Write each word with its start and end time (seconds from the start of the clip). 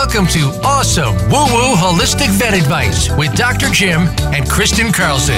Welcome 0.00 0.28
to 0.28 0.48
Awesome 0.64 1.14
Woo 1.28 1.44
Woo 1.52 1.76
Holistic 1.76 2.30
Vet 2.38 2.54
Advice 2.54 3.14
with 3.18 3.36
Dr. 3.36 3.68
Jim 3.68 4.08
and 4.32 4.48
Kristen 4.48 4.92
Carlson. 4.92 5.36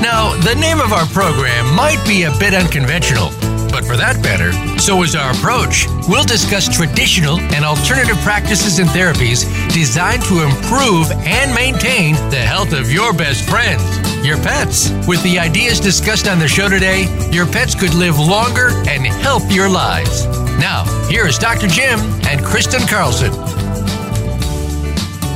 Now, 0.00 0.30
the 0.42 0.54
name 0.54 0.80
of 0.80 0.92
our 0.92 1.06
program 1.06 1.74
might 1.74 2.00
be 2.06 2.22
a 2.22 2.30
bit 2.38 2.54
unconventional, 2.54 3.30
but 3.72 3.84
for 3.84 3.96
that 3.96 4.20
matter, 4.22 4.52
so 4.78 5.02
is 5.02 5.16
our 5.16 5.32
approach. 5.32 5.88
We'll 6.06 6.22
discuss 6.22 6.68
traditional 6.68 7.40
and 7.50 7.64
alternative 7.64 8.16
practices 8.18 8.78
and 8.78 8.88
therapies 8.90 9.42
designed 9.74 10.22
to 10.30 10.44
improve 10.44 11.10
and 11.26 11.52
maintain 11.52 12.14
the 12.30 12.38
health 12.46 12.72
of 12.72 12.92
your 12.92 13.12
best 13.12 13.42
friends, 13.50 13.82
your 14.24 14.38
pets. 14.38 14.88
With 15.08 15.20
the 15.24 15.40
ideas 15.40 15.80
discussed 15.80 16.28
on 16.28 16.38
the 16.38 16.46
show 16.46 16.68
today, 16.68 17.10
your 17.32 17.44
pets 17.44 17.74
could 17.74 17.92
live 17.92 18.20
longer 18.20 18.68
and 18.86 19.04
healthier 19.04 19.68
lives. 19.68 20.26
Now, 20.62 20.84
here 21.08 21.26
is 21.26 21.38
Dr. 21.38 21.66
Jim 21.66 21.98
and 22.30 22.44
Kristen 22.44 22.86
Carlson. 22.86 23.55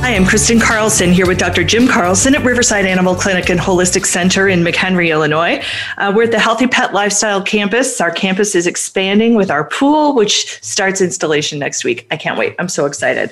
Hi, 0.01 0.15
I'm 0.15 0.25
Kristen 0.25 0.59
Carlson 0.59 1.11
here 1.11 1.27
with 1.27 1.37
Dr. 1.37 1.63
Jim 1.63 1.87
Carlson 1.87 2.33
at 2.33 2.43
Riverside 2.43 2.87
Animal 2.87 3.13
Clinic 3.13 3.49
and 3.51 3.59
Holistic 3.59 4.03
Center 4.03 4.49
in 4.49 4.61
McHenry, 4.61 5.11
Illinois. 5.11 5.63
Uh, 5.99 6.11
we're 6.13 6.23
at 6.23 6.31
the 6.31 6.39
Healthy 6.39 6.65
Pet 6.65 6.91
Lifestyle 6.91 7.39
Campus. 7.39 8.01
Our 8.01 8.09
campus 8.09 8.55
is 8.55 8.65
expanding 8.65 9.35
with 9.35 9.51
our 9.51 9.63
pool, 9.63 10.15
which 10.15 10.59
starts 10.63 11.01
installation 11.01 11.59
next 11.59 11.83
week. 11.83 12.07
I 12.09 12.17
can't 12.17 12.35
wait. 12.35 12.55
I'm 12.57 12.67
so 12.67 12.87
excited. 12.87 13.31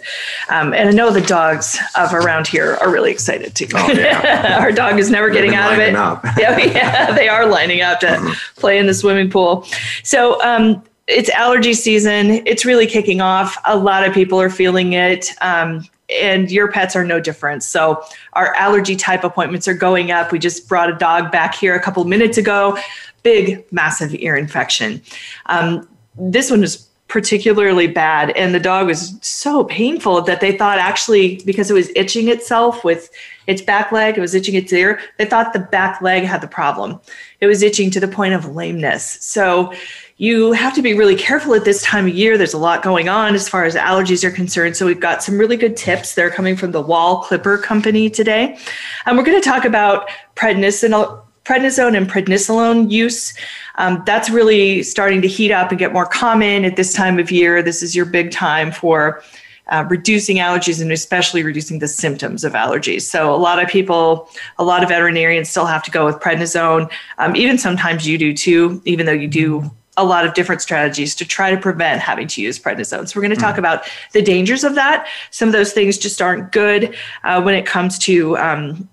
Um, 0.49 0.71
and 0.75 0.87
I 0.87 0.91
know 0.91 1.09
the 1.09 1.21
dogs 1.21 1.79
of 1.97 2.13
around 2.13 2.45
here 2.45 2.75
are 2.75 2.91
really 2.91 3.11
excited 3.11 3.55
too. 3.55 3.67
Oh, 3.73 3.91
yeah. 3.91 4.59
our 4.61 4.71
dog 4.71 4.99
is 4.99 5.09
never 5.09 5.31
getting 5.31 5.55
out 5.55 5.73
of 5.73 5.79
it. 5.79 5.93
yeah, 6.37 6.55
yeah, 6.59 7.11
they 7.13 7.27
are 7.27 7.47
lining 7.47 7.81
up 7.81 7.99
to 8.01 8.05
mm-hmm. 8.05 8.59
play 8.61 8.77
in 8.77 8.85
the 8.85 8.93
swimming 8.93 9.31
pool. 9.31 9.65
So, 10.03 10.39
um, 10.43 10.83
it's 11.07 11.31
allergy 11.31 11.73
season. 11.73 12.45
It's 12.45 12.63
really 12.63 12.85
kicking 12.85 13.21
off. 13.21 13.57
A 13.65 13.75
lot 13.75 14.07
of 14.07 14.13
people 14.13 14.39
are 14.39 14.51
feeling 14.51 14.93
it. 14.93 15.31
Um, 15.41 15.83
and 16.11 16.51
your 16.51 16.71
pets 16.71 16.95
are 16.95 17.05
no 17.05 17.19
different. 17.19 17.63
So 17.63 18.03
our 18.33 18.53
allergy 18.55 18.95
type 18.95 19.23
appointments 19.23 19.67
are 19.67 19.73
going 19.73 20.11
up. 20.11 20.31
We 20.31 20.39
just 20.39 20.67
brought 20.67 20.89
a 20.89 20.95
dog 20.95 21.31
back 21.31 21.55
here 21.55 21.75
a 21.75 21.81
couple 21.81 22.03
minutes 22.05 22.37
ago, 22.37 22.77
big, 23.23 23.65
massive 23.71 24.13
ear 24.15 24.35
infection. 24.35 25.01
Um, 25.47 25.87
this 26.17 26.49
one 26.51 26.61
was 26.61 26.89
particularly 27.07 27.87
bad, 27.87 28.29
and 28.31 28.53
the 28.53 28.59
dog 28.59 28.85
was 28.85 29.17
so 29.21 29.63
painful 29.63 30.21
that 30.21 30.41
they 30.41 30.55
thought 30.55 30.77
actually 30.77 31.41
because 31.43 31.69
it 31.69 31.73
was 31.73 31.89
itching 31.95 32.27
itself 32.29 32.83
with 32.83 33.09
its 33.47 33.63
back 33.63 33.91
leg, 33.91 34.15
it 34.15 34.21
was 34.21 34.35
itching 34.35 34.53
its 34.53 34.71
ear. 34.71 34.99
They 35.17 35.25
thought 35.25 35.53
the 35.53 35.59
back 35.59 36.01
leg 36.01 36.23
had 36.23 36.41
the 36.41 36.47
problem. 36.47 36.99
It 37.41 37.47
was 37.47 37.63
itching 37.63 37.89
to 37.91 37.99
the 37.99 38.07
point 38.07 38.35
of 38.35 38.55
lameness. 38.55 39.17
So 39.21 39.73
you 40.19 40.51
have 40.51 40.75
to 40.75 40.81
be 40.81 40.93
really 40.93 41.15
careful 41.15 41.53
at 41.53 41.63
this 41.63 41.81
time 41.81 42.05
of 42.05 42.13
year. 42.13 42.37
There's 42.37 42.53
a 42.53 42.57
lot 42.57 42.83
going 42.83 43.07
on 43.07 43.35
as 43.35 43.47
far 43.47 43.63
as 43.63 43.75
allergies 43.75 44.21
are 44.25 44.31
concerned. 44.31 44.75
So 44.75 44.85
we've 44.85 44.99
got 44.99 45.23
some 45.23 45.37
really 45.37 45.55
good 45.55 45.77
tips. 45.77 46.13
They're 46.13 46.29
coming 46.29 46.57
from 46.57 46.73
the 46.73 46.81
Wahl 46.81 47.23
Clipper 47.23 47.57
Company 47.57 48.09
today. 48.09 48.57
And 49.05 49.17
we're 49.17 49.23
going 49.23 49.41
to 49.41 49.49
talk 49.49 49.63
about 49.63 50.09
prednisone, 50.35 51.23
prednisone 51.45 51.95
and 51.95 52.05
prednisolone 52.09 52.91
use. 52.91 53.33
Um, 53.75 54.03
that's 54.05 54.29
really 54.29 54.83
starting 54.83 55.21
to 55.21 55.27
heat 55.29 55.53
up 55.53 55.69
and 55.69 55.79
get 55.79 55.93
more 55.93 56.05
common 56.05 56.65
at 56.65 56.75
this 56.75 56.93
time 56.93 57.17
of 57.17 57.31
year. 57.31 57.63
This 57.63 57.81
is 57.81 57.95
your 57.95 58.05
big 58.05 58.29
time 58.29 58.73
for 58.73 59.23
uh, 59.69 59.85
reducing 59.87 60.35
allergies 60.37 60.81
and 60.81 60.91
especially 60.91 61.43
reducing 61.43 61.79
the 61.79 61.87
symptoms 61.87 62.43
of 62.43 62.53
allergies. 62.53 63.03
So, 63.03 63.33
a 63.33 63.37
lot 63.37 63.63
of 63.63 63.69
people, 63.69 64.27
a 64.57 64.65
lot 64.65 64.83
of 64.83 64.89
veterinarians 64.89 65.47
still 65.47 65.67
have 65.67 65.83
to 65.83 65.91
go 65.91 66.05
with 66.05 66.15
prednisone. 66.15 66.91
Um, 67.19 67.35
even 67.37 67.57
sometimes 67.57 68.05
you 68.05 68.17
do 68.17 68.33
too, 68.33 68.81
even 68.83 69.05
though 69.05 69.13
you 69.13 69.27
do 69.27 69.71
a 69.99 70.03
lot 70.03 70.25
of 70.25 70.33
different 70.33 70.61
strategies 70.61 71.13
to 71.15 71.25
try 71.25 71.51
to 71.51 71.57
prevent 71.57 72.01
having 72.01 72.27
to 72.27 72.41
use 72.41 72.57
prednisone. 72.57 73.07
So 73.07 73.19
we're 73.19 73.27
going 73.27 73.35
to 73.35 73.41
talk 73.41 73.55
mm. 73.55 73.59
about 73.59 73.83
the 74.13 74.21
dangers 74.21 74.63
of 74.63 74.75
that. 74.75 75.07
Some 75.29 75.49
of 75.49 75.53
those 75.53 75.73
things 75.73 75.97
just 75.97 76.21
aren't 76.21 76.51
good 76.51 76.95
uh, 77.23 77.41
when 77.41 77.53
it 77.53 77.65
comes 77.65 77.99
to 77.99 78.37
um, 78.37 78.89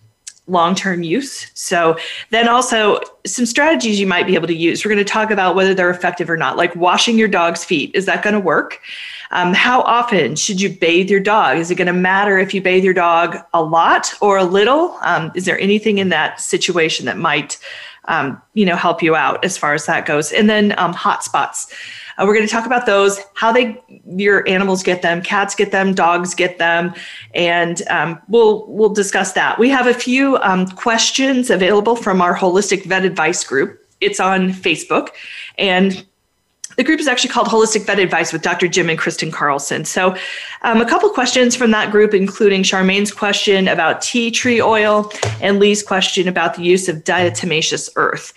long-term 0.48 1.02
use. 1.02 1.50
So 1.54 1.96
then 2.30 2.48
also 2.48 3.00
some 3.24 3.46
strategies 3.46 3.98
you 3.98 4.06
might 4.06 4.26
be 4.26 4.34
able 4.34 4.46
to 4.48 4.54
use. 4.54 4.84
We're 4.84 4.92
going 4.92 5.04
to 5.04 5.12
talk 5.12 5.30
about 5.30 5.54
whether 5.54 5.74
they're 5.74 5.90
effective 5.90 6.28
or 6.28 6.36
not, 6.36 6.56
like 6.56 6.74
washing 6.76 7.18
your 7.18 7.28
dog's 7.28 7.64
feet. 7.64 7.90
Is 7.94 8.06
that 8.06 8.22
going 8.22 8.34
to 8.34 8.40
work? 8.40 8.80
Um, 9.32 9.54
how 9.54 9.82
often 9.82 10.36
should 10.36 10.60
you 10.60 10.70
bathe 10.70 11.10
your 11.10 11.20
dog? 11.20 11.58
Is 11.58 11.70
it 11.70 11.74
going 11.74 11.86
to 11.86 11.92
matter 11.92 12.38
if 12.38 12.54
you 12.54 12.62
bathe 12.62 12.84
your 12.84 12.94
dog 12.94 13.38
a 13.54 13.62
lot 13.62 14.12
or 14.20 14.38
a 14.38 14.44
little? 14.44 14.98
Um, 15.02 15.32
is 15.34 15.44
there 15.44 15.58
anything 15.58 15.98
in 15.98 16.10
that 16.10 16.40
situation 16.40 17.06
that 17.06 17.18
might 17.18 17.58
um, 18.08 18.40
you 18.54 18.64
know, 18.64 18.76
help 18.76 19.02
you 19.02 19.14
out 19.14 19.44
as 19.44 19.58
far 19.58 19.74
as 19.74 19.86
that 19.86 20.06
goes. 20.06 20.32
And 20.32 20.48
then 20.48 20.78
um, 20.78 20.94
hotspots. 20.94 21.72
Uh, 22.18 22.24
we're 22.26 22.34
going 22.34 22.46
to 22.46 22.52
talk 22.52 22.64
about 22.64 22.86
those, 22.86 23.20
how 23.34 23.52
they 23.52 23.78
your 24.06 24.48
animals 24.48 24.82
get 24.82 25.02
them, 25.02 25.20
cats 25.20 25.54
get 25.54 25.70
them, 25.70 25.94
dogs 25.94 26.34
get 26.34 26.58
them, 26.58 26.94
and 27.34 27.82
um, 27.88 28.20
we'll 28.28 28.66
we'll 28.68 28.88
discuss 28.88 29.32
that. 29.32 29.58
We 29.58 29.68
have 29.68 29.86
a 29.86 29.94
few 29.94 30.38
um, 30.38 30.66
questions 30.66 31.50
available 31.50 31.94
from 31.94 32.22
our 32.22 32.34
holistic 32.34 32.86
vet 32.86 33.04
advice 33.04 33.44
group. 33.44 33.78
It's 34.00 34.18
on 34.18 34.50
Facebook, 34.50 35.08
and 35.58 36.06
the 36.76 36.84
group 36.84 37.00
is 37.00 37.08
actually 37.08 37.30
called 37.30 37.48
Holistic 37.48 37.84
Vet 37.84 37.98
Advice 37.98 38.32
with 38.32 38.42
Dr. 38.42 38.68
Jim 38.68 38.88
and 38.88 38.98
Kristen 38.98 39.30
Carlson. 39.30 39.84
So, 39.84 40.16
um, 40.62 40.80
a 40.80 40.88
couple 40.88 41.08
questions 41.10 41.56
from 41.56 41.70
that 41.70 41.90
group, 41.90 42.14
including 42.14 42.62
Charmaine's 42.62 43.12
question 43.12 43.68
about 43.68 44.02
tea 44.02 44.30
tree 44.30 44.60
oil 44.60 45.10
and 45.40 45.58
Lee's 45.58 45.82
question 45.82 46.28
about 46.28 46.54
the 46.54 46.62
use 46.62 46.88
of 46.88 47.04
diatomaceous 47.04 47.90
earth. 47.96 48.32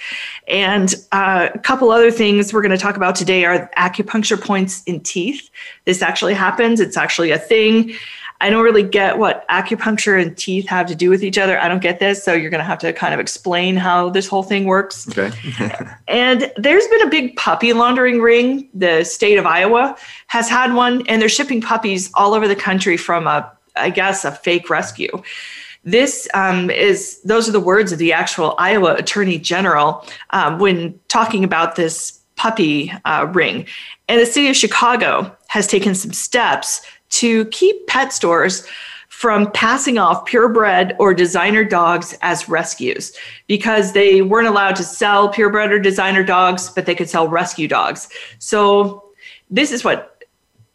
And 0.47 0.95
uh, 1.11 1.49
a 1.53 1.59
couple 1.59 1.91
other 1.91 2.11
things 2.11 2.53
we're 2.53 2.61
going 2.61 2.71
to 2.71 2.77
talk 2.77 2.95
about 2.95 3.15
today 3.15 3.45
are 3.45 3.69
acupuncture 3.77 4.39
points 4.41 4.83
in 4.83 5.01
teeth. 5.01 5.49
This 5.85 6.01
actually 6.01 6.33
happens, 6.33 6.79
it's 6.79 6.97
actually 6.97 7.31
a 7.31 7.39
thing. 7.39 7.93
I 8.41 8.49
don't 8.49 8.63
really 8.63 8.83
get 8.83 9.17
what 9.17 9.47
acupuncture 9.49 10.21
and 10.21 10.37
teeth 10.37 10.67
have 10.67 10.87
to 10.87 10.95
do 10.95 11.09
with 11.09 11.23
each 11.23 11.37
other. 11.37 11.59
I 11.59 11.67
don't 11.67 11.81
get 11.81 11.99
this. 11.99 12.23
So 12.23 12.33
you're 12.33 12.49
going 12.49 12.59
to 12.59 12.65
have 12.65 12.79
to 12.79 12.93
kind 12.93 13.13
of 13.13 13.19
explain 13.19 13.75
how 13.75 14.09
this 14.09 14.27
whole 14.27 14.43
thing 14.43 14.65
works. 14.65 15.09
Okay. 15.09 15.31
and 16.07 16.51
there's 16.55 16.87
been 16.87 17.01
a 17.01 17.09
big 17.09 17.35
puppy 17.35 17.73
laundering 17.73 18.21
ring. 18.21 18.69
The 18.73 19.03
state 19.03 19.37
of 19.37 19.45
Iowa 19.45 19.97
has 20.27 20.47
had 20.47 20.73
one, 20.73 21.05
and 21.07 21.21
they're 21.21 21.27
shipping 21.27 21.59
puppies 21.59 22.09
all 22.13 22.33
over 22.33 22.47
the 22.47 22.55
country 22.55 22.95
from 22.95 23.27
a, 23.27 23.51
I 23.75 23.89
guess, 23.89 24.23
a 24.23 24.31
fake 24.31 24.69
rescue. 24.69 25.21
This 25.83 26.27
um, 26.33 26.69
is, 26.69 27.21
those 27.23 27.49
are 27.49 27.53
the 27.53 27.59
words 27.59 27.91
of 27.91 27.99
the 27.99 28.13
actual 28.13 28.55
Iowa 28.57 28.95
Attorney 28.95 29.37
General 29.37 30.05
um, 30.29 30.59
when 30.59 30.97
talking 31.09 31.43
about 31.43 31.75
this 31.75 32.19
puppy 32.35 32.91
uh, 33.03 33.27
ring. 33.33 33.65
And 34.07 34.19
the 34.19 34.25
city 34.25 34.49
of 34.49 34.55
Chicago 34.55 35.35
has 35.47 35.67
taken 35.67 35.93
some 35.93 36.13
steps 36.13 36.81
to 37.09 37.45
keep 37.45 37.87
pet 37.87 38.13
stores 38.13 38.67
from 39.07 39.51
passing 39.51 39.97
off 39.97 40.25
purebred 40.25 40.95
or 40.97 41.13
designer 41.13 41.63
dogs 41.63 42.17
as 42.21 42.47
rescues 42.47 43.11
because 43.47 43.91
they 43.91 44.21
weren't 44.21 44.47
allowed 44.47 44.75
to 44.77 44.83
sell 44.83 45.27
purebred 45.27 45.73
or 45.73 45.79
designer 45.79 46.23
dogs, 46.23 46.69
but 46.69 46.85
they 46.85 46.95
could 46.95 47.09
sell 47.09 47.27
rescue 47.27 47.67
dogs. 47.67 48.07
So 48.37 49.03
this 49.49 49.71
is 49.71 49.83
what 49.83 50.23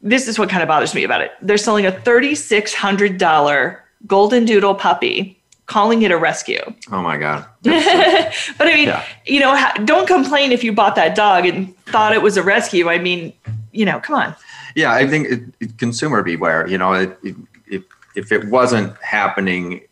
this 0.02 0.28
is 0.28 0.38
what 0.38 0.50
kind 0.50 0.62
of 0.62 0.68
bothers 0.68 0.94
me 0.94 1.04
about 1.04 1.22
it. 1.22 1.32
They're 1.40 1.56
selling 1.56 1.86
a 1.86 1.90
$3600 1.90 3.78
golden 4.06 4.44
doodle 4.44 4.74
puppy 4.74 5.40
calling 5.64 6.02
it 6.02 6.10
a 6.10 6.18
rescue. 6.18 6.60
Oh 6.92 7.00
my 7.00 7.16
God. 7.16 7.46
but 7.62 7.72
I 7.72 8.74
mean, 8.74 8.88
yeah. 8.88 9.02
you 9.24 9.40
know, 9.40 9.58
don't 9.84 10.06
complain 10.06 10.52
if 10.52 10.62
you 10.62 10.72
bought 10.72 10.96
that 10.96 11.14
dog 11.14 11.46
and 11.46 11.74
thought 11.86 12.12
it 12.12 12.20
was 12.20 12.36
a 12.36 12.42
rescue. 12.42 12.90
I 12.90 12.98
mean, 12.98 13.32
you 13.72 13.86
know, 13.86 13.98
come 14.00 14.16
on. 14.16 14.36
Yeah, 14.74 14.92
I 14.92 15.06
think 15.06 15.28
it, 15.28 15.40
it, 15.60 15.78
consumer 15.78 16.22
beware. 16.22 16.66
You 16.66 16.78
know, 16.78 16.92
it, 16.92 17.18
if 17.66 17.82
if 18.14 18.32
it 18.32 18.48
wasn't 18.48 18.96
happening, 19.02 19.82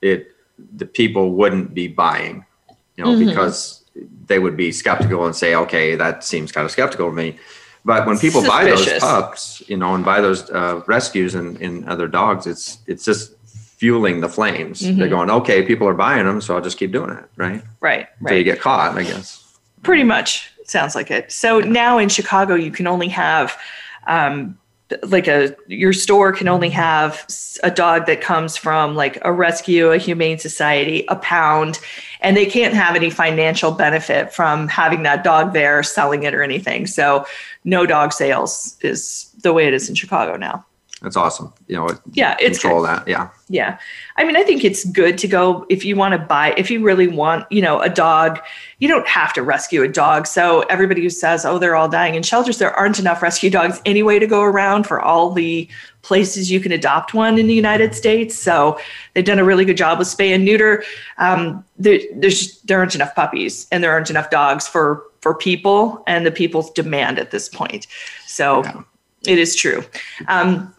it 0.00 0.32
the 0.76 0.86
people 0.86 1.32
wouldn't 1.32 1.74
be 1.74 1.88
buying. 1.88 2.44
You 2.96 3.04
know, 3.04 3.10
mm-hmm. 3.10 3.28
because 3.28 3.82
they 4.26 4.38
would 4.38 4.56
be 4.56 4.72
skeptical 4.72 5.26
and 5.26 5.34
say, 5.34 5.54
okay, 5.54 5.96
that 5.96 6.22
seems 6.22 6.52
kind 6.52 6.64
of 6.64 6.70
skeptical 6.70 7.08
to 7.08 7.14
me. 7.14 7.38
But 7.84 8.06
when 8.06 8.18
people 8.18 8.42
Suspicious. 8.42 8.86
buy 8.86 8.92
those 8.92 9.00
pups, 9.00 9.62
you 9.66 9.76
know, 9.76 9.94
and 9.94 10.04
buy 10.04 10.20
those 10.20 10.50
uh, 10.50 10.82
rescues 10.86 11.34
and, 11.34 11.56
and 11.60 11.88
other 11.88 12.08
dogs, 12.08 12.46
it's 12.46 12.78
it's 12.86 13.04
just 13.04 13.34
fueling 13.80 14.20
the 14.20 14.28
flames. 14.28 14.82
Mm-hmm. 14.82 14.98
They're 14.98 15.08
going, 15.08 15.30
okay, 15.30 15.62
people 15.62 15.88
are 15.88 15.94
buying 15.94 16.26
them, 16.26 16.42
so 16.42 16.54
I'll 16.54 16.60
just 16.60 16.76
keep 16.76 16.92
doing 16.92 17.10
it, 17.10 17.24
right? 17.36 17.62
Right. 17.80 18.06
Until 18.20 18.36
you 18.36 18.44
get 18.44 18.60
caught, 18.60 18.96
I 18.96 19.04
guess. 19.04 19.58
Pretty 19.82 20.04
much 20.04 20.49
sounds 20.70 20.94
like 20.94 21.10
it. 21.10 21.30
So 21.30 21.60
now 21.60 21.98
in 21.98 22.08
Chicago, 22.08 22.54
you 22.54 22.70
can 22.70 22.86
only 22.86 23.08
have 23.08 23.58
um, 24.06 24.58
like 25.04 25.28
a 25.28 25.54
your 25.66 25.92
store 25.92 26.32
can 26.32 26.48
only 26.48 26.70
have 26.70 27.26
a 27.62 27.70
dog 27.70 28.06
that 28.06 28.20
comes 28.20 28.56
from 28.56 28.96
like 28.96 29.18
a 29.22 29.32
rescue 29.32 29.90
a 29.92 29.98
humane 29.98 30.38
society 30.38 31.04
a 31.08 31.16
pound 31.16 31.78
and 32.20 32.36
they 32.36 32.46
can't 32.46 32.74
have 32.74 32.96
any 32.96 33.10
financial 33.10 33.70
benefit 33.70 34.32
from 34.32 34.68
having 34.68 35.02
that 35.04 35.22
dog 35.22 35.52
there 35.52 35.82
selling 35.82 36.24
it 36.24 36.34
or 36.34 36.42
anything. 36.42 36.86
So 36.86 37.24
no 37.64 37.86
dog 37.86 38.12
sales 38.12 38.76
is 38.80 39.30
the 39.42 39.52
way 39.52 39.66
it 39.66 39.74
is 39.74 39.88
in 39.88 39.94
chicago 39.94 40.36
now. 40.36 40.64
That's 41.02 41.16
awesome. 41.16 41.52
You 41.68 41.76
know 41.76 41.88
yeah 42.12 42.36
it's 42.40 42.58
control 42.58 42.82
good. 42.82 42.88
that. 42.88 43.08
Yeah 43.08 43.30
Yeah. 43.52 43.78
I 44.14 44.22
mean, 44.22 44.36
I 44.36 44.44
think 44.44 44.64
it's 44.64 44.84
good 44.84 45.18
to 45.18 45.26
go 45.26 45.66
if 45.68 45.84
you 45.84 45.96
want 45.96 46.12
to 46.12 46.18
buy, 46.18 46.54
if 46.56 46.70
you 46.70 46.84
really 46.84 47.08
want, 47.08 47.50
you 47.50 47.60
know, 47.60 47.80
a 47.80 47.88
dog, 47.88 48.38
you 48.78 48.86
don't 48.86 49.06
have 49.08 49.32
to 49.32 49.42
rescue 49.42 49.82
a 49.82 49.88
dog. 49.88 50.28
So 50.28 50.60
everybody 50.70 51.02
who 51.02 51.10
says, 51.10 51.44
oh, 51.44 51.58
they're 51.58 51.74
all 51.74 51.88
dying 51.88 52.14
in 52.14 52.22
shelters, 52.22 52.58
there 52.58 52.72
aren't 52.72 53.00
enough 53.00 53.22
rescue 53.22 53.50
dogs 53.50 53.82
anyway 53.84 54.20
to 54.20 54.26
go 54.28 54.42
around 54.42 54.86
for 54.86 55.00
all 55.00 55.32
the 55.32 55.68
places 56.02 56.48
you 56.48 56.60
can 56.60 56.70
adopt 56.70 57.12
one 57.12 57.38
in 57.38 57.48
the 57.48 57.54
United 57.54 57.92
States. 57.92 58.38
So 58.38 58.78
they've 59.14 59.24
done 59.24 59.40
a 59.40 59.44
really 59.44 59.64
good 59.64 59.76
job 59.76 59.98
with 59.98 60.06
spay 60.06 60.32
and 60.32 60.44
neuter. 60.44 60.84
Um, 61.18 61.64
there, 61.76 61.98
there's, 62.14 62.60
there 62.62 62.78
aren't 62.78 62.94
enough 62.94 63.16
puppies 63.16 63.66
and 63.72 63.82
there 63.82 63.90
aren't 63.90 64.10
enough 64.10 64.30
dogs 64.30 64.68
for, 64.68 65.02
for 65.22 65.34
people 65.34 66.04
and 66.06 66.24
the 66.24 66.30
people's 66.30 66.70
demand 66.70 67.18
at 67.18 67.32
this 67.32 67.48
point. 67.48 67.88
So 68.26 68.62
yeah. 68.62 68.82
it 69.26 69.40
is 69.40 69.56
true. 69.56 69.84
Um, 70.28 70.72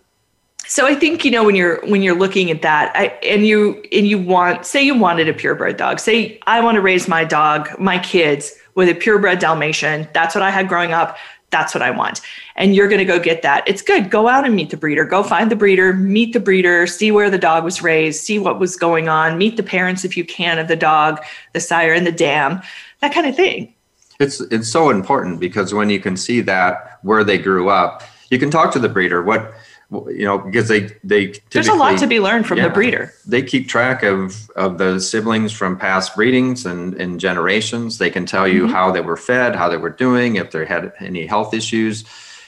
so 0.68 0.86
I 0.88 0.96
think 0.96 1.26
you 1.26 1.32
know 1.32 1.44
when 1.44 1.56
you're 1.56 1.86
when 1.88 2.02
you're 2.02 2.18
looking 2.18 2.50
at 2.52 2.62
that, 2.62 2.92
I, 2.96 3.08
and 3.24 3.46
you 3.46 3.84
and 3.92 4.08
you 4.08 4.18
want 4.18 4.66
say 4.66 4.84
you 4.84 4.98
wanted 4.98 5.28
a 5.28 5.34
purebred 5.34 5.78
dog. 5.78 6.00
Say 6.00 6.40
I 6.48 6.62
want 6.62 6.76
to 6.76 6.82
raise 6.82 7.08
my 7.08 7.24
dog, 7.24 7.70
my 7.80 8.00
kids 8.00 8.54
with 8.76 8.88
a 8.90 8.96
purebred 8.96 9.40
Dalmatian. 9.40 10.08
That's 10.14 10.34
what 10.36 10.42
I 10.42 10.50
had 10.50 10.68
growing 10.70 10.94
up. 10.94 11.18
That's 11.50 11.76
what 11.76 11.82
I 11.82 11.92
want. 11.92 12.22
And 12.56 12.74
you're 12.74 12.88
going 12.88 13.00
to 13.00 13.06
go 13.06 13.20
get 13.20 13.42
that. 13.42 13.68
It's 13.68 13.82
good. 13.82 14.10
Go 14.10 14.30
out 14.30 14.46
and 14.46 14.56
meet 14.56 14.70
the 14.70 14.78
breeder. 14.78 15.04
Go 15.04 15.22
find 15.22 15.52
the 15.52 15.56
breeder, 15.56 15.94
meet 15.94 16.32
the 16.32 16.40
breeder, 16.40 16.88
see 16.88 17.12
where 17.12 17.30
the 17.30 17.38
dog 17.38 17.66
was 17.66 17.82
raised, 17.82 18.24
see 18.24 18.40
what 18.40 18.58
was 18.58 18.78
going 18.78 19.10
on, 19.10 19.38
meet 19.38 19.58
the 19.58 19.64
parents 19.64 20.06
if 20.06 20.16
you 20.16 20.24
can 20.24 20.58
of 20.58 20.70
the 20.70 20.78
dog, 20.78 21.20
the 21.52 21.60
sire 21.60 21.94
and 21.94 22.08
the 22.08 22.12
dam, 22.12 22.62
that 23.02 23.14
kind 23.14 23.28
of 23.28 23.36
thing. 23.36 23.74
It's 24.22 24.40
it's 24.40 24.70
so 24.70 24.90
important 24.90 25.40
because 25.40 25.74
when 25.74 25.90
you 25.90 26.00
can 26.00 26.16
see 26.16 26.42
that 26.42 27.00
where 27.02 27.24
they 27.24 27.38
grew 27.38 27.70
up, 27.70 28.04
you 28.30 28.40
can 28.40 28.50
talk 28.52 28.72
to 28.74 28.80
the 28.80 28.88
breeder. 28.88 29.22
What 29.22 29.54
you 29.92 30.26
know 30.26 30.38
because 30.38 30.68
they 30.70 30.90
they 31.04 31.34
there's 31.52 31.68
a 31.68 31.74
lot 31.74 31.98
to 32.00 32.08
be 32.08 32.20
learned 32.20 32.48
from 32.48 32.58
yeah, 32.58 32.68
the 32.68 32.74
breeder. 32.74 33.14
they 33.26 33.42
keep 33.42 33.68
track 33.68 34.04
of 34.04 34.50
of 34.52 34.78
the 34.78 35.00
siblings 35.00 35.52
from 35.52 35.78
past 35.78 36.16
breedings 36.16 36.66
and 36.66 36.94
and 36.96 37.20
generations. 37.20 37.98
They 37.98 38.10
can 38.10 38.26
tell 38.26 38.48
you 38.48 38.64
mm-hmm. 38.64 38.74
how 38.74 38.92
they 38.92 39.02
were 39.02 39.18
fed 39.18 39.56
how 39.56 39.68
they 39.68 39.78
were 39.78 39.90
doing 39.90 40.38
if 40.38 40.52
they 40.52 40.66
had 40.66 40.94
any 41.00 41.26
health 41.26 41.54
issues. 41.54 42.06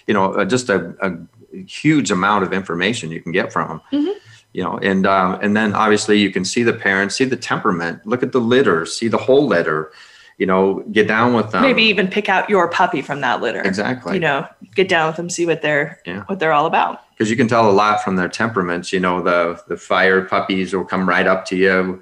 You 0.08 0.14
know 0.14 0.34
uh, 0.34 0.46
just 0.46 0.70
a, 0.70 0.96
a 1.02 1.66
huge 1.66 2.12
amount 2.12 2.44
of 2.44 2.54
information 2.54 3.12
you 3.12 3.22
can 3.22 3.32
get 3.32 3.54
from 3.54 3.68
them 3.68 3.82
mm-hmm. 3.92 4.18
you 4.54 4.64
know 4.64 4.78
and 4.78 5.06
um, 5.06 5.38
and 5.42 5.56
then 5.56 5.74
obviously 5.74 6.20
you 6.20 6.32
can 6.32 6.44
see 6.44 6.64
the 6.64 6.74
parents 6.74 7.16
see 7.16 7.26
the 7.26 7.38
temperament 7.38 8.06
look 8.06 8.24
at 8.24 8.32
the 8.32 8.42
litter 8.42 8.86
see 8.86 9.08
the 9.08 9.18
whole 9.18 9.46
litter 9.48 9.92
you 10.38 10.46
know, 10.46 10.84
get 10.92 11.08
down 11.08 11.34
with 11.34 11.52
them. 11.52 11.62
Maybe 11.62 11.84
even 11.84 12.08
pick 12.08 12.30
out 12.30 12.50
your 12.50 12.68
puppy 12.68 13.02
from 13.02 13.22
that 13.22 13.42
litter. 13.42 13.62
Exactly. 13.62 14.16
You 14.16 14.20
know, 14.20 14.48
get 14.76 14.90
down 14.90 15.08
with 15.08 15.18
them, 15.18 15.30
see 15.30 15.46
what 15.46 15.62
they're 15.62 16.02
yeah. 16.06 16.24
what 16.26 16.40
they're 16.40 16.54
all 16.54 16.66
about. 16.66 17.02
Because 17.12 17.30
you 17.30 17.38
can 17.38 17.48
tell 17.48 17.70
a 17.70 17.72
lot 17.72 18.04
from 18.04 18.16
their 18.16 18.30
temperaments. 18.30 18.92
You 18.92 19.00
know, 19.00 19.22
the 19.22 19.62
the 19.68 19.78
fire 19.78 20.24
puppies 20.24 20.74
will 20.74 20.86
come 20.86 21.08
right 21.08 21.28
up 21.28 21.46
to 21.48 21.56
you. 21.56 22.02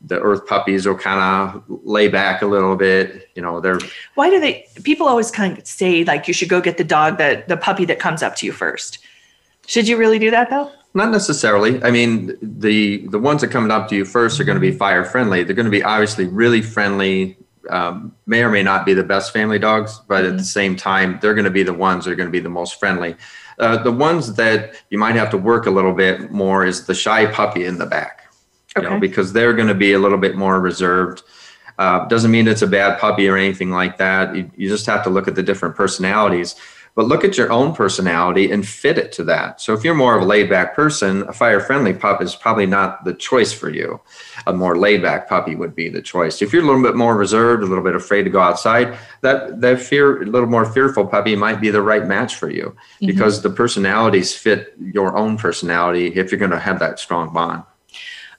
The 0.00 0.20
earth 0.20 0.46
puppies 0.46 0.86
will 0.86 0.96
kind 0.96 1.20
of 1.20 1.64
lay 1.84 2.08
back 2.08 2.42
a 2.42 2.46
little 2.46 2.76
bit. 2.76 3.30
You 3.34 3.42
know, 3.42 3.60
they're. 3.60 3.78
Why 4.14 4.30
do 4.30 4.38
they? 4.38 4.66
People 4.84 5.08
always 5.08 5.30
kind 5.30 5.58
of 5.58 5.66
say 5.66 6.04
like 6.04 6.28
you 6.28 6.34
should 6.34 6.48
go 6.48 6.60
get 6.60 6.78
the 6.78 6.84
dog 6.84 7.18
that 7.18 7.48
the 7.48 7.56
puppy 7.56 7.84
that 7.86 7.98
comes 7.98 8.22
up 8.22 8.36
to 8.36 8.46
you 8.46 8.52
first. 8.52 8.98
Should 9.66 9.86
you 9.86 9.96
really 9.96 10.18
do 10.18 10.30
that 10.30 10.50
though? 10.50 10.72
Not 10.94 11.10
necessarily. 11.10 11.82
I 11.84 11.90
mean, 11.90 12.36
the 12.40 13.06
the 13.08 13.18
ones 13.18 13.42
that 13.42 13.48
come 13.48 13.70
up 13.70 13.88
to 13.88 13.96
you 13.96 14.04
first 14.04 14.40
are 14.40 14.44
going 14.44 14.56
to 14.56 14.60
be 14.60 14.72
fire 14.72 15.04
friendly. 15.04 15.44
They're 15.44 15.54
going 15.54 15.66
to 15.66 15.70
be 15.70 15.82
obviously 15.82 16.26
really 16.26 16.62
friendly, 16.62 17.36
um, 17.70 18.14
may 18.26 18.42
or 18.42 18.50
may 18.50 18.62
not 18.62 18.86
be 18.86 18.94
the 18.94 19.02
best 19.02 19.32
family 19.32 19.58
dogs, 19.58 20.00
but 20.08 20.22
mm-hmm. 20.22 20.32
at 20.32 20.38
the 20.38 20.44
same 20.44 20.76
time, 20.76 21.18
they're 21.20 21.34
going 21.34 21.44
to 21.44 21.50
be 21.50 21.62
the 21.62 21.74
ones 21.74 22.04
that 22.04 22.12
are 22.12 22.16
going 22.16 22.28
to 22.28 22.32
be 22.32 22.40
the 22.40 22.48
most 22.48 22.78
friendly. 22.78 23.16
Uh, 23.58 23.82
the 23.82 23.92
ones 23.92 24.34
that 24.34 24.74
you 24.90 24.98
might 24.98 25.16
have 25.16 25.30
to 25.30 25.38
work 25.38 25.66
a 25.66 25.70
little 25.70 25.92
bit 25.92 26.30
more 26.30 26.64
is 26.64 26.86
the 26.86 26.94
shy 26.94 27.26
puppy 27.26 27.64
in 27.64 27.78
the 27.78 27.86
back, 27.86 28.32
you 28.76 28.82
know, 28.82 29.00
because 29.00 29.32
they're 29.32 29.52
going 29.52 29.68
to 29.68 29.74
be 29.74 29.92
a 29.94 29.98
little 29.98 30.18
bit 30.18 30.36
more 30.36 30.60
reserved. 30.60 31.22
Uh, 31.78 32.06
doesn't 32.06 32.30
mean 32.30 32.46
it's 32.46 32.62
a 32.62 32.66
bad 32.66 32.98
puppy 32.98 33.28
or 33.28 33.36
anything 33.36 33.70
like 33.70 33.98
that. 33.98 34.34
You, 34.34 34.50
you 34.56 34.68
just 34.68 34.86
have 34.86 35.02
to 35.04 35.10
look 35.10 35.28
at 35.28 35.34
the 35.34 35.42
different 35.42 35.74
personalities 35.74 36.56
but 36.98 37.06
look 37.06 37.22
at 37.22 37.38
your 37.38 37.52
own 37.52 37.72
personality 37.72 38.50
and 38.50 38.66
fit 38.66 38.98
it 38.98 39.12
to 39.12 39.22
that. 39.22 39.60
So 39.60 39.72
if 39.72 39.84
you're 39.84 39.94
more 39.94 40.16
of 40.16 40.22
a 40.22 40.24
laid 40.24 40.50
back 40.50 40.74
person, 40.74 41.22
a 41.28 41.32
fire 41.32 41.60
friendly 41.60 41.94
pup 41.94 42.20
is 42.20 42.34
probably 42.34 42.66
not 42.66 43.04
the 43.04 43.14
choice 43.14 43.52
for 43.52 43.70
you. 43.70 44.00
A 44.48 44.52
more 44.52 44.76
laid 44.76 45.00
back 45.00 45.28
puppy 45.28 45.54
would 45.54 45.76
be 45.76 45.88
the 45.88 46.02
choice. 46.02 46.42
If 46.42 46.52
you're 46.52 46.64
a 46.64 46.66
little 46.66 46.82
bit 46.82 46.96
more 46.96 47.16
reserved, 47.16 47.62
a 47.62 47.66
little 47.66 47.84
bit 47.84 47.94
afraid 47.94 48.24
to 48.24 48.30
go 48.30 48.40
outside, 48.40 48.98
that 49.20 49.60
that 49.60 49.80
fear, 49.80 50.22
a 50.22 50.26
little 50.26 50.48
more 50.48 50.64
fearful 50.64 51.06
puppy 51.06 51.36
might 51.36 51.60
be 51.60 51.70
the 51.70 51.82
right 51.82 52.04
match 52.04 52.34
for 52.34 52.50
you 52.50 52.64
mm-hmm. 52.64 53.06
because 53.06 53.42
the 53.42 53.50
personalities 53.50 54.34
fit 54.34 54.74
your 54.80 55.16
own 55.16 55.36
personality 55.36 56.08
if 56.16 56.32
you're 56.32 56.40
going 56.40 56.50
to 56.50 56.58
have 56.58 56.80
that 56.80 56.98
strong 56.98 57.32
bond. 57.32 57.62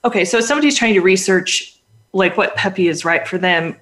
Okay, 0.03 0.25
so 0.25 0.39
if 0.39 0.43
somebody's 0.43 0.77
trying 0.77 0.95
to 0.95 1.01
research 1.01 1.79
like 2.11 2.35
what 2.35 2.57
puppy 2.57 2.89
is 2.89 3.05
right 3.05 3.25
for 3.25 3.37
them, 3.37 3.77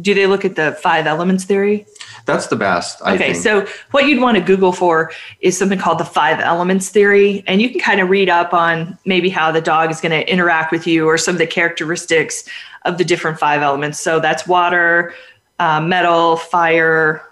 do 0.00 0.14
they 0.14 0.26
look 0.26 0.44
at 0.44 0.56
the 0.56 0.72
five 0.82 1.06
elements 1.06 1.44
theory? 1.44 1.86
That's 2.26 2.48
the 2.48 2.56
best. 2.56 3.00
I 3.02 3.14
okay, 3.14 3.32
think. 3.32 3.42
so 3.42 3.66
what 3.92 4.06
you'd 4.06 4.20
want 4.20 4.36
to 4.36 4.42
Google 4.42 4.72
for 4.72 5.12
is 5.40 5.56
something 5.56 5.78
called 5.78 5.98
the 5.98 6.04
five 6.04 6.40
elements 6.40 6.88
theory, 6.90 7.44
and 7.46 7.62
you 7.62 7.70
can 7.70 7.80
kind 7.80 8.00
of 8.00 8.10
read 8.10 8.28
up 8.28 8.52
on 8.52 8.98
maybe 9.06 9.28
how 9.28 9.52
the 9.52 9.60
dog 9.60 9.90
is 9.90 10.00
going 10.00 10.10
to 10.10 10.30
interact 10.30 10.72
with 10.72 10.86
you 10.86 11.06
or 11.06 11.16
some 11.16 11.36
of 11.36 11.38
the 11.38 11.46
characteristics 11.46 12.44
of 12.84 12.98
the 12.98 13.04
different 13.04 13.38
five 13.38 13.62
elements. 13.62 14.00
So 14.00 14.18
that's 14.18 14.46
water, 14.46 15.14
uh, 15.60 15.80
metal, 15.80 16.36
fire, 16.36 17.22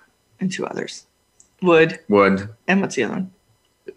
and 0.40 0.50
two 0.50 0.64
others, 0.64 1.06
wood. 1.60 1.98
Wood. 2.08 2.48
And 2.68 2.80
what's 2.80 2.94
the 2.94 3.04
other 3.04 3.14
one? 3.14 3.33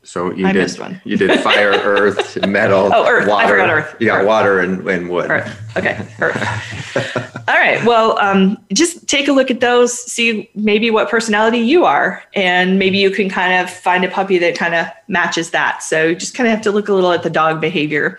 So 0.07 0.31
you 0.31 0.47
I 0.47 0.53
did 0.53 0.79
one. 0.79 1.01
you 1.03 1.17
did 1.17 1.37
fire, 1.41 1.71
earth, 1.83 2.41
metal. 2.47 2.89
Oh, 2.93 3.05
earth. 3.05 3.27
Water. 3.27 3.45
I 3.45 3.49
forgot 3.49 3.69
earth. 3.69 3.95
Yeah, 3.99 4.19
earth. 4.19 4.25
water 4.25 4.61
and, 4.61 4.87
and 4.87 5.09
wood. 5.09 5.29
Earth. 5.29 5.61
Okay, 5.75 6.07
earth. 6.21 7.43
All 7.49 7.55
right. 7.55 7.83
Well, 7.83 8.17
um, 8.19 8.57
just 8.71 9.05
take 9.09 9.27
a 9.27 9.33
look 9.33 9.51
at 9.51 9.59
those. 9.59 9.93
See 9.93 10.49
maybe 10.55 10.89
what 10.91 11.09
personality 11.09 11.57
you 11.57 11.83
are, 11.83 12.23
and 12.35 12.79
maybe 12.79 12.97
you 12.97 13.11
can 13.11 13.27
kind 13.29 13.61
of 13.61 13.69
find 13.69 14.05
a 14.05 14.09
puppy 14.09 14.37
that 14.37 14.57
kind 14.57 14.75
of 14.75 14.87
matches 15.09 15.49
that. 15.51 15.83
So 15.83 16.05
you 16.05 16.15
just 16.15 16.33
kind 16.33 16.47
of 16.47 16.53
have 16.53 16.63
to 16.63 16.71
look 16.71 16.87
a 16.87 16.93
little 16.93 17.11
at 17.11 17.23
the 17.23 17.29
dog 17.29 17.59
behavior. 17.59 18.17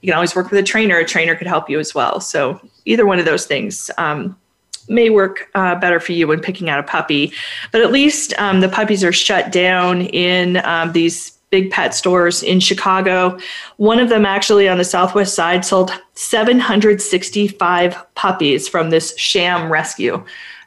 You 0.00 0.08
can 0.08 0.14
always 0.14 0.34
work 0.34 0.50
with 0.50 0.58
a 0.58 0.64
trainer. 0.64 0.98
A 0.98 1.04
trainer 1.04 1.36
could 1.36 1.46
help 1.46 1.70
you 1.70 1.78
as 1.78 1.94
well. 1.94 2.20
So 2.20 2.60
either 2.84 3.06
one 3.06 3.20
of 3.20 3.26
those 3.26 3.46
things. 3.46 3.92
Um, 3.96 4.36
may 4.88 5.10
work 5.10 5.48
uh, 5.54 5.74
better 5.76 6.00
for 6.00 6.12
you 6.12 6.26
when 6.26 6.40
picking 6.40 6.68
out 6.68 6.78
a 6.78 6.82
puppy. 6.82 7.32
But 7.72 7.80
at 7.80 7.92
least 7.92 8.34
um, 8.38 8.60
the 8.60 8.68
puppies 8.68 9.04
are 9.04 9.12
shut 9.12 9.52
down 9.52 10.02
in 10.02 10.58
um, 10.64 10.92
these 10.92 11.38
big 11.50 11.70
pet 11.70 11.94
stores 11.94 12.42
in 12.42 12.60
Chicago. 12.60 13.38
One 13.76 14.00
of 14.00 14.08
them, 14.08 14.26
actually, 14.26 14.68
on 14.68 14.78
the 14.78 14.84
southwest 14.84 15.34
side, 15.34 15.64
sold 15.64 15.92
765 16.14 18.14
puppies 18.14 18.68
from 18.68 18.90
this 18.90 19.16
sham 19.16 19.70
rescue 19.70 20.22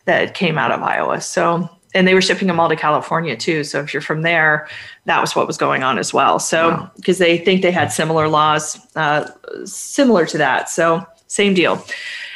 that 0.06 0.34
came 0.34 0.58
out 0.58 0.72
of 0.72 0.82
Iowa. 0.82 1.22
So, 1.22 1.70
and 1.94 2.08
they 2.08 2.14
were 2.14 2.22
shipping 2.22 2.48
them 2.48 2.60
all 2.60 2.70
to 2.70 2.76
California 2.76 3.36
too. 3.36 3.64
So, 3.64 3.82
if 3.82 3.94
you're 3.94 4.02
from 4.02 4.24
there, 4.24 4.68
that 5.06 5.22
was 5.22 5.36
what 5.36 5.46
was 5.46 5.58
going 5.58 5.84
on 5.84 6.00
as 6.00 6.14
well. 6.14 6.40
So, 6.40 6.90
because 6.96 7.20
wow. 7.20 7.26
they 7.26 7.38
think 7.38 7.62
they 7.62 7.72
had 7.72 7.92
similar 7.92 8.28
laws 8.28 8.80
uh, 8.96 9.30
similar 9.66 10.26
to 10.28 10.38
that. 10.40 10.70
So, 10.70 11.06
same 11.28 11.54
deal 11.54 11.84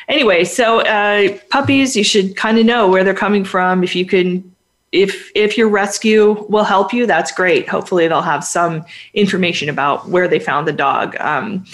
anyway, 0.07 0.43
so 0.43 0.81
uh, 0.81 1.37
puppies, 1.49 1.95
you 1.95 2.03
should 2.03 2.35
kind 2.35 2.57
of 2.57 2.65
know 2.65 2.87
where 2.87 3.03
they're 3.03 3.13
coming 3.13 3.43
from. 3.43 3.83
If 3.83 3.95
you 3.95 4.05
can, 4.05 4.55
if 4.91 5.31
if 5.35 5.57
your 5.57 5.69
rescue 5.69 6.45
will 6.49 6.63
help 6.63 6.93
you, 6.93 7.05
that's 7.05 7.31
great. 7.31 7.67
Hopefully, 7.67 8.07
they'll 8.07 8.21
have 8.21 8.43
some 8.43 8.85
information 9.13 9.69
about 9.69 10.09
where 10.09 10.27
they 10.27 10.39
found 10.39 10.67
the 10.67 10.73
dog. 10.73 11.15
Um, 11.19 11.65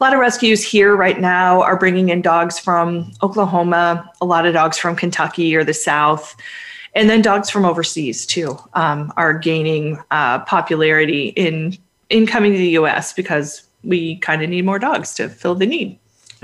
a 0.00 0.04
lot 0.04 0.12
of 0.12 0.18
rescues 0.18 0.62
here 0.62 0.96
right 0.96 1.20
now 1.20 1.62
are 1.62 1.78
bringing 1.78 2.08
in 2.08 2.20
dogs 2.20 2.58
from 2.58 3.12
Oklahoma, 3.22 4.10
a 4.20 4.24
lot 4.24 4.44
of 4.44 4.52
dogs 4.52 4.76
from 4.76 4.96
Kentucky 4.96 5.54
or 5.54 5.62
the 5.62 5.74
South, 5.74 6.34
and 6.94 7.08
then 7.08 7.22
dogs 7.22 7.48
from 7.48 7.64
overseas 7.64 8.26
too 8.26 8.58
um, 8.74 9.12
are 9.16 9.32
gaining 9.32 9.98
uh, 10.10 10.40
popularity 10.40 11.28
in 11.28 11.76
in 12.10 12.26
coming 12.26 12.52
to 12.52 12.58
the 12.58 12.70
U.S. 12.70 13.12
because 13.12 13.62
we 13.82 14.16
kind 14.16 14.42
of 14.42 14.50
need 14.50 14.64
more 14.64 14.78
dogs 14.78 15.14
to 15.14 15.28
fill 15.28 15.54
the 15.54 15.66
need 15.66 15.98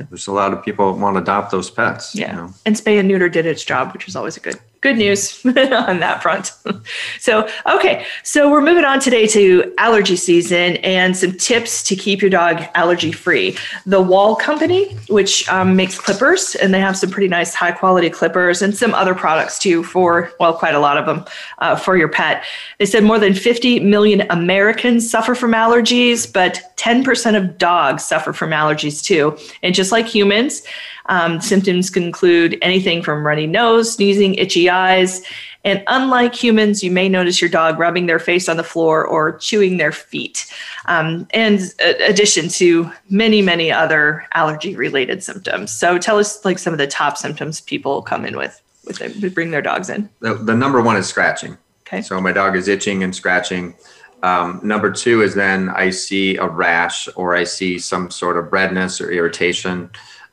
there's 0.08 0.26
a 0.26 0.32
lot 0.32 0.52
of 0.52 0.64
people 0.64 0.92
want 0.96 1.16
to 1.16 1.22
adopt 1.22 1.50
those 1.50 1.70
pets. 1.70 2.14
Yeah. 2.14 2.30
You 2.30 2.36
know? 2.36 2.54
And 2.64 2.76
spay 2.76 2.98
and 2.98 3.08
neuter 3.08 3.28
did 3.28 3.46
its 3.46 3.64
job, 3.64 3.92
which 3.92 4.08
is 4.08 4.16
always 4.16 4.36
a 4.36 4.40
good 4.40 4.58
good 4.80 4.96
news 4.96 5.44
on 5.44 6.00
that 6.00 6.22
front. 6.22 6.52
so, 7.18 7.48
okay. 7.66 8.06
So 8.22 8.50
we're 8.50 8.62
moving 8.62 8.84
on 8.84 9.00
today 9.00 9.26
to 9.28 9.74
allergy 9.78 10.16
season 10.16 10.76
and 10.78 11.16
some 11.16 11.32
tips 11.32 11.82
to 11.84 11.96
keep 11.96 12.22
your 12.22 12.30
dog 12.30 12.62
allergy 12.74 13.12
free. 13.12 13.56
The 13.84 14.00
Wahl 14.00 14.36
Company, 14.36 14.94
which 15.08 15.48
um, 15.48 15.76
makes 15.76 15.98
clippers, 15.98 16.54
and 16.56 16.72
they 16.72 16.80
have 16.80 16.96
some 16.96 17.10
pretty 17.10 17.28
nice 17.28 17.54
high 17.54 17.72
quality 17.72 18.08
clippers 18.08 18.62
and 18.62 18.76
some 18.76 18.94
other 18.94 19.14
products 19.14 19.58
too 19.58 19.84
for, 19.84 20.32
well, 20.40 20.54
quite 20.54 20.74
a 20.74 20.80
lot 20.80 20.96
of 20.96 21.06
them 21.06 21.24
uh, 21.58 21.76
for 21.76 21.96
your 21.96 22.08
pet. 22.08 22.44
They 22.78 22.86
said 22.86 23.04
more 23.04 23.18
than 23.18 23.34
50 23.34 23.80
million 23.80 24.22
Americans 24.30 25.10
suffer 25.10 25.34
from 25.34 25.52
allergies, 25.52 26.30
but 26.30 26.60
10% 26.76 27.36
of 27.36 27.58
dogs 27.58 28.02
suffer 28.04 28.32
from 28.32 28.50
allergies 28.50 29.04
too. 29.04 29.36
And 29.62 29.74
just 29.74 29.92
like 29.92 30.06
humans, 30.06 30.62
um, 31.10 31.40
symptoms 31.40 31.90
can 31.90 32.04
include 32.04 32.56
anything 32.62 33.02
from 33.02 33.26
runny 33.26 33.46
nose, 33.46 33.92
sneezing, 33.92 34.34
itchy 34.36 34.70
eyes, 34.70 35.22
And 35.64 35.82
unlike 35.88 36.34
humans, 36.34 36.82
you 36.82 36.90
may 36.90 37.08
notice 37.08 37.40
your 37.40 37.50
dog 37.50 37.78
rubbing 37.78 38.06
their 38.06 38.18
face 38.18 38.48
on 38.48 38.56
the 38.56 38.64
floor 38.64 39.04
or 39.06 39.36
chewing 39.38 39.76
their 39.76 39.92
feet, 39.92 40.50
um, 40.86 41.26
in 41.34 41.60
addition 42.06 42.48
to 42.48 42.90
many, 43.10 43.42
many 43.42 43.70
other 43.70 44.26
allergy 44.32 44.74
related 44.74 45.22
symptoms. 45.22 45.70
So 45.70 45.98
tell 45.98 46.18
us 46.18 46.44
like 46.44 46.58
some 46.58 46.72
of 46.72 46.78
the 46.78 46.86
top 46.86 47.18
symptoms 47.18 47.60
people 47.60 48.00
come 48.00 48.24
in 48.24 48.36
with, 48.36 48.60
with 48.86 48.98
them, 48.98 49.12
bring 49.34 49.50
their 49.50 49.62
dogs 49.62 49.90
in. 49.90 50.08
The, 50.20 50.34
the 50.34 50.54
number 50.54 50.80
one 50.80 50.96
is 50.96 51.06
scratching. 51.06 51.58
Okay. 51.86 52.00
So 52.00 52.20
my 52.20 52.32
dog 52.32 52.56
is 52.56 52.66
itching 52.66 53.02
and 53.02 53.14
scratching. 53.14 53.74
Um, 54.22 54.60
number 54.62 54.90
two 54.90 55.22
is 55.22 55.34
then 55.34 55.68
I 55.70 55.90
see 55.90 56.36
a 56.36 56.46
rash 56.46 57.08
or 57.16 57.34
I 57.34 57.44
see 57.44 57.78
some 57.78 58.10
sort 58.10 58.38
of 58.38 58.52
redness 58.52 59.00
or 59.00 59.10
irritation. 59.10 59.90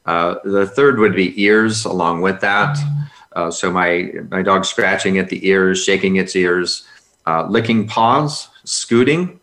Uh, 0.07 0.35
the 0.43 0.65
third 0.65 0.97
would 0.99 1.15
be 1.15 1.39
ears 1.41 1.85
along 1.85 2.21
with 2.21 2.39
that. 2.41 2.77
Uh, 3.33 3.51
so 3.51 3.69
my 3.69 4.11
my 4.29 4.41
dog 4.41 4.65
scratching 4.65 5.19
at 5.19 5.29
the 5.29 5.47
ears, 5.47 5.83
shaking 5.83 6.15
its 6.15 6.35
ears, 6.35 6.87
uh, 7.27 7.45
licking 7.47 7.87
paws, 7.87 8.49
scooting, 8.63 9.39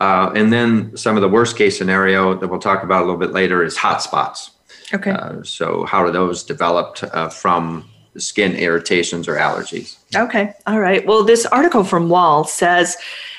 uh, 0.00 0.30
and 0.34 0.52
then 0.52 0.96
some 0.96 1.16
of 1.16 1.22
the 1.22 1.28
worst 1.28 1.56
case 1.56 1.76
scenario 1.76 2.38
that 2.38 2.46
we'll 2.48 2.60
talk 2.60 2.82
about 2.82 3.02
a 3.02 3.04
little 3.04 3.18
bit 3.18 3.32
later 3.32 3.64
is 3.64 3.76
hot 3.76 4.02
spots. 4.02 4.52
Okay. 4.94 5.10
Uh, 5.10 5.42
so 5.42 5.84
how 5.84 6.02
are 6.02 6.10
those 6.10 6.44
developed 6.44 7.02
uh, 7.02 7.28
from 7.28 7.88
skin 8.16 8.54
irritations 8.54 9.26
or 9.26 9.36
allergies? 9.36 9.96
Okay. 10.14 10.52
All 10.66 10.78
right. 10.78 11.04
Well, 11.06 11.24
this 11.24 11.46
article 11.46 11.84
from 11.84 12.08
Wahl 12.08 12.44
says 12.44 12.96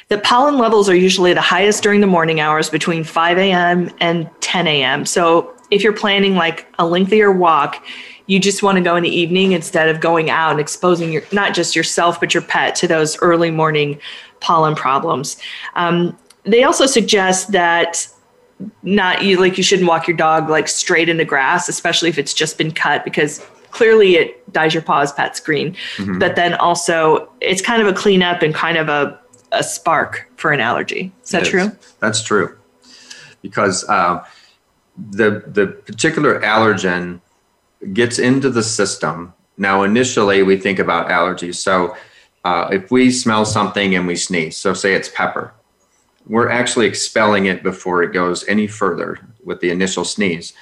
that 0.09 0.23
pollen 0.23 0.57
levels 0.57 0.89
are 0.89 0.95
usually 0.95 1.33
the 1.33 1.41
highest 1.41 1.83
during 1.83 2.01
the 2.01 2.07
morning 2.07 2.39
hours 2.39 2.69
between 2.69 3.03
5 3.03 3.37
a.m. 3.37 3.89
and 3.99 4.29
10 4.41 4.67
a.m. 4.67 5.05
So 5.05 5.53
if 5.71 5.83
you're 5.83 5.93
planning 5.93 6.36
like 6.36 6.67
a 6.79 6.86
lengthier 6.86 7.31
walk, 7.31 7.83
you 8.27 8.39
just 8.39 8.62
want 8.62 8.77
to 8.77 8.83
go 8.83 8.95
in 8.95 9.03
the 9.03 9.09
evening 9.09 9.53
instead 9.53 9.89
of 9.89 10.01
going 10.01 10.29
out 10.29 10.51
and 10.51 10.59
exposing 10.59 11.12
your 11.12 11.24
not 11.31 11.53
just 11.53 11.75
yourself 11.75 12.19
but 12.19 12.33
your 12.33 12.43
pet 12.43 12.75
to 12.75 12.88
those 12.88 13.17
early 13.21 13.51
morning 13.51 14.00
pollen 14.39 14.75
problems. 14.75 15.38
Um, 15.75 16.17
they 16.43 16.63
also 16.63 16.86
suggest 16.86 17.51
that 17.51 18.07
not 18.83 19.24
you 19.24 19.39
like 19.39 19.57
you 19.57 19.63
shouldn't 19.63 19.88
walk 19.88 20.07
your 20.07 20.17
dog 20.17 20.50
like 20.50 20.67
straight 20.67 21.09
in 21.09 21.17
the 21.17 21.25
grass, 21.25 21.69
especially 21.69 22.09
if 22.09 22.17
it's 22.17 22.33
just 22.33 22.57
been 22.57 22.71
cut 22.71 23.03
because 23.03 23.45
clearly 23.71 24.15
it 24.15 24.53
dyes 24.53 24.74
your 24.74 24.83
paws 24.83 25.12
pets 25.13 25.39
green. 25.39 25.75
Mm-hmm. 25.97 26.19
But 26.19 26.36
then 26.36 26.53
also 26.55 27.29
it's 27.41 27.62
kind 27.62 27.81
of 27.81 27.88
a 27.88 27.93
cleanup 27.93 28.41
and 28.41 28.53
kind 28.53 28.77
of 28.77 28.89
a, 28.89 29.19
a 29.51 29.63
spark 29.63 30.29
for 30.36 30.51
an 30.51 30.59
allergy. 30.59 31.12
Is 31.24 31.29
that 31.31 31.45
true? 31.45 31.71
That's 32.00 32.21
true. 32.24 32.57
Because 33.41 33.88
uh, 33.88 34.25
the 34.97 35.43
the 35.47 35.67
particular 35.67 36.39
allergen 36.41 37.21
gets 37.93 38.19
into 38.19 38.49
the 38.49 38.63
system. 38.63 39.33
Now, 39.57 39.83
initially, 39.83 40.43
we 40.43 40.57
think 40.57 40.79
about 40.79 41.09
allergies. 41.09 41.55
So, 41.55 41.95
uh, 42.43 42.69
if 42.71 42.91
we 42.91 43.11
smell 43.11 43.45
something 43.45 43.95
and 43.95 44.07
we 44.07 44.15
sneeze, 44.15 44.57
so 44.57 44.73
say 44.73 44.93
it's 44.93 45.09
pepper, 45.09 45.53
we're 46.27 46.49
actually 46.49 46.85
expelling 46.85 47.45
it 47.45 47.63
before 47.63 48.03
it 48.03 48.13
goes 48.13 48.47
any 48.47 48.67
further 48.67 49.19
with 49.43 49.59
the 49.61 49.69
initial 49.69 50.05
sneeze. 50.05 50.53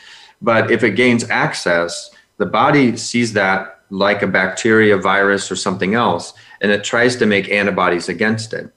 But 0.41 0.71
if 0.71 0.83
it 0.83 0.91
gains 0.91 1.29
access, 1.29 2.11
the 2.37 2.45
body 2.45 2.97
sees 2.97 3.33
that 3.33 3.81
like 3.89 4.21
a 4.21 4.27
bacteria, 4.27 4.97
virus, 4.97 5.51
or 5.51 5.55
something 5.55 5.93
else, 5.93 6.33
and 6.61 6.71
it 6.71 6.83
tries 6.83 7.15
to 7.17 7.25
make 7.25 7.49
antibodies 7.49 8.09
against 8.09 8.53
it. 8.53 8.71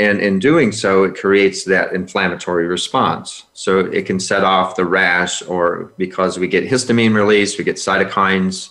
And 0.00 0.18
in 0.18 0.38
doing 0.38 0.72
so, 0.72 1.04
it 1.04 1.14
creates 1.14 1.64
that 1.64 1.92
inflammatory 1.92 2.66
response. 2.66 3.44
So 3.52 3.80
it 3.80 4.06
can 4.06 4.18
set 4.18 4.42
off 4.44 4.74
the 4.74 4.86
rash, 4.86 5.42
or 5.42 5.92
because 5.98 6.38
we 6.38 6.48
get 6.48 6.64
histamine 6.64 7.14
release, 7.14 7.58
we 7.58 7.64
get 7.64 7.76
cytokines, 7.76 8.70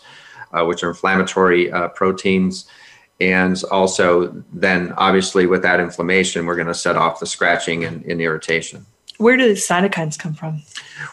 uh, 0.54 0.66
which 0.66 0.84
are 0.84 0.90
inflammatory 0.90 1.72
uh, 1.72 1.90
proteins. 1.90 2.66
And 3.22 3.62
also, 3.70 4.44
then 4.52 4.92
obviously, 4.94 5.46
with 5.46 5.62
that 5.62 5.80
inflammation, 5.80 6.48
we're 6.48 6.56
going 6.56 6.66
to 6.66 6.74
set 6.74 6.96
off 6.96 7.20
the 7.20 7.28
scratching 7.28 7.84
and, 7.84 8.04
and, 8.06 8.20
irritation. 8.20 8.88
Where 9.20 9.38
do 9.38 9.48
the 9.48 9.54
cytokines 9.54 10.18
come 10.18 10.34
from? 10.34 10.64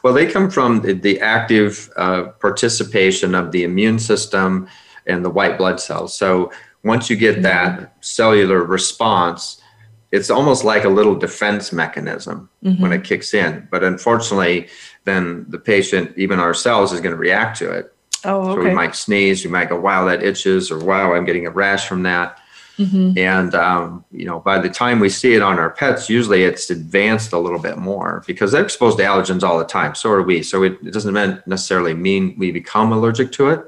Well, 0.03 0.15
they 0.15 0.25
come 0.33 0.49
from 0.51 0.81
the, 0.81 0.95
the 0.95 1.21
active 1.21 1.93
uh, 1.97 2.29
participation 2.41 3.35
of 3.35 3.53
the 3.53 3.65
immune 3.65 3.99
system 3.99 4.67
and 5.07 5.23
the 5.23 5.31
white 5.31 5.59
blood 5.59 5.79
cells. 5.79 6.17
So 6.17 6.53
once 6.85 7.11
you 7.11 7.17
get 7.17 7.43
that 7.43 8.03
cellular 8.03 8.63
response, 8.65 9.61
it's 10.17 10.31
almost 10.31 10.65
like 10.65 10.85
a 10.85 10.89
little 10.89 11.15
defense 11.15 11.73
mechanism 11.73 12.49
mm-hmm. 12.65 12.83
when 12.83 12.93
it 12.93 13.05
kicks 13.05 13.35
in. 13.35 13.69
But 13.71 13.85
unfortunately, 13.85 14.69
then 15.05 15.47
the 15.49 15.59
patient, 15.59 16.17
even 16.17 16.41
ourselves, 16.41 16.93
is 16.93 17.01
going 17.01 17.15
to 17.15 17.19
react 17.19 17.59
to 17.59 17.71
it. 17.71 17.93
Oh, 18.25 18.51
okay. 18.51 18.63
So 18.63 18.69
we 18.69 18.75
might 18.75 18.97
sneeze, 18.97 19.45
we 19.45 19.51
might 19.51 19.69
go, 19.69 19.79
wow, 19.79 20.07
that 20.07 20.23
itches, 20.23 20.71
or 20.71 20.79
wow, 20.79 21.15
I'm 21.15 21.25
getting 21.25 21.47
a 21.47 21.51
rash 21.51 21.87
from 21.87 22.03
that. 22.05 22.41
Mm-hmm. 22.79 23.17
And, 23.17 23.55
um, 23.55 24.05
you 24.11 24.27
know, 24.27 24.41
by 24.41 24.59
the 24.59 24.69
time 24.69 25.01
we 25.01 25.09
see 25.09 25.35
it 25.35 25.43
on 25.43 25.59
our 25.59 25.71
pets, 25.71 26.11
usually 26.11 26.45
it's 26.45 26.69
advanced 26.69 27.33
a 27.33 27.39
little 27.39 27.59
bit 27.59 27.79
more 27.79 28.23
because 28.27 28.53
they're 28.53 28.65
exposed 28.65 28.99
to 28.99 29.05
allergens 29.05 29.43
all 29.43 29.59
the 29.59 29.65
time. 29.65 29.95
So 29.95 30.11
are 30.11 30.23
we. 30.23 30.43
So 30.43 30.63
it, 30.63 30.73
it 30.83 30.93
doesn't 30.93 31.15
necessarily 31.47 31.95
mean 31.95 32.35
we 32.37 32.51
become 32.53 32.93
allergic 32.93 33.33
to 33.33 33.49
it. 33.51 33.61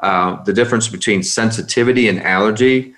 Uh, 0.00 0.42
the 0.44 0.52
difference 0.52 0.88
between 0.88 1.22
sensitivity 1.22 2.08
and 2.08 2.22
allergy 2.22 2.94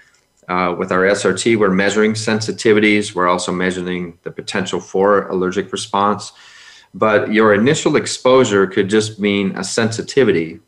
uh, 0.48 0.74
with 0.78 0.92
our 0.92 1.00
SRT, 1.00 1.58
we're 1.58 1.70
measuring 1.70 2.12
sensitivities. 2.12 3.14
We're 3.14 3.28
also 3.28 3.52
measuring 3.52 4.18
the 4.22 4.30
potential 4.30 4.80
for 4.80 5.28
allergic 5.28 5.72
response. 5.72 6.32
But 6.92 7.32
your 7.32 7.54
initial 7.54 7.96
exposure 7.96 8.66
could 8.66 8.88
just 8.88 9.18
mean 9.18 9.56
a 9.56 9.64
sensitivity. 9.64 10.60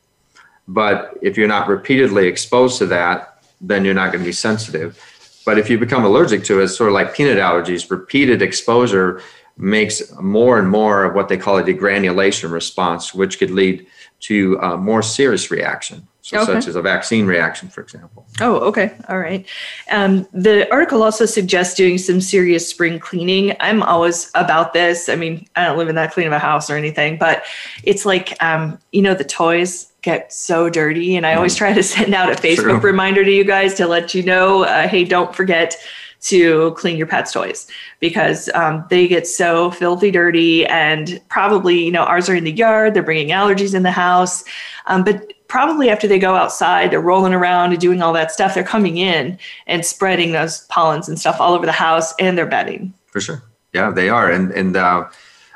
But 0.67 1.17
if 1.23 1.37
you're 1.37 1.49
not 1.49 1.69
repeatedly 1.69 2.27
exposed 2.27 2.79
to 2.79 2.87
that, 2.87 3.43
then 3.61 3.85
you're 3.85 3.95
not 3.95 4.13
going 4.13 4.25
to 4.25 4.29
be 4.29 4.33
sensitive. 4.33 5.01
But 5.45 5.59
if 5.59 5.71
you 5.71 5.79
become 5.79 6.05
allergic 6.05 6.43
to 6.45 6.61
it, 6.61 6.65
it's 6.65 6.77
sort 6.77 6.89
of 6.89 6.95
like 6.95 7.15
peanut 7.15 7.39
allergies. 7.39 7.91
Repeated 7.91 8.43
exposure 8.43 9.23
makes 9.57 10.13
more 10.21 10.59
and 10.59 10.69
more 10.69 11.05
of 11.05 11.15
what 11.15 11.29
they 11.29 11.37
call 11.37 11.59
a 11.59 11.63
degranulation 11.63 12.51
response, 12.51 13.15
which 13.15 13.39
could 13.39 13.51
lead 13.51 13.87
to 14.21 14.59
a 14.61 14.77
more 14.77 15.03
serious 15.03 15.51
reaction 15.51 16.09
so 16.27 16.39
okay. 16.39 16.55
such 16.55 16.67
as 16.67 16.75
a 16.75 16.83
vaccine 16.83 17.25
reaction, 17.25 17.69
for 17.69 17.83
example. 17.83 18.27
Oh, 18.41 18.57
okay. 18.57 18.97
All 19.09 19.21
right. 19.21 19.47
Um, 19.93 20.27
the 20.33 20.69
article 20.73 21.05
also 21.05 21.25
suggests 21.25 21.77
doing 21.77 21.99
some 21.99 22.21
serious 22.21 22.69
spring 22.69 22.99
cleaning. 22.99 23.55
I'm 23.61 23.81
always 23.85 24.33
about 24.35 24.73
this. 24.73 25.09
I 25.09 25.15
mean, 25.15 25.47
I 25.55 25.65
don't 25.65 25.79
live 25.79 25.89
in 25.89 25.95
that 25.95 26.13
clean 26.13 26.27
of 26.27 26.33
a 26.33 26.41
house 26.41 26.69
or 26.69 26.77
anything, 26.77 27.17
but 27.17 27.45
it's 27.85 28.05
like, 28.05 28.43
um, 28.43 28.77
you 28.91 29.03
know, 29.03 29.15
the 29.15 29.23
toys 29.23 29.93
get 30.03 30.33
so 30.33 30.69
dirty. 30.69 31.15
And 31.15 31.25
I 31.25 31.35
always 31.35 31.55
mm. 31.55 31.59
try 31.59 31.73
to 31.73 31.83
send 31.85 32.13
out 32.13 32.29
a 32.29 32.35
Facebook 32.35 32.83
reminder 32.83 33.25
to 33.25 33.31
you 33.31 33.45
guys 33.45 33.75
to 33.75 33.87
let 33.87 34.13
you 34.13 34.25
know, 34.25 34.65
uh, 34.65 34.89
hey, 34.89 35.05
don't 35.05 35.33
forget 35.33 35.77
to 36.23 36.73
clean 36.73 36.97
your 36.97 37.07
pet's 37.07 37.31
toys 37.31 37.69
because 38.01 38.49
um, 38.55 38.85
they 38.91 39.07
get 39.07 39.29
so 39.29 39.71
filthy 39.71 40.11
dirty 40.11 40.67
and 40.67 41.21
probably 41.29 41.85
you 41.85 41.93
know 41.93 42.03
ours 42.03 42.29
are 42.29 42.35
in 42.35 42.43
the 42.43 42.51
yard 42.51 42.95
they're 42.95 43.03
bringing 43.03 43.29
allergies 43.29 43.75
in 43.75 43.83
the 43.83 43.93
house 43.93 44.43
um, 44.87 45.05
but 45.05 45.31
probably 45.49 45.91
after 45.91 46.07
they 46.07 46.19
go 46.19 46.35
outside, 46.35 46.91
they're 46.91 47.01
rolling 47.01 47.35
around 47.35 47.73
and 47.73 47.81
doing 47.81 48.03
all 48.03 48.13
that 48.13 48.33
stuff. 48.33 48.55
They're 48.55 48.65
coming 48.65 48.97
in 48.99 49.39
and 49.67 49.85
spreading 49.85 50.33
those 50.33 50.67
pollens 50.67 51.09
and 51.09 51.19
stuff 51.19 51.41
all 51.41 51.55
over 51.55 51.67
the 51.67 51.73
house 51.73 52.15
and 52.19 52.37
their 52.37 52.47
bedding. 52.47 52.93
For 53.07 53.21
sure. 53.21 53.43
Yeah, 53.73 53.91
they 53.91 54.09
are. 54.09 54.31
And, 54.31 54.51
and, 54.53 54.77
uh, 54.77 55.09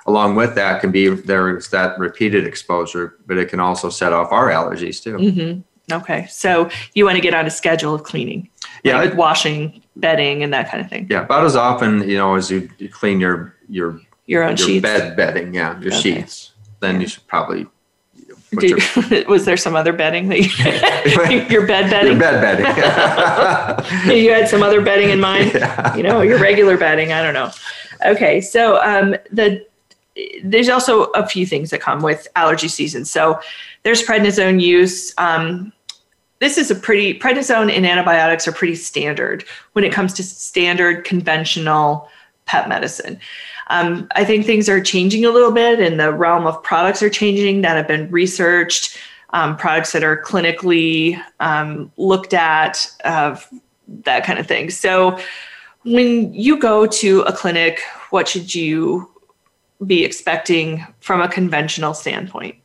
along 0.06 0.34
with 0.34 0.54
that 0.54 0.80
can 0.80 0.90
be 0.90 1.08
there's 1.08 1.68
that 1.70 1.98
repeated 1.98 2.46
exposure, 2.46 3.16
but 3.26 3.38
it 3.38 3.48
can 3.48 3.60
also 3.60 3.90
set 3.90 4.12
off 4.12 4.32
our 4.32 4.48
allergies 4.48 5.02
too. 5.02 5.16
Mm-hmm. 5.16 5.94
Okay. 5.94 6.26
So 6.28 6.70
you 6.94 7.04
want 7.04 7.16
to 7.16 7.20
get 7.20 7.34
on 7.34 7.46
a 7.46 7.50
schedule 7.50 7.94
of 7.94 8.02
cleaning. 8.02 8.48
Yeah. 8.84 8.96
Like 8.96 9.14
washing, 9.14 9.82
bedding 9.96 10.42
and 10.42 10.52
that 10.52 10.70
kind 10.70 10.82
of 10.82 10.88
thing. 10.88 11.06
Yeah. 11.10 11.22
About 11.22 11.44
as 11.44 11.56
often, 11.56 12.08
you 12.08 12.16
know, 12.16 12.34
as 12.34 12.50
you, 12.50 12.70
you 12.78 12.88
clean 12.88 13.20
your, 13.20 13.54
your, 13.68 14.00
your 14.26 14.42
own 14.44 14.56
your 14.56 14.66
sheets. 14.66 14.82
bed 14.82 15.16
bedding. 15.16 15.54
Yeah. 15.54 15.78
Your 15.80 15.92
okay. 15.92 16.00
sheets. 16.00 16.52
Then 16.80 16.96
yeah. 16.96 17.00
you 17.02 17.06
should 17.08 17.26
probably 17.26 17.66
you, 18.52 19.24
was 19.28 19.44
there 19.44 19.56
some 19.56 19.76
other 19.76 19.92
bedding 19.92 20.28
that 20.28 20.40
you, 20.40 21.46
your 21.50 21.66
bed 21.66 21.90
bedding? 21.90 22.12
Your 22.12 22.20
bed 22.20 22.40
bedding. 22.40 24.16
you 24.16 24.30
had 24.30 24.48
some 24.48 24.62
other 24.62 24.80
bedding 24.80 25.10
in 25.10 25.20
mind. 25.20 25.52
Yeah. 25.54 25.94
You 25.96 26.02
know, 26.02 26.20
your 26.20 26.38
regular 26.38 26.76
bedding. 26.76 27.12
I 27.12 27.22
don't 27.22 27.34
know. 27.34 27.50
Okay, 28.04 28.40
so 28.40 28.82
um, 28.82 29.14
the 29.30 29.64
there's 30.42 30.68
also 30.68 31.04
a 31.12 31.26
few 31.26 31.46
things 31.46 31.70
that 31.70 31.80
come 31.80 32.02
with 32.02 32.26
allergy 32.36 32.68
season. 32.68 33.04
So 33.04 33.40
there's 33.84 34.02
prednisone 34.02 34.60
use. 34.60 35.14
Um, 35.18 35.72
this 36.40 36.58
is 36.58 36.70
a 36.70 36.74
pretty 36.74 37.18
prednisone 37.18 37.70
and 37.70 37.86
antibiotics 37.86 38.48
are 38.48 38.52
pretty 38.52 38.74
standard 38.74 39.44
when 39.72 39.84
it 39.84 39.92
comes 39.92 40.12
to 40.14 40.22
standard 40.22 41.04
conventional 41.04 42.08
pet 42.46 42.68
medicine. 42.68 43.20
Um, 43.70 44.08
I 44.16 44.24
think 44.24 44.44
things 44.44 44.68
are 44.68 44.80
changing 44.80 45.24
a 45.24 45.30
little 45.30 45.52
bit 45.52 45.80
in 45.80 45.96
the 45.96 46.12
realm 46.12 46.46
of 46.46 46.62
products 46.62 47.02
are 47.02 47.08
changing 47.08 47.62
that 47.62 47.76
have 47.76 47.88
been 47.88 48.10
researched, 48.10 48.98
um, 49.30 49.56
products 49.56 49.92
that 49.92 50.02
are 50.02 50.20
clinically 50.20 51.22
um, 51.38 51.90
looked 51.96 52.34
at, 52.34 52.86
uh, 53.04 53.36
that 54.04 54.24
kind 54.24 54.38
of 54.38 54.46
thing. 54.46 54.70
So 54.70 55.18
when 55.84 56.34
you 56.34 56.58
go 56.58 56.86
to 56.86 57.20
a 57.22 57.32
clinic, 57.32 57.80
what 58.10 58.28
should 58.28 58.54
you 58.54 59.08
be 59.86 60.04
expecting 60.04 60.84
from 61.00 61.20
a 61.20 61.28
conventional 61.28 61.94
standpoint? 61.94 62.56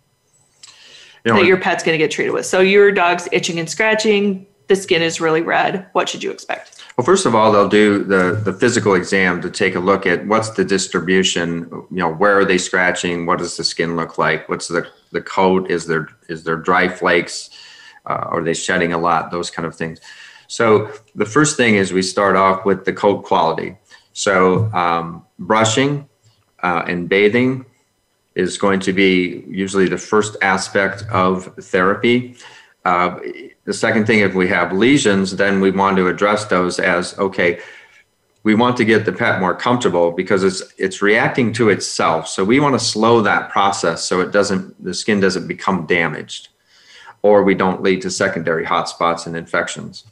You 1.24 1.32
know, 1.32 1.40
that 1.40 1.46
your 1.46 1.60
pet's 1.60 1.84
going 1.84 1.94
to 1.94 2.04
get 2.04 2.12
treated 2.12 2.34
with. 2.34 2.46
So 2.46 2.60
your 2.60 2.92
dog's 2.92 3.30
itching 3.32 3.60
and 3.60 3.70
scratching. 3.70 4.46
the 4.68 4.76
skin 4.76 5.02
is 5.02 5.22
really 5.22 5.42
red, 5.42 5.88
what 5.94 6.10
should 6.10 6.24
you 6.24 6.32
expect? 6.32 6.84
Well, 6.98 7.04
first 7.04 7.26
of 7.26 7.36
all, 7.36 7.52
they'll 7.52 7.68
do 7.68 8.06
the, 8.06 8.40
the 8.42 8.54
physical 8.54 8.94
exam 8.94 9.42
to 9.42 9.50
take 9.50 9.76
a 9.76 9.80
look 9.80 10.06
at 10.06 10.26
what's 10.28 10.52
the 10.52 10.64
distribution, 10.64 11.68
you 11.92 11.98
know, 11.98 12.14
where 12.14 12.40
are 12.40 12.46
they 12.46 12.58
scratching? 12.58 13.26
What 13.26 13.40
does 13.40 13.58
the 13.58 13.66
skin 13.66 13.98
look 13.98 14.18
like? 14.18 14.48
What's 14.48 14.70
the, 14.70 14.88
the 15.12 15.22
coat? 15.22 15.70
Is 15.70 15.88
there, 15.88 16.08
is 16.30 16.46
there 16.46 16.56
dry 16.56 16.88
flakes? 16.88 17.50
Uh, 18.06 18.14
are 18.14 18.42
they 18.42 18.54
shedding 18.54 18.94
a 18.94 18.98
lot? 18.98 19.30
Those 19.30 19.50
kind 19.50 19.66
of 19.66 19.76
things. 19.76 20.00
So 20.48 20.90
the 21.16 21.26
first 21.26 21.58
thing 21.58 21.76
is 21.76 21.92
we 21.92 22.02
start 22.02 22.38
off 22.38 22.64
with 22.66 22.86
the 22.86 22.94
coat 22.94 23.26
quality. 23.26 23.76
So 24.14 24.72
um, 24.74 25.26
brushing 25.38 26.08
uh, 26.64 26.84
and 26.88 27.10
bathing 27.10 27.66
is 28.36 28.58
going 28.58 28.80
to 28.82 28.94
be 28.94 29.44
usually 29.50 29.90
the 29.90 29.98
first 29.98 30.38
aspect 30.42 31.04
of 31.12 31.56
therapy. 31.60 32.38
Uh, 32.86 33.20
the 33.66 33.74
second 33.74 34.06
thing, 34.06 34.20
if 34.20 34.34
we 34.34 34.48
have 34.48 34.72
lesions, 34.72 35.36
then 35.36 35.60
we 35.60 35.72
want 35.72 35.98
to 35.98 36.08
address 36.08 36.46
those 36.46 36.80
as 36.80 37.18
okay. 37.18 37.60
We 38.44 38.54
want 38.54 38.78
to 38.78 38.86
get 38.86 39.06
the 39.06 39.12
pet 39.12 39.40
more 39.40 39.56
comfortable 39.56 40.12
because 40.12 40.44
it's 40.44 40.62
it's 40.78 41.02
reacting 41.02 41.52
to 41.54 41.70
itself. 41.70 42.28
So 42.28 42.44
we 42.44 42.60
want 42.60 42.76
to 42.76 42.80
slow 42.80 43.22
that 43.22 43.50
process 43.50 44.04
so 44.04 44.22
it 44.22 44.32
doesn't 44.32 44.84
the 44.84 44.94
skin 44.94 45.20
doesn't 45.20 45.48
become 45.48 45.88
damaged, 45.88 46.50
or 47.24 47.44
we 47.44 47.56
don't 47.56 47.82
lead 47.82 48.04
to 48.04 48.12
secondary 48.12 48.64
hot 48.64 48.88
spots 48.88 49.26
and 49.26 49.36
infections. 49.36 50.06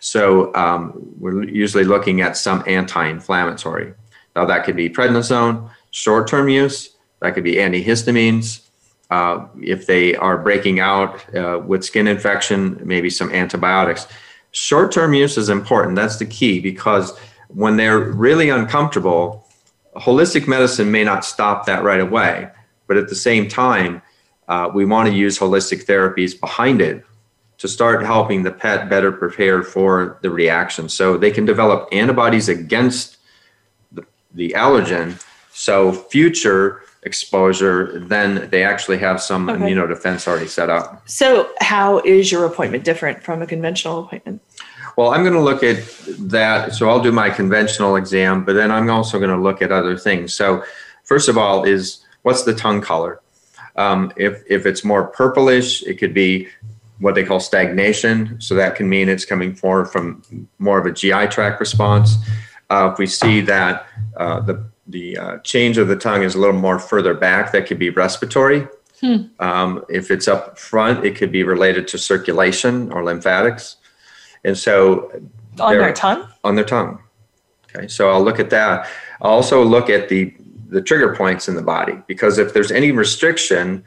So 0.00 0.52
um, 0.54 0.92
we're 1.18 1.44
usually 1.44 1.84
looking 1.84 2.20
at 2.20 2.36
some 2.36 2.62
anti-inflammatory. 2.66 3.94
Now 4.34 4.44
that 4.44 4.64
could 4.64 4.76
be 4.76 4.90
prednisone, 4.90 5.70
short-term 5.92 6.48
use. 6.48 6.96
That 7.20 7.34
could 7.34 7.44
be 7.44 7.56
antihistamines. 7.56 8.67
Uh, 9.10 9.46
if 9.62 9.86
they 9.86 10.14
are 10.16 10.36
breaking 10.36 10.80
out 10.80 11.34
uh, 11.34 11.58
with 11.64 11.82
skin 11.84 12.06
infection, 12.06 12.78
maybe 12.84 13.08
some 13.08 13.32
antibiotics. 13.32 14.06
Short 14.50 14.92
term 14.92 15.14
use 15.14 15.38
is 15.38 15.48
important. 15.48 15.96
That's 15.96 16.18
the 16.18 16.26
key 16.26 16.60
because 16.60 17.18
when 17.48 17.76
they're 17.76 18.00
really 18.00 18.50
uncomfortable, 18.50 19.46
holistic 19.96 20.46
medicine 20.46 20.90
may 20.90 21.04
not 21.04 21.24
stop 21.24 21.66
that 21.66 21.82
right 21.82 22.00
away. 22.00 22.50
But 22.86 22.98
at 22.98 23.08
the 23.08 23.14
same 23.14 23.48
time, 23.48 24.02
uh, 24.48 24.70
we 24.72 24.84
want 24.84 25.08
to 25.08 25.14
use 25.14 25.38
holistic 25.38 25.84
therapies 25.84 26.38
behind 26.38 26.80
it 26.80 27.04
to 27.58 27.68
start 27.68 28.04
helping 28.04 28.42
the 28.42 28.52
pet 28.52 28.88
better 28.88 29.10
prepare 29.10 29.62
for 29.62 30.18
the 30.22 30.30
reaction. 30.30 30.88
So 30.88 31.16
they 31.16 31.30
can 31.30 31.44
develop 31.44 31.88
antibodies 31.92 32.48
against 32.48 33.18
the, 33.92 34.06
the 34.32 34.50
allergen. 34.50 35.22
So 35.52 35.92
future 35.92 36.82
exposure, 37.08 37.98
then 37.98 38.48
they 38.50 38.62
actually 38.62 38.98
have 38.98 39.20
some 39.20 39.48
okay. 39.48 39.58
immunodefense 39.58 40.28
already 40.28 40.46
set 40.46 40.68
up. 40.68 41.08
So, 41.08 41.50
how 41.60 42.00
is 42.00 42.30
your 42.30 42.44
appointment 42.44 42.84
different 42.84 43.24
from 43.24 43.40
a 43.40 43.46
conventional 43.46 44.04
appointment? 44.04 44.42
Well, 44.96 45.10
I'm 45.14 45.22
going 45.22 45.34
to 45.34 45.46
look 45.50 45.62
at 45.62 45.78
that. 46.34 46.74
So, 46.74 46.88
I'll 46.88 47.02
do 47.02 47.10
my 47.10 47.30
conventional 47.30 47.96
exam, 47.96 48.44
but 48.44 48.52
then 48.52 48.70
I'm 48.70 48.88
also 48.90 49.18
going 49.18 49.30
to 49.30 49.42
look 49.48 49.62
at 49.62 49.72
other 49.72 49.96
things. 49.96 50.34
So, 50.34 50.62
first 51.04 51.28
of 51.28 51.38
all, 51.38 51.64
is 51.64 52.04
what's 52.22 52.44
the 52.44 52.54
tongue 52.54 52.82
color? 52.82 53.20
Um, 53.76 54.12
if, 54.16 54.42
if 54.48 54.66
it's 54.66 54.84
more 54.84 55.06
purplish, 55.06 55.82
it 55.84 55.94
could 55.98 56.12
be 56.12 56.48
what 57.00 57.14
they 57.14 57.24
call 57.24 57.40
stagnation. 57.40 58.40
So, 58.40 58.54
that 58.56 58.76
can 58.76 58.86
mean 58.88 59.08
it's 59.08 59.24
coming 59.24 59.54
forward 59.54 59.86
from 59.86 60.22
more 60.58 60.78
of 60.78 60.84
a 60.84 60.92
GI 60.92 61.28
tract 61.28 61.58
response. 61.58 62.16
Uh, 62.70 62.90
if 62.92 62.98
we 62.98 63.06
see 63.06 63.40
that 63.40 63.86
uh, 64.18 64.40
the 64.40 64.68
the 64.88 65.18
uh, 65.18 65.38
change 65.38 65.78
of 65.78 65.88
the 65.88 65.96
tongue 65.96 66.22
is 66.22 66.34
a 66.34 66.38
little 66.38 66.58
more 66.58 66.78
further 66.78 67.14
back. 67.14 67.52
That 67.52 67.66
could 67.66 67.78
be 67.78 67.90
respiratory. 67.90 68.66
Hmm. 69.00 69.24
Um, 69.38 69.84
if 69.88 70.10
it's 70.10 70.26
up 70.26 70.58
front, 70.58 71.04
it 71.04 71.14
could 71.14 71.30
be 71.30 71.44
related 71.44 71.86
to 71.88 71.98
circulation 71.98 72.90
or 72.90 73.04
lymphatics. 73.04 73.76
And 74.44 74.56
so, 74.56 75.12
on 75.60 75.74
their 75.74 75.92
tongue. 75.92 76.28
On 76.42 76.54
their 76.54 76.64
tongue. 76.64 77.02
Okay, 77.74 77.86
so 77.86 78.10
I'll 78.10 78.22
look 78.22 78.40
at 78.40 78.50
that. 78.50 78.88
I'll 79.20 79.32
also 79.32 79.62
look 79.62 79.90
at 79.90 80.08
the 80.08 80.34
the 80.70 80.82
trigger 80.82 81.16
points 81.16 81.48
in 81.48 81.54
the 81.54 81.62
body 81.62 81.94
because 82.06 82.36
if 82.36 82.52
there's 82.52 82.70
any 82.70 82.92
restriction, 82.92 83.82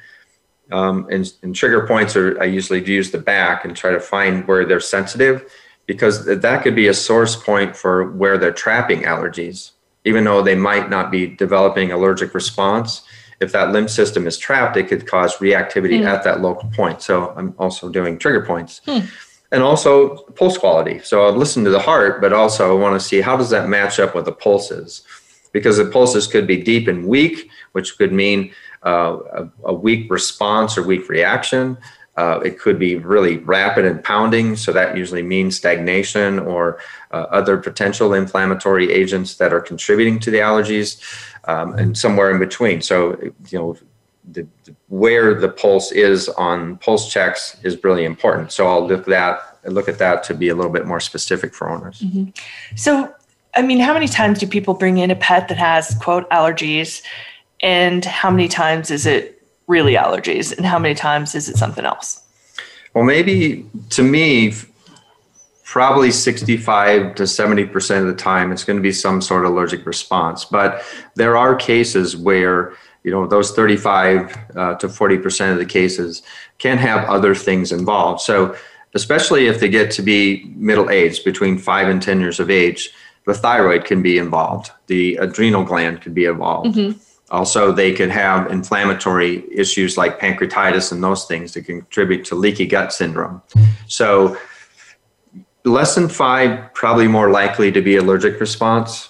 um, 0.72 1.08
and, 1.12 1.32
and 1.44 1.56
trigger 1.56 1.86
points 1.86 2.16
are 2.16 2.42
I 2.42 2.46
usually 2.46 2.84
use 2.84 3.12
the 3.12 3.20
back 3.20 3.66
and 3.66 3.76
try 3.76 3.92
to 3.92 4.00
find 4.00 4.48
where 4.48 4.66
they're 4.66 4.80
sensitive 4.80 5.52
because 5.86 6.26
that 6.26 6.64
could 6.64 6.76
be 6.76 6.88
a 6.88 6.94
source 6.94 7.36
point 7.36 7.76
for 7.76 8.12
where 8.12 8.38
they're 8.38 8.54
trapping 8.54 9.02
allergies 9.02 9.72
even 10.04 10.24
though 10.24 10.42
they 10.42 10.56
might 10.56 10.90
not 10.90 11.12
be 11.12 11.28
developing 11.28 11.92
allergic 11.92 12.34
response 12.34 13.04
if 13.40 13.52
that 13.52 13.72
lymph 13.72 13.90
system 13.90 14.28
is 14.28 14.38
trapped 14.38 14.78
it 14.78 14.88
could 14.88 15.08
cause 15.08 15.38
reactivity 15.38 16.02
mm. 16.02 16.06
at 16.06 16.24
that 16.24 16.42
local 16.42 16.70
point. 16.70 17.02
So 17.02 17.34
i'm 17.36 17.54
also 17.58 17.90
doing 17.90 18.18
trigger 18.18 18.46
points. 18.46 18.82
Mm. 18.86 19.10
and 19.52 19.64
also 19.64 20.18
pulse 20.36 20.58
quality. 20.58 21.00
So 21.00 21.26
i'll 21.26 21.34
listen 21.34 21.64
to 21.64 21.70
the 21.70 21.80
heart 21.80 22.22
but 22.22 22.34
also 22.34 22.76
i 22.76 22.80
want 22.80 23.00
to 23.00 23.06
see 23.06 23.22
how 23.22 23.36
does 23.38 23.50
that 23.50 23.70
match 23.70 24.00
up 24.00 24.16
with 24.16 24.26
the 24.26 24.32
pulses? 24.32 25.04
Because 25.52 25.78
the 25.78 25.86
pulses 25.86 26.28
could 26.28 26.48
be 26.48 26.62
deep 26.62 26.88
and 26.88 27.08
weak 27.08 27.50
which 27.74 27.98
could 27.98 28.14
mean 28.14 28.52
uh, 28.84 29.18
a, 29.34 29.50
a 29.66 29.74
weak 29.74 30.10
response 30.12 30.78
or 30.78 30.84
weak 30.84 31.08
reaction 31.10 31.78
uh, 32.22 32.38
it 32.50 32.54
could 32.64 32.78
be 32.88 32.92
really 33.14 33.36
rapid 33.58 33.84
and 33.90 33.98
pounding, 34.12 34.56
so 34.56 34.70
that 34.80 34.90
usually 35.02 35.26
means 35.36 35.52
stagnation 35.58 36.32
or 36.52 36.62
uh, 37.16 37.26
other 37.40 37.56
potential 37.58 38.14
inflammatory 38.14 38.88
agents 39.02 39.30
that 39.40 39.52
are 39.56 39.64
contributing 39.72 40.20
to 40.26 40.30
the 40.32 40.42
allergies, 40.50 40.90
um, 41.52 41.68
and 41.80 41.98
somewhere 41.98 42.30
in 42.34 42.40
between. 42.48 42.82
So, 42.82 42.98
you 43.52 43.58
know, 43.60 43.70
the, 44.36 44.44
the, 44.66 44.74
where 44.88 45.30
the 45.44 45.50
pulse 45.50 45.92
is 46.10 46.30
on 46.50 46.78
pulse 46.78 47.12
checks 47.14 47.58
is 47.64 47.74
really 47.84 48.06
important. 48.14 48.52
So 48.52 48.62
I'll 48.68 48.88
look 48.88 49.06
that 49.06 49.36
look 49.78 49.88
at 49.88 49.98
that 49.98 50.24
to 50.28 50.34
be 50.34 50.50
a 50.50 50.56
little 50.56 50.72
bit 50.72 50.86
more 50.86 51.00
specific 51.00 51.54
for 51.54 51.70
owners. 51.70 52.02
Mm-hmm. 52.02 52.30
So, 52.76 53.14
I 53.56 53.62
mean, 53.62 53.80
how 53.80 53.94
many 53.94 54.08
times 54.08 54.40
do 54.40 54.48
people 54.48 54.74
bring 54.74 54.98
in 54.98 55.12
a 55.12 55.16
pet 55.16 55.48
that 55.50 55.58
has 55.58 55.96
quote 56.06 56.30
allergies, 56.30 57.02
and 57.62 58.06
how 58.06 58.32
many 58.32 58.48
times 58.48 58.92
is 58.92 59.06
it 59.06 59.41
really 59.68 59.94
allergies 59.94 60.56
and 60.56 60.66
how 60.66 60.80
many 60.80 60.96
times 60.96 61.36
is 61.36 61.50
it 61.50 61.58
something 61.58 61.86
else? 61.86 62.22
Well, 62.94 63.06
maybe 63.06 63.66
to 63.92 64.04
me, 64.04 64.54
probably 65.64 66.12
65 66.12 67.16
to 67.16 67.24
70% 67.24 68.02
of 68.02 68.08
the 68.08 68.14
time, 68.14 68.52
it's 68.52 68.66
going 68.66 68.76
to 68.76 68.84
be 68.84 68.92
some 68.92 69.22
sort 69.22 69.46
of 69.46 69.52
allergic 69.52 69.86
response. 69.86 70.44
But 70.44 70.84
there 71.16 71.38
are 71.38 71.56
cases 71.56 72.18
where, 72.18 72.74
you 73.04 73.12
know, 73.12 73.26
those 73.26 73.52
35 73.52 74.38
uh, 74.58 74.76
to 74.76 74.88
40% 74.88 75.54
of 75.54 75.58
the 75.58 75.66
cases 75.66 76.24
can 76.58 76.78
have 76.78 77.08
other 77.08 77.34
things 77.34 77.72
involved. 77.72 78.20
So, 78.20 78.54
especially 78.94 79.48
if 79.48 79.62
they 79.62 79.70
get 79.70 79.90
to 79.92 80.02
be 80.02 80.52
middle 80.58 80.90
aged, 80.90 81.24
between 81.24 81.58
five 81.58 81.88
and 81.88 82.02
10 82.02 82.20
years 82.20 82.42
of 82.42 82.50
age, 82.50 82.90
the 83.26 83.34
thyroid 83.34 83.86
can 83.86 84.02
be 84.02 84.18
involved, 84.18 84.72
the 84.88 85.16
adrenal 85.16 85.64
gland 85.64 86.02
can 86.02 86.14
be 86.14 86.26
involved. 86.26 86.76
Mm-hmm 86.76 87.00
also, 87.32 87.72
they 87.72 87.94
could 87.94 88.10
have 88.10 88.52
inflammatory 88.52 89.46
issues 89.50 89.98
like 89.98 90.20
pancreatitis 90.20 90.92
and 90.92 91.02
those 91.02 91.26
things 91.26 91.54
that 91.54 91.66
contribute 91.66 92.26
to 92.26 92.36
leaky 92.36 92.66
gut 92.66 92.92
syndrome. 92.92 93.42
So, 93.88 94.38
less 95.64 95.96
than 95.96 96.10
five, 96.10 96.74
probably 96.74 97.08
more 97.08 97.32
likely 97.32 97.72
to 97.72 97.82
be 97.82 97.96
allergic 97.96 98.40
response. 98.42 99.08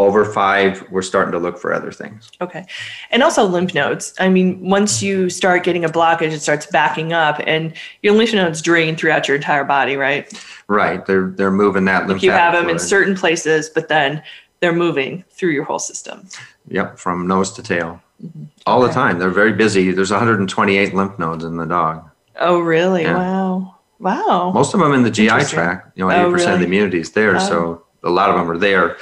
Over 0.00 0.24
five, 0.24 0.84
we're 0.90 1.02
starting 1.02 1.30
to 1.32 1.38
look 1.38 1.58
for 1.58 1.72
other 1.72 1.92
things. 1.92 2.30
Okay. 2.40 2.64
And 3.10 3.22
also 3.22 3.44
lymph 3.44 3.74
nodes. 3.74 4.14
I 4.18 4.30
mean, 4.30 4.58
once 4.68 5.02
you 5.02 5.28
start 5.28 5.62
getting 5.62 5.84
a 5.84 5.90
blockage, 5.90 6.32
it 6.32 6.40
starts 6.40 6.66
backing 6.66 7.12
up 7.12 7.38
and 7.46 7.74
your 8.02 8.14
lymph 8.14 8.32
nodes 8.32 8.62
drain 8.62 8.96
throughout 8.96 9.28
your 9.28 9.36
entire 9.36 9.62
body, 9.62 9.96
right? 9.96 10.32
Right. 10.68 11.04
They're 11.04 11.28
they're 11.36 11.50
moving 11.50 11.84
that 11.84 12.06
lymph. 12.08 12.22
You 12.22 12.30
have 12.30 12.54
them 12.54 12.62
fluid. 12.64 12.76
in 12.76 12.78
certain 12.80 13.14
places, 13.14 13.68
but 13.68 13.88
then 13.88 14.22
they're 14.60 14.72
moving 14.72 15.24
through 15.30 15.50
your 15.50 15.64
whole 15.64 15.78
system. 15.78 16.28
Yep, 16.68 16.98
from 16.98 17.26
nose 17.26 17.52
to 17.52 17.62
tail. 17.62 18.00
Mm-hmm. 18.24 18.44
All 18.66 18.82
okay. 18.82 18.88
the 18.88 18.94
time. 18.94 19.18
They're 19.18 19.30
very 19.30 19.52
busy. 19.52 19.92
There's 19.92 20.10
128 20.10 20.94
lymph 20.94 21.18
nodes 21.18 21.44
in 21.44 21.56
the 21.56 21.66
dog. 21.66 22.08
Oh, 22.38 22.60
really? 22.60 23.02
Yeah. 23.02 23.16
Wow. 23.16 23.76
Wow. 23.98 24.52
Most 24.54 24.74
of 24.74 24.80
them 24.80 24.92
in 24.92 25.02
the 25.02 25.10
GI 25.10 25.44
tract. 25.44 25.96
You 25.96 26.06
know, 26.06 26.14
80% 26.14 26.22
oh, 26.22 26.30
really? 26.30 26.52
of 26.52 26.58
the 26.60 26.66
immunity 26.66 27.00
is 27.00 27.12
there. 27.12 27.36
Oh. 27.36 27.38
So 27.38 27.84
a 28.02 28.10
lot 28.10 28.30
of 28.30 28.36
them 28.36 28.50
are 28.50 28.58
there. 28.58 28.96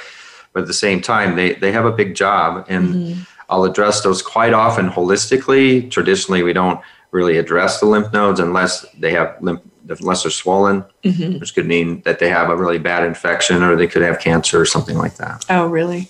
But 0.53 0.61
at 0.61 0.67
the 0.67 0.73
same 0.73 1.01
time, 1.01 1.35
they, 1.35 1.53
they 1.53 1.71
have 1.71 1.85
a 1.85 1.91
big 1.91 2.15
job. 2.15 2.65
And 2.69 2.95
mm-hmm. 2.95 3.21
I'll 3.49 3.65
address 3.65 4.01
those 4.01 4.21
quite 4.21 4.53
often 4.53 4.89
holistically. 4.89 5.89
Traditionally, 5.91 6.43
we 6.43 6.53
don't 6.53 6.81
really 7.11 7.37
address 7.37 7.79
the 7.79 7.85
lymph 7.85 8.11
nodes 8.13 8.39
unless 8.39 8.85
they 8.97 9.11
have 9.11 9.35
lymph 9.41 9.61
unless 9.89 10.23
they're 10.23 10.31
swollen, 10.31 10.83
mm-hmm. 11.03 11.39
which 11.39 11.55
could 11.55 11.65
mean 11.65 12.01
that 12.01 12.19
they 12.19 12.29
have 12.29 12.49
a 12.49 12.55
really 12.55 12.77
bad 12.77 13.03
infection 13.03 13.63
or 13.63 13.75
they 13.75 13.87
could 13.87 14.01
have 14.01 14.19
cancer 14.19 14.59
or 14.61 14.65
something 14.65 14.97
like 14.97 15.15
that. 15.15 15.45
Oh, 15.49 15.65
really? 15.67 16.09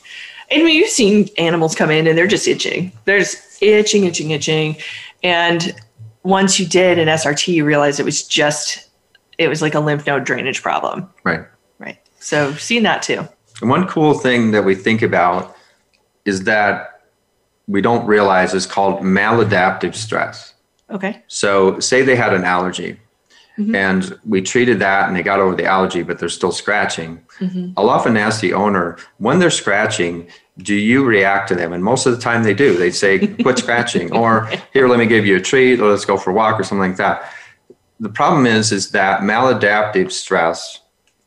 And 0.52 0.68
you've 0.68 0.90
seen 0.90 1.30
animals 1.38 1.76
come 1.76 1.92
in 1.92 2.08
and 2.08 2.18
they're 2.18 2.28
just 2.28 2.48
itching. 2.48 2.92
They're 3.06 3.20
just 3.20 3.62
itching, 3.62 4.06
itching, 4.06 4.32
itching. 4.32 4.78
And 5.24 5.76
once 6.24 6.60
you 6.60 6.66
did 6.66 6.98
an 6.98 7.08
SRT, 7.08 7.54
you 7.54 7.66
realized 7.66 8.00
it 8.00 8.04
was 8.04 8.28
just, 8.28 8.90
it 9.38 9.48
was 9.48 9.62
like 9.62 9.76
a 9.76 9.80
lymph 9.80 10.06
node 10.08 10.24
drainage 10.24 10.62
problem. 10.62 11.10
Right. 11.24 11.46
Right. 11.78 12.00
So 12.20 12.54
seen 12.54 12.84
that 12.84 13.02
too. 13.02 13.28
And 13.62 13.70
one 13.70 13.88
cool 13.88 14.14
thing 14.14 14.52
that 14.52 14.64
we 14.64 14.76
think 14.76 15.02
about 15.02 15.56
is 16.26 16.44
that 16.44 17.02
we 17.68 17.82
don't 17.82 18.06
realize 18.06 18.54
is 18.54 18.66
called 18.66 19.02
maladaptive 19.02 19.96
stress. 19.96 20.54
Okay. 20.90 21.22
So 21.28 21.80
say 21.80 22.02
they 22.02 22.16
had 22.16 22.34
an 22.34 22.44
allergy 22.44 23.00
Mm-hmm. 23.60 23.76
And 23.76 24.20
we 24.26 24.42
treated 24.42 24.80
that 24.80 25.08
and 25.08 25.18
they 25.18 25.22
got 25.22 25.42
over 25.42 25.54
the 25.54 25.66
allergy, 25.66 26.02
but 26.02 26.18
they're 26.18 26.30
still 26.30 26.54
scratching. 26.54 27.22
Mm-hmm. 27.40 27.74
I'll 27.76 27.90
often 27.90 28.16
ask 28.16 28.40
the 28.40 28.54
owner 28.54 28.98
when 29.18 29.40
they're 29.40 29.50
scratching, 29.50 30.30
do 30.58 30.74
you 30.74 31.04
react 31.04 31.50
to 31.50 31.56
them? 31.56 31.74
And 31.74 31.84
most 31.84 32.06
of 32.06 32.16
the 32.16 32.22
time 32.22 32.44
they 32.44 32.54
do. 32.54 32.78
They 32.78 32.92
say, 32.92 33.28
quit 33.28 33.58
scratching, 33.66 34.14
or 34.14 34.50
here, 34.74 34.88
let 34.88 35.00
me 35.00 35.08
give 35.08 35.26
you 35.26 35.38
a 35.38 35.42
treat, 35.42 35.80
or 35.80 35.90
let's 35.90 36.06
go 36.06 36.18
for 36.18 36.32
a 36.32 36.34
walk, 36.34 36.60
or 36.60 36.64
something 36.64 36.90
like 36.90 36.98
that. 36.98 37.34
The 38.00 38.10
problem 38.10 38.46
is, 38.46 38.72
is 38.72 38.92
that 38.92 39.22
maladaptive 39.22 40.12
stress 40.12 40.80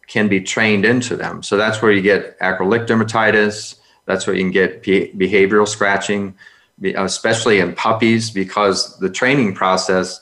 can 0.07 0.29
be 0.29 0.41
trained 0.41 0.85
into 0.85 1.17
them. 1.17 1.43
So 1.43 1.57
that's 1.57 1.81
where 1.83 1.93
you 1.93 2.03
get 2.03 2.39
acral 2.41 2.69
lick 2.69 2.83
dermatitis. 2.83 3.77
That's 4.07 4.27
where 4.27 4.35
you 4.35 4.43
can 4.43 4.53
get 4.53 4.83
behavioral 4.83 5.69
scratching, 5.69 6.35
especially 6.83 7.61
in 7.61 7.75
puppies, 7.75 8.31
because 8.31 8.99
the 8.99 9.11
training 9.11 9.55
process. 9.55 10.21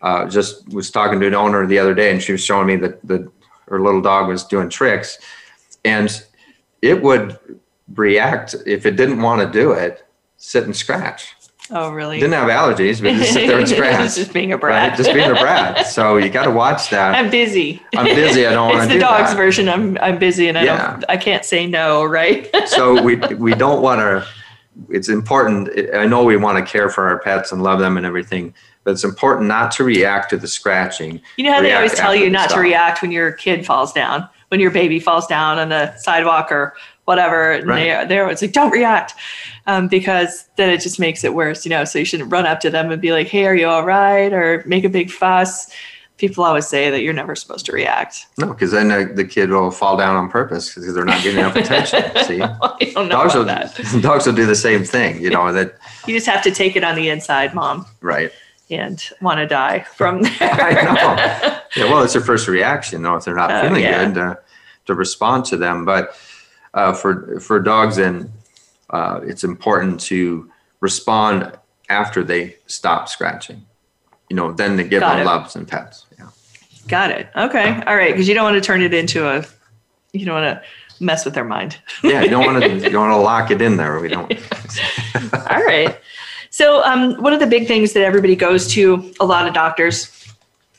Uh, 0.00 0.28
just 0.28 0.68
was 0.68 0.90
talking 0.90 1.18
to 1.18 1.26
an 1.26 1.34
owner 1.34 1.66
the 1.66 1.78
other 1.78 1.94
day, 1.94 2.12
and 2.12 2.22
she 2.22 2.32
was 2.32 2.44
showing 2.44 2.66
me 2.66 2.76
that 2.76 3.04
the 3.06 3.30
her 3.68 3.80
little 3.80 4.00
dog 4.00 4.28
was 4.28 4.44
doing 4.44 4.68
tricks, 4.68 5.18
and 5.84 6.24
it 6.82 7.02
would 7.02 7.38
react 7.94 8.54
if 8.66 8.86
it 8.86 8.92
didn't 8.92 9.20
want 9.20 9.40
to 9.40 9.50
do 9.50 9.72
it, 9.72 10.06
sit 10.36 10.64
and 10.64 10.76
scratch. 10.76 11.34
Oh, 11.70 11.90
really? 11.90 12.18
Didn't 12.18 12.32
have 12.32 12.48
allergies, 12.48 13.02
but 13.02 13.12
just 13.14 13.34
sit 13.34 13.46
there 13.46 13.58
and 13.58 13.68
scratch. 13.68 14.14
just 14.14 14.32
being 14.32 14.52
a 14.52 14.58
brat. 14.58 14.90
Right? 14.90 14.96
Just 14.96 15.12
being 15.12 15.30
a 15.30 15.34
brat. 15.34 15.86
So 15.86 16.16
you 16.16 16.30
got 16.30 16.44
to 16.44 16.50
watch 16.50 16.88
that. 16.90 17.14
I'm 17.14 17.30
busy. 17.30 17.82
I'm 17.94 18.06
busy. 18.06 18.46
I 18.46 18.52
don't 18.52 18.70
want 18.70 18.78
to. 18.78 18.84
It's 18.88 18.94
the 18.94 19.00
dog's 19.00 19.30
that. 19.30 19.36
version. 19.36 19.68
I'm 19.68 19.98
I'm 19.98 20.18
busy 20.18 20.48
and 20.48 20.56
I 20.56 20.64
yeah. 20.64 20.92
don't. 20.92 21.04
I 21.08 21.16
can't 21.18 21.44
say 21.44 21.66
no. 21.66 22.04
Right. 22.04 22.48
so 22.68 23.02
we 23.02 23.16
we 23.16 23.52
don't 23.52 23.82
want 23.82 24.00
to. 24.00 24.26
It's 24.88 25.08
important. 25.08 25.68
I 25.94 26.06
know 26.06 26.24
we 26.24 26.36
want 26.36 26.64
to 26.64 26.70
care 26.70 26.88
for 26.88 27.08
our 27.08 27.18
pets 27.18 27.52
and 27.52 27.62
love 27.62 27.80
them 27.80 27.96
and 27.96 28.06
everything, 28.06 28.54
but 28.88 28.92
it's 28.92 29.04
important 29.04 29.46
not 29.46 29.70
to 29.70 29.84
react 29.84 30.30
to 30.30 30.38
the 30.38 30.48
scratching. 30.48 31.20
You 31.36 31.44
know 31.44 31.52
how 31.52 31.60
they 31.60 31.74
always 31.74 31.92
tell 31.92 32.14
you 32.14 32.30
not 32.30 32.48
to 32.48 32.58
react 32.58 33.02
when 33.02 33.12
your 33.12 33.32
kid 33.32 33.66
falls 33.66 33.92
down, 33.92 34.26
when 34.48 34.60
your 34.60 34.70
baby 34.70 34.98
falls 34.98 35.26
down 35.26 35.58
on 35.58 35.68
the 35.68 35.94
sidewalk 35.98 36.50
or 36.50 36.74
whatever. 37.04 37.52
And 37.52 37.66
right. 37.66 38.00
they, 38.00 38.06
they're 38.06 38.22
always 38.22 38.40
like, 38.40 38.52
don't 38.52 38.70
react. 38.70 39.12
Um, 39.66 39.88
because 39.88 40.48
then 40.56 40.70
it 40.70 40.80
just 40.80 40.98
makes 40.98 41.22
it 41.22 41.34
worse, 41.34 41.66
you 41.66 41.68
know. 41.68 41.84
So 41.84 41.98
you 41.98 42.06
shouldn't 42.06 42.32
run 42.32 42.46
up 42.46 42.60
to 42.60 42.70
them 42.70 42.90
and 42.90 43.02
be 43.02 43.12
like, 43.12 43.26
hey, 43.26 43.44
are 43.44 43.54
you 43.54 43.66
all 43.66 43.84
right? 43.84 44.32
Or 44.32 44.64
make 44.64 44.84
a 44.84 44.88
big 44.88 45.10
fuss. 45.10 45.70
People 46.16 46.42
always 46.42 46.66
say 46.66 46.88
that 46.88 47.02
you're 47.02 47.12
never 47.12 47.36
supposed 47.36 47.66
to 47.66 47.72
react. 47.72 48.24
No, 48.38 48.46
because 48.46 48.70
then 48.70 48.88
the, 48.88 49.12
the, 49.14 49.24
kid 49.26 49.50
will 49.50 49.70
fall 49.70 49.98
down 49.98 50.16
on 50.16 50.30
purpose 50.30 50.74
because 50.74 50.94
they're 50.94 51.04
not 51.04 51.22
getting 51.22 51.40
enough 51.40 51.56
attention. 51.56 52.04
See, 52.24 52.38
dogs 52.38 53.34
will 53.34 53.44
that. 53.44 53.78
dogs 54.00 54.24
will 54.24 54.34
do 54.34 54.46
the 54.46 54.56
same 54.56 54.82
thing. 54.82 55.20
You 55.20 55.28
know 55.28 55.52
that 55.52 55.76
you 56.06 56.14
just 56.14 56.26
have 56.26 56.42
to 56.44 56.50
take 56.50 56.74
it 56.74 56.82
on 56.82 56.96
the 56.96 57.10
inside, 57.10 57.54
mom. 57.54 57.84
Right. 58.00 58.32
And 58.70 59.02
want 59.22 59.38
to 59.38 59.46
die 59.46 59.80
from 59.96 60.22
there. 60.38 60.38
I 60.40 60.82
know. 60.82 61.60
Yeah, 61.76 61.90
well, 61.90 62.02
it's 62.02 62.12
their 62.12 62.22
first 62.22 62.48
reaction, 62.48 63.02
though, 63.02 63.16
if 63.16 63.24
they're 63.24 63.34
not 63.34 63.50
uh, 63.50 63.62
feeling 63.62 63.82
yeah. 63.82 64.06
good, 64.06 64.18
uh, 64.18 64.34
to 64.86 64.94
respond 64.94 65.46
to 65.46 65.56
them. 65.56 65.84
But 65.84 66.14
uh, 66.74 66.92
for 66.92 67.40
for 67.40 67.60
dogs, 67.60 67.98
and 67.98 68.30
uh, 68.90 69.20
it's 69.22 69.44
important 69.44 70.00
to 70.00 70.50
respond 70.80 71.52
after 71.88 72.22
they 72.22 72.56
stop 72.66 73.08
scratching. 73.08 73.64
You 74.28 74.36
know, 74.36 74.52
then 74.52 74.76
to 74.76 74.84
give 74.84 75.00
Got 75.00 75.12
them 75.14 75.22
it. 75.22 75.24
loves 75.24 75.56
and 75.56 75.66
pets. 75.66 76.04
Yeah. 76.18 76.28
Got 76.86 77.10
it. 77.12 77.28
Okay. 77.34 77.82
All 77.86 77.96
right. 77.96 78.12
Because 78.12 78.28
you 78.28 78.34
don't 78.34 78.44
want 78.44 78.56
to 78.56 78.60
turn 78.60 78.82
it 78.82 78.92
into 78.92 79.26
a, 79.26 79.44
you 80.12 80.26
don't 80.26 80.42
want 80.42 80.60
to 80.60 81.04
mess 81.04 81.24
with 81.24 81.34
their 81.34 81.44
mind. 81.44 81.78
yeah, 82.02 82.22
you 82.22 82.28
don't 82.28 82.44
want 82.44 82.62
to. 82.62 82.68
You 82.78 82.90
don't 82.90 83.08
want 83.08 83.18
to 83.18 83.22
lock 83.22 83.50
it 83.50 83.62
in 83.62 83.76
there. 83.76 83.98
We 84.00 84.08
don't. 84.08 84.30
All 85.50 85.64
right. 85.64 85.98
So, 86.58 86.82
um, 86.84 87.14
one 87.22 87.32
of 87.32 87.40
the 87.40 87.46
big 87.46 87.68
things 87.68 87.92
that 87.92 88.02
everybody 88.02 88.34
goes 88.34 88.66
to, 88.72 89.12
a 89.20 89.24
lot 89.24 89.46
of 89.46 89.54
doctors. 89.54 90.12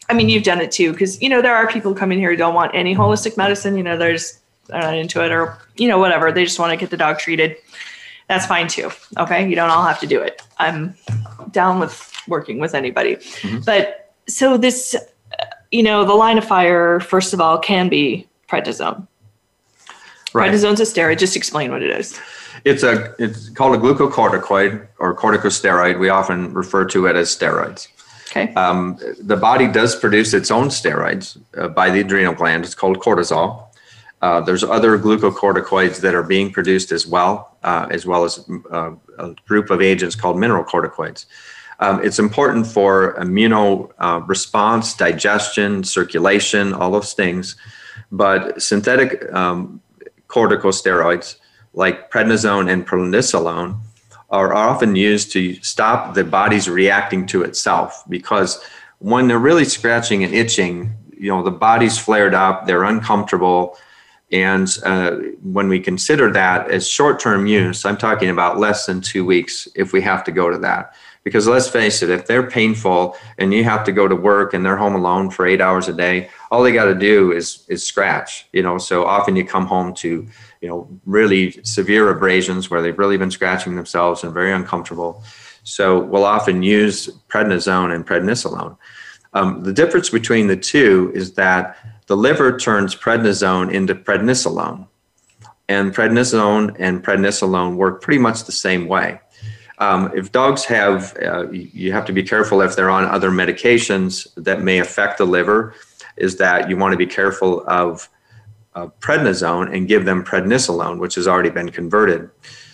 I 0.10 0.14
mean, 0.14 0.28
you've 0.28 0.44
done 0.44 0.60
it 0.60 0.72
too, 0.72 0.92
because 0.92 1.22
you 1.22 1.30
know 1.30 1.42
there 1.42 1.56
are 1.56 1.68
people 1.68 1.94
coming 1.94 2.20
here 2.20 2.32
who 2.32 2.36
don't 2.36 2.54
want 2.54 2.72
any 2.74 2.94
holistic 2.94 3.38
medicine. 3.38 3.78
You 3.78 3.84
know, 3.84 3.98
there's 3.98 4.40
they're 4.70 4.82
not 4.82 4.96
into 4.96 5.24
it 5.24 5.32
or 5.32 5.58
you 5.78 5.88
know 5.88 5.98
whatever 5.98 6.32
they 6.32 6.44
just 6.44 6.60
want 6.60 6.72
to 6.72 6.78
get 6.78 6.90
the 6.90 6.98
dog 6.98 7.20
treated 7.20 7.58
that's 8.28 8.46
fine 8.46 8.68
too 8.68 8.90
okay 9.18 9.48
you 9.48 9.56
don't 9.56 9.70
all 9.70 9.86
have 9.86 10.00
to 10.00 10.08
do 10.08 10.22
it 10.22 10.42
i'm 10.58 10.96
down 11.52 11.80
with 11.80 12.14
working 12.28 12.60
with 12.60 12.76
anybody 12.76 13.16
mm-hmm. 13.16 13.60
but 13.66 14.14
so 14.28 14.58
this 14.58 14.96
you 15.72 15.84
know 15.84 16.06
the 16.06 16.14
line 16.14 16.38
of 16.38 16.46
fire 16.46 17.00
first 17.00 17.34
of 17.34 17.42
all 17.42 17.58
can 17.58 17.90
be 17.90 18.28
prednisone 18.48 19.08
right. 20.34 20.52
prednisone's 20.52 20.80
a 20.80 20.84
steroid 20.84 21.18
just 21.18 21.36
explain 21.36 21.72
what 21.72 21.82
it 21.82 21.90
is 21.90 22.20
it's 22.66 22.84
a 22.84 23.14
it's 23.20 23.50
called 23.50 23.76
a 23.76 23.78
glucocorticoid 23.78 24.88
or 25.00 25.16
corticosteroid 25.16 26.00
we 26.00 26.10
often 26.10 26.54
refer 26.54 26.86
to 26.86 27.06
it 27.06 27.16
as 27.16 27.36
steroids 27.36 27.88
Okay. 28.30 28.54
Um, 28.54 29.00
the 29.20 29.36
body 29.36 29.68
does 29.68 29.96
produce 29.96 30.34
its 30.34 30.52
own 30.52 30.68
steroids 30.68 31.42
uh, 31.58 31.68
by 31.68 31.90
the 31.90 32.02
adrenal 32.02 32.34
gland. 32.34 32.64
It's 32.64 32.76
called 32.76 33.00
cortisol. 33.00 33.66
Uh, 34.22 34.42
there's 34.42 34.64
other 34.64 35.00
glucocorticoids 35.00 36.02
that 36.02 36.14
are 36.14 36.24
being 36.24 36.52
produced 36.52 36.92
as 36.92 37.08
well, 37.08 37.58
uh, 37.64 37.88
as 37.90 38.06
well 38.06 38.26
as 38.26 38.48
uh, 38.72 38.92
a 39.18 39.34
group 39.48 39.70
of 39.70 39.82
agents 39.82 40.16
called 40.16 40.36
mineralocorticoids. 40.36 41.26
Um, 41.80 42.04
it's 42.04 42.20
important 42.20 42.68
for 42.68 43.16
immuno 43.16 43.90
uh, 44.00 44.22
response, 44.28 44.94
digestion, 44.94 45.84
circulation, 45.84 46.74
all 46.74 46.92
those 46.92 47.14
things. 47.14 47.56
But 48.12 48.62
synthetic 48.62 49.32
um, 49.34 49.82
corticosteroids 50.28 51.38
like 51.74 52.12
prednisone 52.12 52.72
and 52.72 52.88
prednisolone 52.88 53.80
are 54.30 54.54
often 54.54 54.96
used 54.96 55.32
to 55.32 55.56
stop 55.64 56.14
the 56.14 56.24
body's 56.24 56.70
reacting 56.70 57.26
to 57.26 57.44
itself 57.44 58.04
because 58.10 58.64
when 59.00 59.28
they're 59.28 59.40
really 59.40 59.66
scratching 59.66 60.24
and 60.24 60.34
itching, 60.34 60.94
you 61.18 61.30
know, 61.30 61.42
the 61.42 61.52
body's 61.52 61.98
flared 61.98 62.34
up, 62.34 62.68
they're 62.68 62.84
uncomfortable 62.84 63.78
and 64.32 64.78
uh, 64.86 65.12
when 65.42 65.70
we 65.70 65.80
consider 65.80 66.32
that 66.32 66.70
as 66.70 66.88
short 66.88 67.20
term 67.20 67.48
use, 67.48 67.84
I'm 67.86 67.98
talking 67.98 68.30
about 68.30 68.60
less 68.60 68.86
than 68.86 69.02
two 69.02 69.26
weeks 69.26 69.68
if 69.76 69.92
we 69.92 70.02
have 70.02 70.24
to 70.26 70.32
go 70.32 70.50
to 70.50 70.58
that. 70.60 70.94
Because 71.24 71.48
let's 71.48 71.68
face 71.68 72.02
it, 72.02 72.10
if 72.10 72.28
they're 72.28 72.50
painful 72.50 73.16
and 73.38 73.54
you 73.54 73.64
have 73.64 73.84
to 73.86 73.92
go 73.92 74.08
to 74.08 74.16
work 74.16 74.54
and 74.54 74.66
they're 74.66 74.78
home 74.78 74.96
alone 74.96 75.30
for 75.30 75.46
eight 75.46 75.62
hours 75.62 75.88
a 75.88 75.94
day, 75.94 76.30
all 76.50 76.64
they 76.64 76.72
got 76.72 76.86
to 76.86 76.96
do 76.96 77.32
is 77.32 77.66
is 77.68 77.84
scratch. 77.84 78.48
You 78.54 78.62
know, 78.62 78.78
so 78.78 79.06
often 79.06 79.36
you 79.36 79.46
come 79.46 79.66
home 79.66 79.94
to 79.96 80.28
you 80.62 80.68
know 80.68 80.88
really 81.06 81.52
severe 81.64 82.10
abrasions 82.10 82.70
where 82.70 82.82
they've 82.82 82.98
really 82.98 83.18
been 83.18 83.32
scratching 83.32 83.76
themselves 83.76 84.24
and 84.24 84.34
very 84.34 84.52
uncomfortable. 84.52 85.24
So 85.64 86.00
we'll 86.00 86.26
often 86.26 86.64
use 86.64 87.10
prednisone 87.28 87.94
and 87.94 88.06
prednisolone. 88.06 88.78
Um, 89.34 89.64
the 89.64 89.74
difference 89.74 90.10
between 90.10 90.48
the 90.48 90.58
two 90.58 91.12
is 91.14 91.34
that 91.34 91.78
the 92.08 92.18
liver 92.18 92.58
turns 92.58 92.96
prednisone 92.96 93.72
into 93.72 93.94
prednisolone. 93.94 94.88
And 95.68 95.94
prednisone 95.94 96.76
and 96.80 97.04
prednisolone 97.04 97.76
work 97.76 98.02
pretty 98.02 98.20
much 98.20 98.46
the 98.46 98.52
same 98.52 98.88
way. 98.88 99.20
Um, 99.78 100.12
if 100.16 100.32
dogs 100.32 100.66
have, 100.66 101.16
uh, 101.24 101.50
you 101.52 101.92
have 101.94 102.06
to 102.06 102.12
be 102.12 102.24
careful 102.24 102.62
if 102.62 102.76
they're 102.76 102.90
on 102.90 103.06
other 103.06 103.30
medications 103.30 104.28
that 104.36 104.62
may 104.62 104.80
affect 104.80 105.20
the 105.20 105.26
liver, 105.26 105.76
is 106.18 106.38
that 106.38 106.70
you 106.70 106.76
want 106.76 106.92
to 106.92 106.98
be 106.98 107.06
careful 107.06 107.64
of 107.68 108.10
uh, 108.76 108.88
prednisone 109.00 109.76
and 109.76 109.88
give 109.88 110.06
them 110.06 110.24
prednisolone, 110.24 111.00
which 111.00 111.16
has 111.16 111.28
already 111.28 111.50
been 111.50 111.70
converted. 111.70 112.30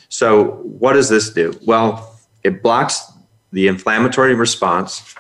So, 0.10 0.62
what 0.64 0.94
does 0.94 1.10
this 1.10 1.32
do? 1.32 1.58
Well, 1.66 2.20
it 2.44 2.62
blocks 2.62 3.12
the 3.52 3.68
inflammatory 3.68 4.36
response, 4.36 5.16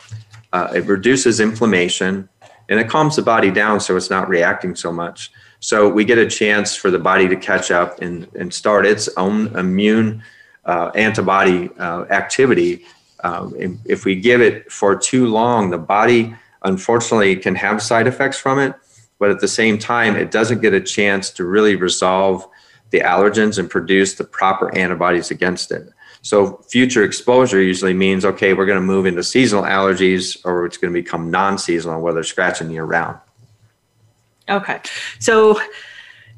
uh, 0.53 0.71
it 0.75 0.85
reduces 0.85 1.39
inflammation, 1.39 2.29
and 2.69 2.79
it 2.79 2.89
calms 2.89 3.15
the 3.15 3.21
body 3.21 3.51
down 3.51 3.79
so 3.79 3.95
it's 3.95 4.09
not 4.09 4.27
reacting 4.27 4.75
so 4.75 4.91
much. 4.91 5.31
So 5.59 5.89
we 5.89 6.05
get 6.05 6.17
a 6.17 6.29
chance 6.29 6.75
for 6.75 6.91
the 6.91 6.99
body 6.99 7.27
to 7.27 7.35
catch 7.35 7.71
up 7.71 8.01
and, 8.01 8.27
and 8.35 8.53
start 8.53 8.85
its 8.85 9.09
own 9.17 9.55
immune 9.57 10.23
uh, 10.65 10.91
antibody 10.95 11.69
uh, 11.79 12.03
activity. 12.11 12.85
Um, 13.23 13.79
if 13.85 14.05
we 14.05 14.15
give 14.15 14.41
it 14.41 14.71
for 14.71 14.95
too 14.95 15.27
long, 15.27 15.69
the 15.69 15.77
body 15.77 16.35
unfortunately 16.63 17.35
can 17.37 17.55
have 17.55 17.81
side 17.81 18.07
effects 18.07 18.37
from 18.37 18.59
it, 18.59 18.75
but 19.19 19.29
at 19.29 19.39
the 19.39 19.47
same 19.47 19.77
time, 19.77 20.15
it 20.15 20.31
doesn't 20.31 20.61
get 20.61 20.73
a 20.73 20.81
chance 20.81 21.29
to 21.31 21.45
really 21.45 21.75
resolve 21.75 22.47
the 22.91 22.99
allergens 22.99 23.57
and 23.57 23.69
produce 23.69 24.15
the 24.15 24.23
proper 24.23 24.75
antibodies 24.77 25.31
against 25.31 25.71
it. 25.71 25.89
So 26.21 26.57
future 26.69 27.03
exposure 27.03 27.61
usually 27.61 27.93
means 27.93 28.25
okay, 28.25 28.53
we're 28.53 28.65
going 28.65 28.79
to 28.79 28.85
move 28.85 29.05
into 29.05 29.23
seasonal 29.23 29.63
allergies, 29.63 30.37
or 30.43 30.65
it's 30.65 30.77
going 30.77 30.93
to 30.93 30.99
become 30.99 31.29
non-seasonal, 31.29 32.01
where 32.01 32.13
they're 32.13 32.23
scratching 32.23 32.71
year 32.71 32.83
round. 32.83 33.19
Okay, 34.49 34.79
so 35.19 35.59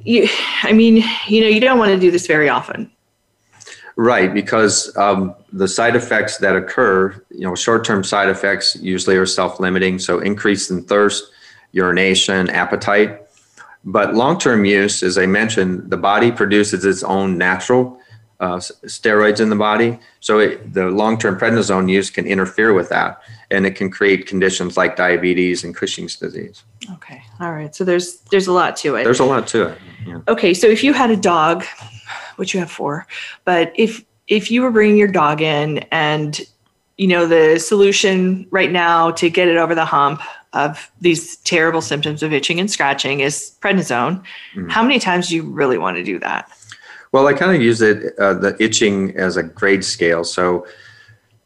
you, 0.03 0.27
I 0.63 0.73
mean, 0.73 1.03
you 1.27 1.41
know, 1.41 1.47
you 1.47 1.59
don't 1.59 1.77
want 1.77 1.91
to 1.91 1.99
do 1.99 2.11
this 2.11 2.27
very 2.27 2.49
often. 2.49 2.91
Right, 3.95 4.33
because 4.33 4.95
um, 4.95 5.35
the 5.51 5.67
side 5.67 5.95
effects 5.95 6.37
that 6.37 6.55
occur, 6.55 7.19
you 7.31 7.41
know, 7.41 7.55
short-term 7.55 8.03
side 8.03 8.29
effects 8.29 8.75
usually 8.75 9.15
are 9.15 9.25
self-limiting, 9.25 9.99
so 9.99 10.19
increase 10.19 10.69
in 10.69 10.83
thirst, 10.83 11.31
urination, 11.77 12.49
appetite. 12.49 13.21
But 13.85 14.15
long-term 14.15 14.65
use, 14.65 15.03
as 15.03 15.17
I 15.17 15.27
mentioned, 15.27 15.89
the 15.89 15.97
body 15.97 16.31
produces 16.31 16.83
its 16.83 17.03
own 17.03 17.37
natural 17.37 17.97
uh, 18.39 18.57
steroids 18.57 19.39
in 19.39 19.49
the 19.49 19.55
body. 19.55 19.99
So 20.19 20.39
it, 20.39 20.73
the 20.73 20.85
long-term 20.89 21.39
prednisone 21.39 21.89
use 21.89 22.09
can 22.09 22.25
interfere 22.25 22.73
with 22.73 22.89
that, 22.89 23.21
and 23.49 23.65
it 23.65 23.75
can 23.75 23.89
create 23.89 24.27
conditions 24.27 24.75
like 24.75 24.95
diabetes 24.95 25.63
and 25.63 25.75
Cushing's 25.75 26.15
disease. 26.17 26.63
Okay, 26.95 27.21
all 27.39 27.53
right. 27.53 27.73
So 27.73 27.83
there's 27.83 28.17
there's 28.31 28.47
a 28.47 28.53
lot 28.53 28.75
to 28.77 28.95
it. 28.95 29.03
There's 29.03 29.21
a 29.21 29.25
lot 29.25 29.47
to 29.47 29.69
it. 29.69 29.77
Yeah. 30.05 30.19
Okay, 30.27 30.53
so 30.53 30.67
if 30.67 30.83
you 30.83 30.93
had 30.93 31.09
a 31.09 31.17
dog, 31.17 31.63
which 32.35 32.53
you 32.53 32.59
have 32.59 32.71
four, 32.71 33.07
but 33.45 33.71
if 33.75 34.03
if 34.27 34.51
you 34.51 34.61
were 34.61 34.71
bringing 34.71 34.97
your 34.97 35.07
dog 35.07 35.41
in 35.41 35.79
and 35.91 36.41
you 36.97 37.07
know 37.07 37.25
the 37.25 37.59
solution 37.59 38.45
right 38.51 38.71
now 38.71 39.11
to 39.11 39.29
get 39.29 39.47
it 39.47 39.57
over 39.57 39.73
the 39.73 39.85
hump 39.85 40.21
of 40.65 40.91
these 41.02 41.38
terrible 41.38 41.82
symptoms 41.82 42.24
of 42.24 42.34
itching 42.34 42.60
and 42.60 42.70
scratching 42.70 43.20
is 43.20 43.56
prednisone. 43.62 44.15
Mm-hmm. 44.56 44.70
How 44.70 44.82
many 44.82 45.00
times 45.00 45.30
do 45.30 45.36
you 45.36 45.43
really 45.43 45.78
want 45.78 45.98
to 45.98 46.04
do 46.04 46.20
that? 46.20 46.52
Well, 47.12 47.28
I 47.28 47.34
kind 47.34 47.56
of 47.56 47.62
use 47.62 47.82
it 47.82 48.17
uh, 48.20 48.34
the 48.34 48.56
itching 48.60 49.15
as 49.17 49.38
a 49.38 49.43
grade 49.43 49.86
scale. 49.86 50.24
So 50.24 50.65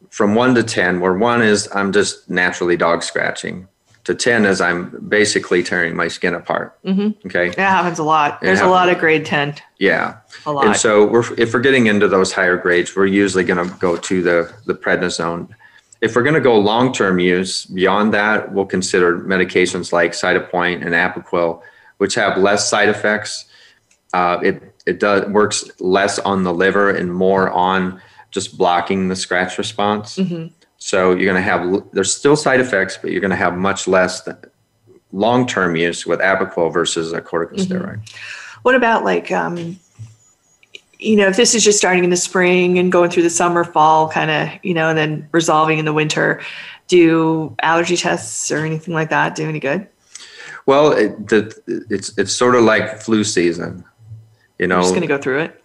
from 0.10 0.36
one 0.36 0.56
to 0.56 0.64
ten, 0.64 1.00
where 1.00 1.14
one 1.14 1.42
is 1.42 1.70
I'm 1.74 1.92
just 1.92 2.30
naturally 2.30 2.78
dog 2.78 3.04
scratching, 3.04 3.68
to 4.04 4.16
ten 4.16 4.46
is 4.46 4.60
I'm 4.60 4.90
basically 5.08 5.62
tearing 5.64 5.96
my 5.96 6.08
skin 6.08 6.34
apart. 6.34 6.82
Mm-hmm. 6.84 7.28
Okay, 7.28 7.50
that 7.50 7.70
happens 7.70 8.00
a 8.00 8.04
lot. 8.04 8.42
There's 8.42 8.60
a 8.60 8.68
lot 8.68 8.90
of 8.90 8.98
grade 8.98 9.26
ten. 9.26 9.54
Yeah, 9.78 10.18
a 10.46 10.52
lot. 10.52 10.66
And 10.66 10.76
so 10.76 11.06
we're, 11.06 11.24
if 11.38 11.54
we're 11.54 11.62
getting 11.62 11.88
into 11.88 12.08
those 12.08 12.34
higher 12.34 12.58
grades, 12.58 12.96
we're 12.96 13.06
usually 13.06 13.44
going 13.44 13.64
to 13.66 13.76
go 13.78 13.96
to 13.98 14.22
the 14.22 14.54
the 14.66 14.74
prednisone. 14.74 15.48
If 16.02 16.16
we're 16.16 16.24
going 16.24 16.36
to 16.36 16.42
go 16.42 16.58
long 16.58 16.92
term 16.94 17.20
use 17.20 17.66
beyond 17.66 18.14
that, 18.14 18.52
we'll 18.52 18.66
consider 18.66 19.20
medications 19.20 19.94
like 19.94 20.12
Cytopoint 20.12 20.86
and 20.86 20.96
Apoquel, 20.96 21.62
which 21.98 22.16
have 22.16 22.38
less 22.38 22.70
side 22.70 22.90
effects. 22.90 23.46
Uh, 24.14 24.40
it 24.44 24.76
it 24.86 25.00
does 25.00 25.30
works 25.30 25.70
less 25.80 26.20
on 26.20 26.44
the 26.44 26.54
liver 26.54 26.90
and 26.90 27.14
more 27.14 27.50
on 27.52 28.02
just 28.32 28.58
blocking 28.58 29.10
the 29.10 29.16
scratch 29.16 29.58
response. 29.58 30.18
Mm-hmm. 30.18 30.48
So 30.78 31.12
you're 31.12 31.32
going 31.32 31.36
to 31.36 31.42
have 31.42 31.92
there's 31.94 32.14
still 32.14 32.36
side 32.36 32.60
effects, 32.60 32.98
but 32.98 33.12
you're 33.12 33.22
going 33.22 33.32
to 33.32 33.38
have 33.38 33.56
much 33.56 33.88
less 33.88 34.28
long 35.12 35.46
term 35.46 35.76
use 35.76 36.06
with 36.06 36.20
Apoquel 36.20 36.74
versus 36.74 37.14
a 37.14 37.22
corticosteroid. 37.22 38.00
Mm-hmm. 38.00 38.60
What 38.64 38.76
about 38.76 39.04
like 39.04 39.32
um, 39.32 39.80
you 41.02 41.16
know 41.16 41.28
if 41.28 41.36
this 41.36 41.54
is 41.56 41.64
just 41.64 41.78
starting 41.78 42.04
in 42.04 42.10
the 42.10 42.18
spring 42.18 42.78
and 42.80 42.92
going 42.92 43.10
through 43.10 43.24
the 43.24 43.30
summer, 43.30 43.64
fall 43.64 44.10
kind 44.10 44.32
of 44.32 44.60
you 44.64 44.74
know, 44.74 44.90
and 44.90 44.98
then 44.98 45.28
resolving 45.32 45.80
in 45.80 45.86
the 45.86 45.94
winter? 45.94 46.42
Do 46.88 47.56
allergy 47.62 47.98
tests 47.98 48.52
or 48.52 48.66
anything 48.66 48.94
like 48.94 49.10
that 49.10 49.36
do 49.36 49.48
any 49.48 49.60
good? 49.60 49.88
Well, 50.66 50.92
it, 50.92 51.28
the, 51.28 51.86
it's 51.90 52.18
it's 52.18 52.34
sort 52.34 52.56
of 52.56 52.64
like 52.64 53.02
flu 53.02 53.24
season. 53.24 53.84
You 54.60 54.68
know, 54.68 54.78
I'm 54.78 54.82
just 54.84 54.94
going 54.94 55.02
to 55.02 55.08
go 55.08 55.18
through 55.18 55.40
it. 55.40 55.64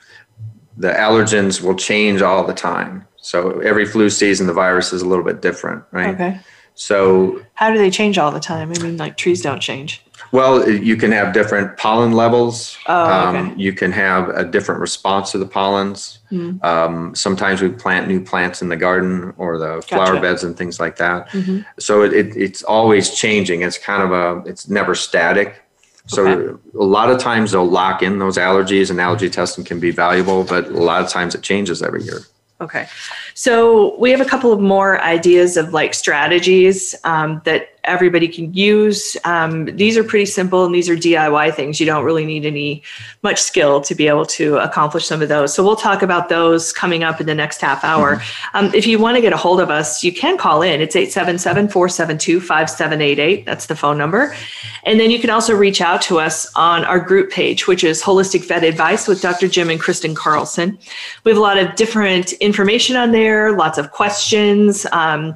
The 0.79 0.89
allergens 0.89 1.61
will 1.61 1.75
change 1.75 2.23
all 2.23 2.47
the 2.47 2.55
time. 2.55 3.07
So 3.17 3.61
every 3.61 3.87
flu 3.87 4.09
season, 4.09 4.47
the 4.47 4.53
virus 4.53 4.93
is 4.93 5.03
a 5.03 5.07
little 5.07 5.25
bit 5.25 5.43
different, 5.43 5.85
right? 5.91 6.15
Okay. 6.15 6.41
So 6.75 7.43
how 7.55 7.71
do 7.71 7.79
they 7.79 7.91
change 7.91 8.19
all 8.19 8.31
the 8.31 8.41
time? 8.41 8.71
I 8.71 8.79
mean, 8.79 8.97
like 8.97 9.17
trees 9.17 9.43
don't 9.43 9.61
change. 9.61 10.05
Well, 10.33 10.69
you 10.69 10.97
can 10.97 11.13
have 11.13 11.33
different 11.33 11.77
pollen 11.77 12.13
levels. 12.13 12.77
Oh, 12.87 13.29
okay. 13.29 13.39
Um, 13.39 13.59
you 13.59 13.73
can 13.73 13.93
have 13.93 14.29
a 14.31 14.45
different 14.45 14.81
response 14.81 15.33
to 15.33 15.39
the 15.39 15.47
pollens. 15.47 16.19
Mm. 16.31 16.63
Um, 16.65 17.15
sometimes 17.15 17.63
we 17.63 17.69
plant 17.69 18.09
new 18.09 18.21
plants 18.21 18.61
in 18.63 18.69
the 18.69 18.77
garden 18.77 19.33
or 19.37 19.59
the 19.59 19.77
gotcha. 19.77 19.87
flower 19.87 20.21
beds 20.21 20.43
and 20.43 20.57
things 20.57 20.81
like 20.81 20.97
that. 20.97 21.29
Mm-hmm. 21.31 21.61
So 21.79 22.03
it, 22.03 22.13
it, 22.13 22.37
it's 22.37 22.63
always 22.63 23.15
changing. 23.15 23.63
It's 23.63 23.79
kind 23.79 24.03
of 24.03 24.13
a, 24.13 24.49
it's 24.49 24.69
never 24.69 24.95
static. 24.95 25.63
So 26.07 26.27
okay. 26.27 26.63
a 26.79 26.85
lot 26.85 27.11
of 27.11 27.19
times 27.19 27.53
they'll 27.53 27.65
lock 27.69 28.03
in 28.03 28.19
those 28.19 28.37
allergies 28.37 28.91
and 28.91 29.01
allergy 29.01 29.29
testing 29.29 29.65
can 29.65 29.81
be 29.81 29.91
valuable, 29.91 30.45
but 30.45 30.67
a 30.67 30.71
lot 30.71 31.03
of 31.03 31.09
times 31.09 31.35
it 31.35 31.43
changes 31.43 31.83
every 31.83 32.05
year. 32.05 32.21
Okay. 32.61 32.89
So 33.35 33.99
we 33.99 34.11
have 34.13 34.21
a 34.21 34.25
couple 34.25 34.53
of 34.53 34.61
more 34.61 35.01
ideas 35.03 35.57
of 35.57 35.73
like 35.73 35.95
strategies 35.95 36.95
um, 37.05 37.43
that 37.45 37.76
everybody 37.87 38.29
can 38.29 38.53
use. 38.53 39.17
Um, 39.25 39.67
these 39.77 39.97
are 39.97 40.05
pretty 40.05 40.27
simple 40.27 40.65
and 40.65 40.75
these 40.75 40.89
are 40.89 40.97
DIY 40.97 41.55
things. 41.55 41.81
You 41.81 41.87
don't 41.87 42.05
really 42.05 42.27
need 42.27 42.45
any 42.45 42.83
much 43.23 43.41
skill 43.41 43.81
to 43.83 43.95
be 43.95 44.09
able 44.09 44.27
to 44.27 44.57
accomplish 44.59 45.07
some 45.07 45.23
of 45.23 45.29
those. 45.29 45.55
So 45.55 45.65
we'll 45.65 45.77
talk 45.77 46.03
about 46.03 46.29
those 46.29 46.73
coming 46.73 47.05
up 47.05 47.21
in 47.21 47.27
the 47.27 47.35
next 47.35 47.61
half 47.61 47.85
hour. 47.85 48.17
Mm-hmm. 48.17 48.57
Um, 48.57 48.75
if 48.75 48.87
you 48.87 48.99
want 48.99 49.17
to 49.17 49.21
get 49.21 49.33
a 49.33 49.37
hold 49.37 49.61
of 49.61 49.71
us, 49.71 50.03
you 50.05 50.13
can 50.13 50.37
call 50.37 50.63
in. 50.63 50.81
It's 50.81 50.97
877 50.97 51.69
472 51.69 52.41
5788. 52.41 53.47
That's 53.47 53.67
the 53.67 53.77
phone 53.77 53.97
number. 53.97 54.35
And 54.85 55.01
then 55.01 55.11
you 55.11 55.19
can 55.19 55.31
also 55.31 55.55
reach 55.55 55.81
out 55.81 56.03
to 56.03 56.19
us 56.19 56.51
on 56.55 56.85
our 56.85 57.01
group 57.01 57.31
page, 57.31 57.67
which 57.67 57.85
is 57.85 58.03
Holistic 58.03 58.47
Vet 58.47 58.65
Advice 58.65 59.09
with 59.09 59.21
Dr. 59.23 59.49
Jim 59.49 59.71
and 59.71 59.81
Kristen 59.81 60.15
Carlson. 60.15 60.79
We 61.25 61.31
have 61.31 61.39
a 61.39 61.43
lot 61.43 61.59
of 61.59 61.75
different 61.77 62.33
information 62.35 62.97
on 62.97 63.13
there, 63.13 63.57
lots 63.57 63.79
of 63.79 63.91
questions. 63.91 64.87
Um, 64.93 65.35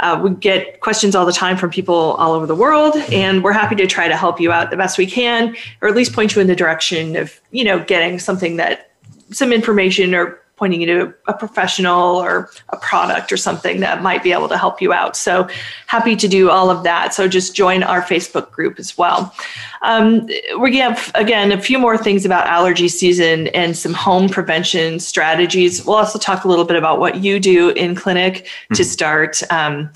uh, 0.00 0.20
we 0.22 0.30
get 0.30 0.80
questions 0.80 1.14
all 1.14 1.26
the 1.26 1.32
time 1.32 1.56
from 1.56 1.70
people 1.70 1.94
all 1.94 2.32
over 2.32 2.46
the 2.46 2.54
world, 2.54 2.96
and 3.12 3.42
we're 3.42 3.52
happy 3.52 3.74
to 3.76 3.86
try 3.86 4.08
to 4.08 4.16
help 4.16 4.40
you 4.40 4.52
out 4.52 4.70
the 4.70 4.76
best 4.76 4.98
we 4.98 5.06
can, 5.06 5.56
or 5.80 5.88
at 5.88 5.94
least 5.94 6.12
point 6.12 6.34
you 6.34 6.40
in 6.40 6.46
the 6.46 6.56
direction 6.56 7.16
of, 7.16 7.40
you 7.50 7.64
know, 7.64 7.82
getting 7.84 8.18
something 8.18 8.56
that 8.56 8.90
some 9.30 9.52
information 9.52 10.14
or 10.14 10.40
pointing 10.58 10.80
you 10.80 10.86
to 10.86 11.14
a 11.28 11.32
professional 11.32 12.16
or 12.16 12.50
a 12.70 12.76
product 12.76 13.32
or 13.32 13.36
something 13.36 13.80
that 13.80 14.02
might 14.02 14.22
be 14.22 14.32
able 14.32 14.48
to 14.48 14.58
help 14.58 14.82
you 14.82 14.92
out. 14.92 15.16
So 15.16 15.48
happy 15.86 16.16
to 16.16 16.28
do 16.28 16.50
all 16.50 16.68
of 16.70 16.82
that. 16.82 17.14
So 17.14 17.28
just 17.28 17.54
join 17.54 17.82
our 17.82 18.02
Facebook 18.02 18.50
group 18.50 18.78
as 18.78 18.98
well. 18.98 19.34
Um, 19.82 20.28
we 20.58 20.76
have, 20.78 21.10
again, 21.14 21.52
a 21.52 21.60
few 21.60 21.78
more 21.78 21.96
things 21.96 22.24
about 22.24 22.46
allergy 22.46 22.88
season 22.88 23.46
and 23.48 23.76
some 23.76 23.94
home 23.94 24.28
prevention 24.28 24.98
strategies. 24.98 25.84
We'll 25.86 25.96
also 25.96 26.18
talk 26.18 26.44
a 26.44 26.48
little 26.48 26.64
bit 26.64 26.76
about 26.76 26.98
what 26.98 27.22
you 27.22 27.38
do 27.38 27.70
in 27.70 27.94
clinic 27.94 28.34
mm-hmm. 28.34 28.74
to 28.74 28.84
start. 28.84 29.42
Um, 29.50 29.90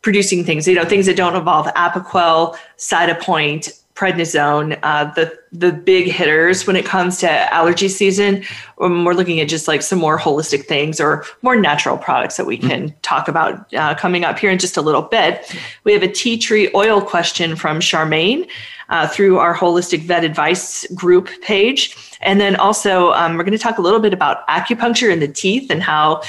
producing 0.00 0.44
things, 0.44 0.66
you 0.68 0.76
know, 0.76 0.84
things 0.84 1.06
that 1.06 1.16
don't 1.16 1.34
involve 1.34 1.66
Apoquel, 1.74 2.56
Cytopoint, 2.76 3.77
prednisone, 3.98 4.78
uh, 4.84 5.06
the 5.12 5.36
the 5.50 5.72
big 5.72 6.06
hitters 6.06 6.66
when 6.66 6.76
it 6.76 6.84
comes 6.84 7.18
to 7.18 7.52
allergy 7.52 7.88
season. 7.88 8.44
Um, 8.80 9.04
we're 9.04 9.14
looking 9.14 9.40
at 9.40 9.48
just 9.48 9.66
like 9.66 9.82
some 9.82 9.98
more 9.98 10.18
holistic 10.18 10.66
things 10.66 11.00
or 11.00 11.24
more 11.42 11.56
natural 11.56 11.98
products 11.98 12.36
that 12.36 12.46
we 12.46 12.58
mm-hmm. 12.58 12.68
can 12.68 12.88
mm-hmm. 12.90 13.00
talk 13.02 13.26
about 13.26 13.74
uh, 13.74 13.96
coming 13.96 14.24
up 14.24 14.38
here 14.38 14.50
in 14.50 14.58
just 14.58 14.76
a 14.76 14.82
little 14.82 15.02
bit. 15.02 15.52
We 15.82 15.92
have 15.94 16.04
a 16.04 16.08
tea 16.08 16.38
tree 16.38 16.70
oil 16.74 17.00
question 17.00 17.56
from 17.56 17.80
Charmaine. 17.80 18.48
Uh, 18.90 19.06
through 19.06 19.36
our 19.36 19.54
holistic 19.54 20.00
vet 20.00 20.24
advice 20.24 20.86
group 20.94 21.28
page. 21.42 21.94
And 22.22 22.40
then 22.40 22.56
also, 22.56 23.12
um, 23.12 23.36
we're 23.36 23.44
going 23.44 23.52
to 23.52 23.62
talk 23.62 23.76
a 23.76 23.82
little 23.82 24.00
bit 24.00 24.14
about 24.14 24.48
acupuncture 24.48 25.12
in 25.12 25.20
the 25.20 25.28
teeth 25.28 25.70
and 25.70 25.82
how, 25.82 26.22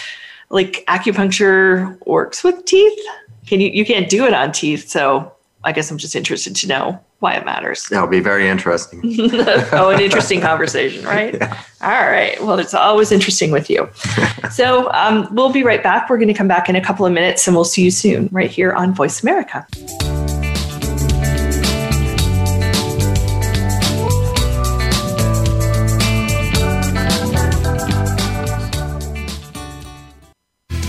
like, 0.49 0.83
acupuncture 0.89 1.97
works 2.05 2.43
with 2.43 2.65
teeth. 2.65 2.99
Can 3.47 3.61
you, 3.61 3.69
you 3.69 3.85
can't 3.85 4.09
do 4.09 4.25
it 4.25 4.33
on 4.33 4.51
teeth. 4.51 4.89
So 4.89 5.31
I 5.63 5.71
guess 5.71 5.89
I'm 5.89 5.97
just 5.97 6.17
interested 6.17 6.53
to 6.57 6.67
know 6.67 6.99
why 7.19 7.33
it 7.33 7.45
matters. 7.45 7.85
That'll 7.87 8.07
be 8.07 8.21
very 8.21 8.47
interesting. 8.47 9.01
oh, 9.73 9.91
an 9.93 9.99
interesting 9.99 10.41
conversation, 10.49 11.05
right? 11.05 11.33
Yeah. 11.33 11.61
All 11.81 11.89
right. 11.89 12.41
Well, 12.41 12.59
it's 12.59 12.73
always 12.73 13.11
interesting 13.11 13.51
with 13.51 13.69
you. 13.69 13.89
so 14.51 14.91
um, 14.93 15.27
we'll 15.33 15.51
be 15.51 15.63
right 15.63 15.83
back. 15.83 16.09
We're 16.09 16.17
going 16.17 16.29
to 16.29 16.33
come 16.33 16.47
back 16.47 16.69
in 16.69 16.75
a 16.75 16.81
couple 16.81 17.05
of 17.05 17.13
minutes 17.13 17.45
and 17.47 17.55
we'll 17.55 17.65
see 17.65 17.83
you 17.83 17.91
soon 17.91 18.29
right 18.31 18.49
here 18.49 18.73
on 18.73 18.93
Voice 18.93 19.21
America. 19.21 19.67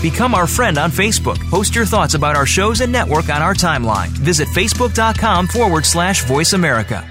Become 0.01 0.33
our 0.33 0.47
friend 0.47 0.77
on 0.77 0.89
Facebook. 0.89 1.39
Post 1.49 1.75
your 1.75 1.85
thoughts 1.85 2.15
about 2.15 2.35
our 2.35 2.45
shows 2.45 2.81
and 2.81 2.91
network 2.91 3.29
on 3.29 3.41
our 3.41 3.53
timeline. 3.53 4.09
Visit 4.09 4.47
facebook.com 4.47 5.47
forward 5.47 5.85
slash 5.85 6.23
voice 6.25 6.53
America. 6.53 7.07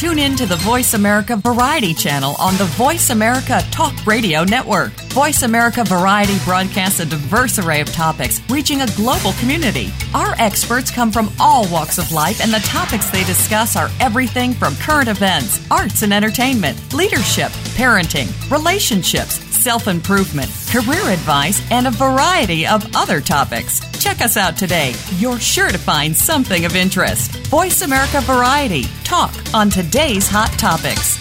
Tune 0.00 0.18
in 0.18 0.34
to 0.36 0.46
the 0.46 0.56
Voice 0.56 0.94
America 0.94 1.36
Variety 1.36 1.92
channel 1.92 2.34
on 2.38 2.56
the 2.56 2.64
Voice 2.64 3.10
America 3.10 3.60
Talk 3.70 4.06
Radio 4.06 4.44
Network. 4.44 4.92
Voice 5.12 5.42
America 5.42 5.84
Variety 5.84 6.38
broadcasts 6.46 7.00
a 7.00 7.04
diverse 7.04 7.58
array 7.58 7.82
of 7.82 7.92
topics, 7.92 8.40
reaching 8.48 8.80
a 8.80 8.86
global 8.96 9.34
community. 9.34 9.90
Our 10.14 10.34
experts 10.38 10.90
come 10.90 11.12
from 11.12 11.30
all 11.38 11.70
walks 11.70 11.98
of 11.98 12.12
life, 12.12 12.40
and 12.40 12.50
the 12.50 12.60
topics 12.60 13.10
they 13.10 13.24
discuss 13.24 13.76
are 13.76 13.90
everything 14.00 14.54
from 14.54 14.74
current 14.76 15.10
events, 15.10 15.70
arts 15.70 16.00
and 16.00 16.14
entertainment, 16.14 16.94
leadership, 16.94 17.50
parenting, 17.76 18.30
relationships, 18.50 19.49
self 19.60 19.88
improvement, 19.88 20.50
career 20.70 21.10
advice, 21.10 21.60
and 21.70 21.86
a 21.86 21.90
variety 21.90 22.66
of 22.66 22.84
other 22.96 23.20
topics. 23.20 23.80
Check 24.00 24.20
us 24.22 24.36
out 24.36 24.56
today. 24.56 24.94
You're 25.18 25.38
sure 25.38 25.68
to 25.68 25.78
find 25.78 26.16
something 26.16 26.64
of 26.64 26.74
interest. 26.74 27.36
Voice 27.48 27.82
America 27.82 28.20
Variety. 28.22 28.84
Talk 29.04 29.34
on 29.52 29.68
today's 29.68 30.26
hot 30.28 30.50
topics. 30.58 31.18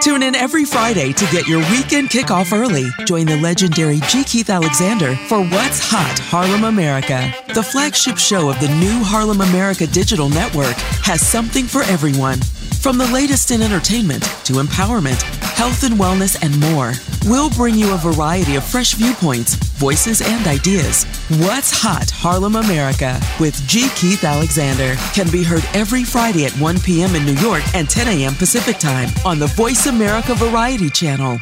Tune 0.00 0.22
in 0.22 0.36
every 0.36 0.64
Friday 0.64 1.12
to 1.12 1.26
get 1.32 1.48
your 1.48 1.58
weekend 1.70 2.10
kickoff 2.10 2.52
early. 2.52 2.84
Join 3.06 3.26
the 3.26 3.36
legendary 3.38 3.98
G. 4.08 4.22
Keith 4.22 4.50
Alexander 4.50 5.16
for 5.16 5.40
What's 5.40 5.80
Hot 5.90 6.18
Harlem 6.20 6.64
America. 6.64 7.32
The 7.54 7.62
flagship 7.62 8.16
show 8.16 8.48
of 8.48 8.60
the 8.60 8.68
new 8.68 9.02
Harlem 9.02 9.40
America 9.40 9.86
Digital 9.86 10.28
Network 10.28 10.76
has 11.02 11.26
something 11.26 11.64
for 11.64 11.82
everyone. 11.82 12.38
From 12.80 12.98
the 12.98 13.06
latest 13.08 13.50
in 13.50 13.62
entertainment 13.62 14.22
to 14.44 14.54
empowerment 14.54 15.35
health 15.56 15.82
and 15.82 15.94
wellness, 15.94 16.36
and 16.42 16.58
more. 16.60 16.92
We'll 17.24 17.50
bring 17.50 17.74
you 17.74 17.92
a 17.92 17.96
variety 17.96 18.56
of 18.56 18.64
fresh 18.64 18.94
viewpoints, 18.94 19.54
voices, 19.54 20.20
and 20.20 20.46
ideas. 20.46 21.04
What's 21.40 21.72
Hot 21.82 22.10
Harlem 22.10 22.56
America 22.56 23.18
with 23.40 23.56
G. 23.66 23.88
Keith 23.96 24.22
Alexander 24.22 24.94
can 25.14 25.30
be 25.30 25.42
heard 25.42 25.64
every 25.74 26.04
Friday 26.04 26.44
at 26.44 26.52
1 26.60 26.80
p.m. 26.80 27.14
in 27.14 27.24
New 27.24 27.34
York 27.34 27.62
and 27.74 27.88
10 27.88 28.06
a.m. 28.08 28.34
Pacific 28.34 28.78
Time 28.78 29.08
on 29.24 29.38
the 29.38 29.46
Voice 29.48 29.86
America 29.86 30.34
Variety 30.34 30.90
Channel. 30.90 31.38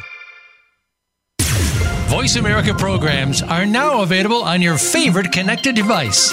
Voice 2.14 2.37
America 2.37 2.72
programs 2.72 3.42
are 3.42 3.66
now 3.66 4.03
available 4.03 4.44
on 4.44 4.62
your 4.62 4.79
favorite 4.79 5.33
connected 5.33 5.74
device, 5.74 6.33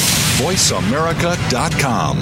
VoiceAmerica.com. 0.41 2.17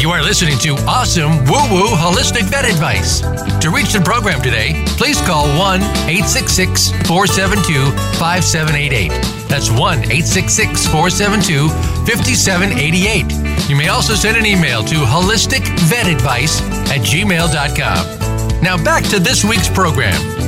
You 0.00 0.10
are 0.10 0.22
listening 0.22 0.58
to 0.58 0.70
awesome 0.88 1.30
woo 1.44 1.62
woo 1.70 1.86
holistic 1.94 2.42
vet 2.44 2.64
advice. 2.64 3.20
To 3.60 3.70
reach 3.70 3.92
the 3.92 4.00
program 4.00 4.42
today, 4.42 4.84
please 4.98 5.20
call 5.20 5.46
1 5.58 5.80
866 5.80 6.90
472 7.06 7.90
5788. 8.18 9.10
That's 9.48 9.70
1 9.70 9.78
866 10.10 10.86
472 10.86 11.68
5788 12.06 13.50
you 13.70 13.76
may 13.76 13.86
also 13.86 14.14
send 14.14 14.36
an 14.36 14.44
email 14.44 14.82
to 14.82 14.96
holisticvetadvice 14.96 16.60
at 16.90 17.00
gmail.com. 17.02 18.62
Now 18.62 18.82
back 18.82 19.04
to 19.10 19.20
this 19.20 19.44
week's 19.44 19.68
program. 19.68 20.39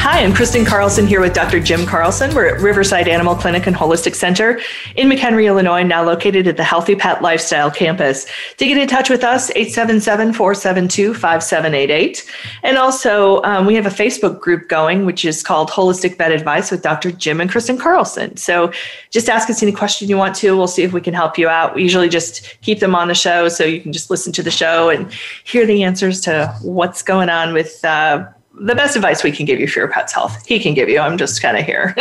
Hi, 0.00 0.22
I'm 0.22 0.32
Kristen 0.32 0.64
Carlson 0.64 1.08
here 1.08 1.20
with 1.20 1.34
Dr. 1.34 1.58
Jim 1.58 1.84
Carlson. 1.84 2.32
We're 2.32 2.54
at 2.54 2.60
Riverside 2.60 3.08
Animal 3.08 3.34
Clinic 3.34 3.66
and 3.66 3.74
Holistic 3.74 4.14
Center 4.14 4.60
in 4.94 5.08
McHenry, 5.08 5.46
Illinois, 5.46 5.82
now 5.82 6.04
located 6.04 6.46
at 6.46 6.56
the 6.56 6.62
Healthy 6.62 6.94
Pet 6.94 7.20
Lifestyle 7.20 7.68
Campus. 7.68 8.24
To 8.58 8.64
get 8.64 8.78
in 8.78 8.86
touch 8.86 9.10
with 9.10 9.24
us, 9.24 9.50
877 9.50 10.34
472 10.34 11.14
5788. 11.14 12.30
And 12.62 12.78
also, 12.78 13.42
um, 13.42 13.66
we 13.66 13.74
have 13.74 13.86
a 13.86 13.90
Facebook 13.90 14.40
group 14.40 14.68
going, 14.68 15.04
which 15.04 15.24
is 15.24 15.42
called 15.42 15.68
Holistic 15.68 16.16
Vet 16.16 16.30
Advice 16.30 16.70
with 16.70 16.80
Dr. 16.80 17.10
Jim 17.10 17.40
and 17.40 17.50
Kristen 17.50 17.76
Carlson. 17.76 18.36
So 18.36 18.72
just 19.10 19.28
ask 19.28 19.50
us 19.50 19.64
any 19.64 19.72
question 19.72 20.08
you 20.08 20.16
want 20.16 20.36
to. 20.36 20.56
We'll 20.56 20.68
see 20.68 20.84
if 20.84 20.92
we 20.92 21.00
can 21.00 21.12
help 21.12 21.36
you 21.36 21.48
out. 21.48 21.74
We 21.74 21.82
usually 21.82 22.08
just 22.08 22.56
keep 22.62 22.78
them 22.78 22.94
on 22.94 23.08
the 23.08 23.14
show 23.16 23.48
so 23.48 23.64
you 23.64 23.80
can 23.80 23.92
just 23.92 24.10
listen 24.10 24.32
to 24.34 24.44
the 24.44 24.50
show 24.52 24.90
and 24.90 25.12
hear 25.42 25.66
the 25.66 25.82
answers 25.82 26.20
to 26.20 26.56
what's 26.62 27.02
going 27.02 27.30
on 27.30 27.52
with. 27.52 27.84
Uh, 27.84 28.28
the 28.60 28.74
best 28.74 28.96
advice 28.96 29.22
we 29.22 29.32
can 29.32 29.46
give 29.46 29.60
you 29.60 29.68
for 29.68 29.80
your 29.80 29.88
pet's 29.88 30.12
health. 30.12 30.44
He 30.46 30.58
can 30.58 30.74
give 30.74 30.88
you. 30.88 30.98
I'm 30.98 31.18
just 31.18 31.42
kind 31.42 31.56
of 31.56 31.64
here. 31.64 31.94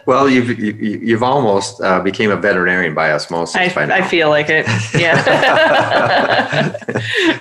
well, 0.06 0.28
you've 0.28 0.58
you, 0.58 0.72
have 0.72 1.02
you 1.02 1.14
have 1.14 1.22
almost 1.22 1.80
uh, 1.80 2.00
became 2.00 2.30
a 2.30 2.36
veterinarian 2.36 2.94
by 2.94 3.12
osmosis 3.12 3.56
I, 3.56 3.74
by. 3.74 3.94
I 3.94 4.02
feel 4.02 4.28
like 4.28 4.46
it. 4.48 4.66
Yeah, 4.94 5.22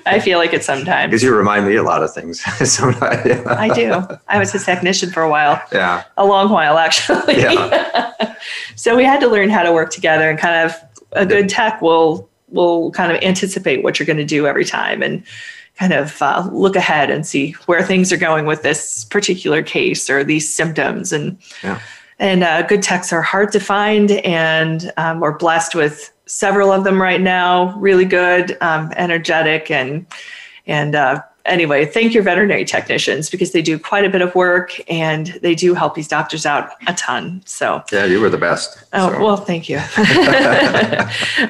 I 0.06 0.20
feel 0.20 0.38
like 0.38 0.54
it 0.54 0.64
sometimes 0.64 1.12
because 1.12 1.24
you 1.24 1.36
remind 1.36 1.68
me 1.68 1.76
a 1.76 1.84
lot 1.84 2.04
of 2.04 2.14
things. 2.14 2.42
sometimes. 2.70 3.48
I 3.48 3.74
do. 3.74 4.02
I 4.28 4.40
was 4.40 4.52
his 4.52 4.66
technician 4.66 5.12
for 5.12 5.24
a 5.24 5.30
while. 5.30 5.62
Yeah, 5.72 6.04
a 6.18 6.26
long 6.26 6.50
while 6.50 6.78
actually. 6.78 7.38
Yeah. 7.38 8.36
so 8.76 8.96
we 8.96 9.04
had 9.04 9.20
to 9.22 9.28
learn 9.28 9.50
how 9.50 9.64
to 9.64 9.72
work 9.72 9.92
together 9.92 10.30
and 10.30 10.38
kind 10.38 10.70
of 10.70 10.76
a 11.14 11.26
good 11.26 11.50
tech 11.50 11.82
will 11.82 12.30
will 12.50 12.92
kind 12.92 13.12
of 13.12 13.22
anticipate 13.22 13.84
what 13.84 14.00
you're 14.00 14.06
going 14.06 14.18
to 14.18 14.26
do 14.26 14.48
every 14.48 14.66
time 14.66 15.02
and 15.02 15.24
kind 15.78 15.94
of 15.94 16.22
uh, 16.22 16.48
look 16.52 16.76
ahead 16.76 17.10
and 17.10 17.26
see 17.26 17.52
where 17.66 17.84
things 17.84 18.12
are 18.12 18.18
going 18.18 18.46
with 18.46 18.64
this 18.64 19.06
particular 19.06 19.62
case 19.62 20.10
or 20.10 20.24
these 20.24 20.52
symptoms 20.52 21.14
and 21.14 21.38
yeah. 21.64 21.80
and 22.20 22.44
uh, 22.44 22.64
good 22.64 22.82
texts 22.82 23.14
are 23.14 23.22
hard 23.22 23.52
to 23.52 23.60
find 23.60 24.12
and 24.12 24.92
um, 24.98 25.20
we're 25.20 25.38
blessed 25.38 25.76
with 25.76 26.12
several 26.26 26.72
of 26.72 26.84
them 26.84 27.02
right 27.02 27.22
now 27.22 27.78
really 27.78 28.06
good 28.06 28.58
um, 28.62 28.92
energetic 28.96 29.70
and 29.70 30.06
and 30.66 30.96
uh, 30.96 31.22
anyway, 31.48 31.86
thank 31.86 32.14
your 32.14 32.24
veterinary 32.24 32.66
technicians 32.66 33.30
because 33.30 33.52
they 33.52 33.62
do 33.62 33.80
quite 33.80 34.06
a 34.06 34.10
bit 34.10 34.22
of 34.22 34.34
work 34.36 34.80
and 34.90 35.28
they 35.42 35.56
do 35.56 35.74
help 35.74 35.96
these 35.96 36.08
doctors 36.08 36.46
out 36.46 36.72
a 36.88 36.94
ton. 36.94 37.42
So 37.46 37.84
yeah, 37.92 38.06
you 38.06 38.22
were 38.22 38.30
the 38.30 38.38
best. 38.38 38.78
Oh 38.94 39.12
so. 39.12 39.24
well, 39.24 39.38
thank 39.38 39.70
you. 39.70 39.78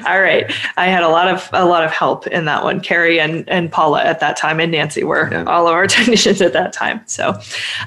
All 0.06 0.20
right, 0.20 0.50
I 0.76 0.86
had 0.86 1.02
a 1.02 1.08
lot 1.08 1.28
of 1.28 1.48
a 1.52 1.64
lot 1.64 1.84
of 1.84 1.90
help 1.90 2.26
in 2.26 2.44
that 2.46 2.64
one. 2.64 2.80
Carrie 2.80 3.20
and 3.20 3.48
and 3.48 3.70
Paula 3.70 4.02
at 4.02 4.20
that 4.20 4.36
time 4.36 4.60
and 4.60 4.72
Nancy 4.72 5.04
were 5.04 5.28
yeah. 5.30 5.44
all 5.44 5.66
of 5.66 5.74
our 5.74 5.86
technicians 5.98 6.40
at 6.40 6.52
that 6.52 6.72
time. 6.72 7.00
So 7.06 7.38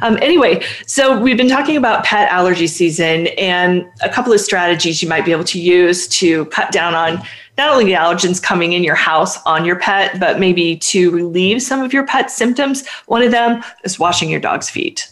um, 0.02 0.18
anyway, 0.22 0.64
so 0.86 1.20
we've 1.20 1.38
been 1.38 1.50
talking 1.50 1.78
about 1.78 2.04
pet 2.04 2.30
allergy 2.30 2.68
season 2.68 3.28
and 3.38 3.86
a 4.02 4.10
couple 4.10 4.34
of 4.34 4.42
strategies 4.42 5.02
you 5.02 5.10
might 5.10 5.26
be 5.26 5.32
able 5.32 5.44
to 5.46 5.60
use 5.60 6.08
to 6.08 6.46
cut 6.46 6.72
down 6.72 6.94
on 6.94 7.22
not 7.62 7.70
only 7.70 7.86
the 7.86 7.94
allergens 7.94 8.42
coming 8.42 8.74
in 8.74 8.84
your 8.84 8.96
house 8.96 9.42
on 9.44 9.66
your 9.66 9.76
pet, 9.76 10.20
but 10.20 10.40
maybe 10.40 10.78
to 10.78 11.12
relieve 11.12 11.62
some 11.62 11.80
of 11.82 11.94
your 11.94 12.06
pet's 12.06 12.36
symptoms. 12.36 12.88
One 13.06 13.22
of 13.22 13.32
them 13.32 13.64
is 13.84 14.00
washing 14.00 14.32
your 14.32 14.40
dog's 14.40 14.68
feet. 14.68 15.08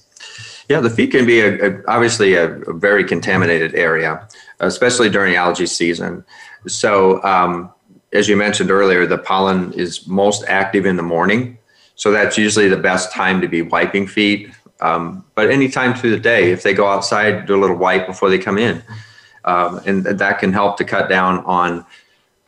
Yeah, 0.67 0.79
the 0.79 0.89
feet 0.89 1.11
can 1.11 1.27
be 1.27 1.41
a, 1.41 1.69
a, 1.69 1.83
obviously 1.87 2.33
a, 2.33 2.51
a, 2.61 2.73
very 2.73 3.03
contaminated 3.03 3.75
area, 3.75 4.27
especially 4.59 5.09
during 5.09 5.35
allergy 5.35 5.67
season. 5.67 6.23
So, 6.67 7.23
um, 7.23 7.71
as 8.13 8.27
you 8.27 8.35
mentioned 8.35 8.71
earlier, 8.71 9.05
the 9.05 9.19
pollen 9.19 9.71
is 9.73 10.07
most 10.07 10.43
active 10.47 10.87
in 10.87 10.95
the 10.95 11.03
morning. 11.03 11.57
So, 11.95 12.11
that's 12.11 12.35
usually 12.35 12.67
the 12.67 12.77
best 12.77 13.11
time 13.11 13.41
to 13.41 13.47
be 13.47 13.61
wiping 13.61 14.07
feet. 14.07 14.51
Um, 14.81 15.23
but 15.35 15.51
anytime 15.51 15.93
through 15.93 16.11
the 16.11 16.19
day, 16.19 16.51
if 16.51 16.63
they 16.63 16.73
go 16.73 16.87
outside, 16.87 17.45
do 17.45 17.55
a 17.55 17.61
little 17.61 17.77
wipe 17.77 18.07
before 18.07 18.29
they 18.29 18.39
come 18.39 18.57
in. 18.57 18.81
Um, 19.45 19.81
and 19.85 20.05
that 20.05 20.39
can 20.39 20.51
help 20.53 20.77
to 20.77 20.83
cut 20.83 21.09
down 21.09 21.43
on 21.45 21.85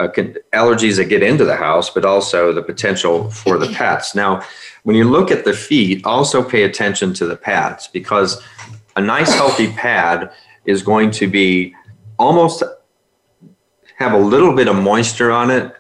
uh, 0.02 0.08
allergies 0.54 0.98
that 0.98 1.06
get 1.06 1.24
into 1.24 1.46
the 1.46 1.56
house, 1.56 1.90
but 1.90 2.06
also 2.06 2.52
the 2.54 2.62
potential 2.62 3.30
for 3.30 3.58
the 3.58 3.68
pets. 3.68 4.16
Now, 4.16 4.42
when 4.84 4.96
you 4.96 5.06
look 5.06 5.32
at 5.32 5.46
the 5.46 5.54
feet, 5.54 6.06
also 6.06 6.44
pay 6.44 6.64
attention 6.64 7.14
to 7.16 7.26
the 7.26 7.36
pads 7.36 7.88
because 7.88 8.42
a 8.96 9.02
nice 9.02 9.34
healthy 9.34 9.72
pad 9.74 10.32
is 10.66 10.82
going 10.82 11.12
to 11.12 11.28
be 11.28 11.76
almost 12.18 12.64
have 13.98 14.14
a 14.14 14.18
little 14.18 14.56
bit 14.56 14.68
of 14.68 14.76
moisture 14.76 15.32
on 15.32 15.52
it. 15.52 15.76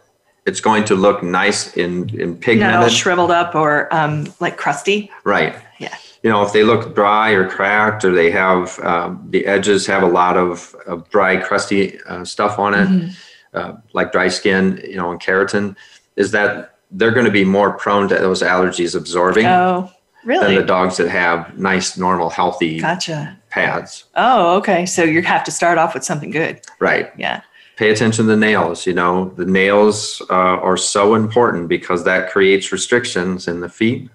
It's 0.46 0.62
going 0.62 0.86
to 0.86 0.96
look 0.96 1.24
nice 1.24 1.76
in, 1.78 2.10
in 2.20 2.36
pigmented. 2.36 2.76
Not 2.76 2.84
all 2.84 2.90
shriveled 2.90 3.32
up 3.32 3.56
or 3.56 3.94
um, 3.94 4.32
like 4.40 4.58
crusty. 4.58 5.12
Right. 5.24 5.56
Yeah. 5.80 5.96
You 6.24 6.30
know, 6.30 6.44
if 6.44 6.54
they 6.54 6.64
look 6.64 6.94
dry 6.94 7.32
or 7.32 7.48
cracked 7.50 8.06
or 8.06 8.12
they 8.12 8.30
have 8.32 8.78
um, 8.80 9.26
the 9.30 9.46
edges 9.46 9.88
have 9.88 10.04
a 10.04 10.08
lot 10.08 10.38
of, 10.38 10.76
of 10.86 11.10
dry, 11.10 11.38
crusty 11.38 12.00
uh, 12.04 12.24
stuff 12.26 12.60
on 12.60 12.74
it. 12.76 12.88
Mm-hmm 12.88 13.10
uh, 13.54 13.74
like 13.94 14.12
dry 14.12 14.28
skin, 14.28 14.82
you 14.88 14.96
know, 14.96 15.12
and 15.12 15.20
keratin, 15.20 15.76
is 16.16 16.32
that 16.32 16.78
they're 16.92 17.12
going 17.12 17.26
to 17.26 17.32
be 17.32 17.46
more 17.46 17.74
prone 17.74 18.08
to 18.10 18.16
those 18.16 18.42
allergies 18.42 18.96
absorbing. 18.96 19.46
Oh, 19.46 19.90
really? 20.26 20.46
Than 20.46 20.56
the 20.56 20.64
dogs 20.68 20.98
that 20.98 21.10
have 21.10 21.58
nice, 21.58 21.98
normal, 21.98 22.30
healthy 22.30 22.80
gotcha. 22.80 23.40
pads. 23.50 24.06
Oh, 24.16 24.58
okay. 24.58 24.86
So 24.86 25.04
you 25.04 25.22
have 25.22 25.44
to 25.46 25.52
start 25.52 25.78
off 25.78 25.94
with 25.94 26.04
something 26.04 26.32
good. 26.32 26.62
Right. 26.80 27.12
Yeah. 27.18 27.42
Pay 27.78 27.90
attention 27.90 28.26
to 28.26 28.32
the 28.32 28.38
nails. 28.38 28.86
You 28.86 28.94
know, 28.94 29.34
the 29.38 29.46
nails 29.46 30.22
uh, 30.30 30.34
are 30.34 30.78
so 30.78 31.16
important 31.16 31.70
because 31.70 32.04
that 32.04 32.30
creates 32.30 32.72
restrictions 32.72 33.48
in 33.48 33.62
the 33.62 33.70
feet. 33.70 34.10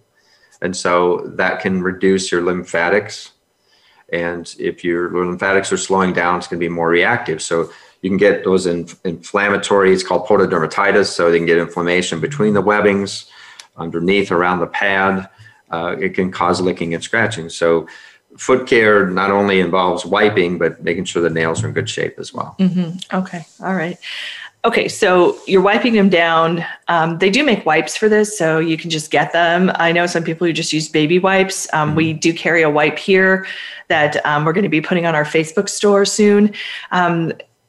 And 0.63 0.77
so 0.77 1.33
that 1.37 1.61
can 1.61 1.83
reduce 1.83 2.31
your 2.31 2.43
lymphatics. 2.43 3.33
And 4.13 4.55
if 4.59 4.85
your 4.85 5.11
lymphatics 5.11 5.73
are 5.73 5.77
slowing 5.77 6.13
down, 6.13 6.39
it's 6.39 6.47
going 6.47 6.61
to 6.61 6.65
be 6.65 6.73
more 6.73 6.89
reactive. 6.89 7.43
So 7.43 7.71
you 8.07 8.11
can 8.11 8.19
get 8.19 8.45
those 8.45 8.67
in, 8.67 8.89
inflammatory, 9.03 9.93
it's 9.93 10.05
called 10.05 10.29
pododermatitis. 10.29 11.07
So 11.07 11.29
they 11.29 11.39
can 11.39 11.47
get 11.47 11.59
inflammation 11.59 12.21
between 12.21 12.55
the 12.55 12.61
webbings, 12.61 13.29
underneath, 13.77 14.31
around 14.31 14.61
the 14.61 14.69
pad. 14.69 15.29
Uh, 15.73 15.97
it 15.99 16.15
can 16.15 16.31
cause 16.31 16.61
licking 16.61 16.95
and 16.95 17.03
scratching. 17.03 17.49
So 17.49 17.89
foot 18.39 18.69
care 18.69 19.11
not 19.11 19.33
only 19.33 19.59
involves 19.59 20.07
wiping, 20.07 20.57
but 20.57 20.85
making 20.85 21.07
sure 21.07 21.21
the 21.21 21.31
nails 21.31 21.65
are 21.65 21.67
in 21.67 21.75
good 21.75 21.91
shape 21.91 22.17
as 22.21 22.33
well. 22.33 22.55
Mm-hmm. 22.61 23.17
Okay. 23.17 23.45
All 23.61 23.75
right. 23.75 23.99
Okay, 24.65 24.87
so 24.87 25.37
you're 25.47 25.63
wiping 25.63 25.95
them 25.95 26.09
down. 26.09 26.65
Um, 26.87 27.19
they 27.19 27.31
do 27.31 27.45
make 27.45 27.67
wipes 27.67 27.97
for 27.97 28.09
this, 28.09 28.37
so 28.37 28.61
you 28.61 28.77
can 28.77 28.91
just 28.91 29.11
get 29.11 29.33
them. 29.33 29.73
I 29.75 29.91
know 29.91 30.07
some 30.07 30.23
people 30.23 30.47
who 30.47 30.53
just 30.53 30.73
use 30.73 30.89
baby 30.89 31.19
wipes. 31.19 31.73
Um, 31.73 31.97
we 31.97 32.13
do 32.13 32.33
carry 32.33 32.63
a 32.63 32.71
wipe 32.71 32.99
here 32.99 33.47
that 33.89 34.25
um, 34.25 34.45
we're 34.45 34.53
going 34.53 34.65
to 34.65 34.69
be 34.69 34.81
putting 34.81 35.07
on 35.07 35.15
our 35.15 35.25
Facebook 35.25 35.69
store 35.69 36.05
soon. 36.05 36.53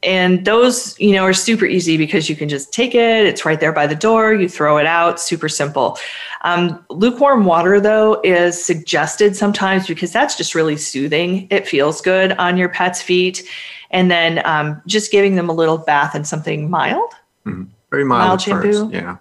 And 0.03 0.45
those 0.45 0.97
you 0.99 1.13
know 1.13 1.23
are 1.23 1.33
super 1.33 1.65
easy 1.65 1.97
because 1.97 2.29
you 2.29 2.35
can 2.35 2.49
just 2.49 2.71
take 2.71 2.93
it. 2.93 3.25
It's 3.25 3.45
right 3.45 3.59
there 3.59 3.73
by 3.73 3.87
the 3.87 3.95
door. 3.95 4.33
You 4.33 4.47
throw 4.47 4.77
it 4.77 4.85
out. 4.85 5.19
Super 5.19 5.49
simple. 5.49 5.97
Um, 6.43 6.85
lukewarm 6.89 7.45
water 7.45 7.79
though 7.79 8.21
is 8.23 8.63
suggested 8.63 9.35
sometimes 9.35 9.87
because 9.87 10.11
that's 10.11 10.35
just 10.35 10.53
really 10.53 10.77
soothing. 10.77 11.47
It 11.49 11.67
feels 11.67 11.99
good 12.01 12.33
on 12.33 12.57
your 12.57 12.69
pet's 12.69 13.01
feet. 13.01 13.43
And 13.89 14.11
then 14.11 14.45
um, 14.45 14.81
just 14.85 15.11
giving 15.11 15.35
them 15.35 15.49
a 15.49 15.53
little 15.53 15.77
bath 15.77 16.13
in 16.13 16.25
something 16.25 16.69
mild. 16.69 17.11
Mm-hmm. 17.45 17.63
very 17.89 18.03
mild, 18.03 18.27
mild 18.27 18.41
shampoo. 18.41 18.89
yeah. 18.91 19.17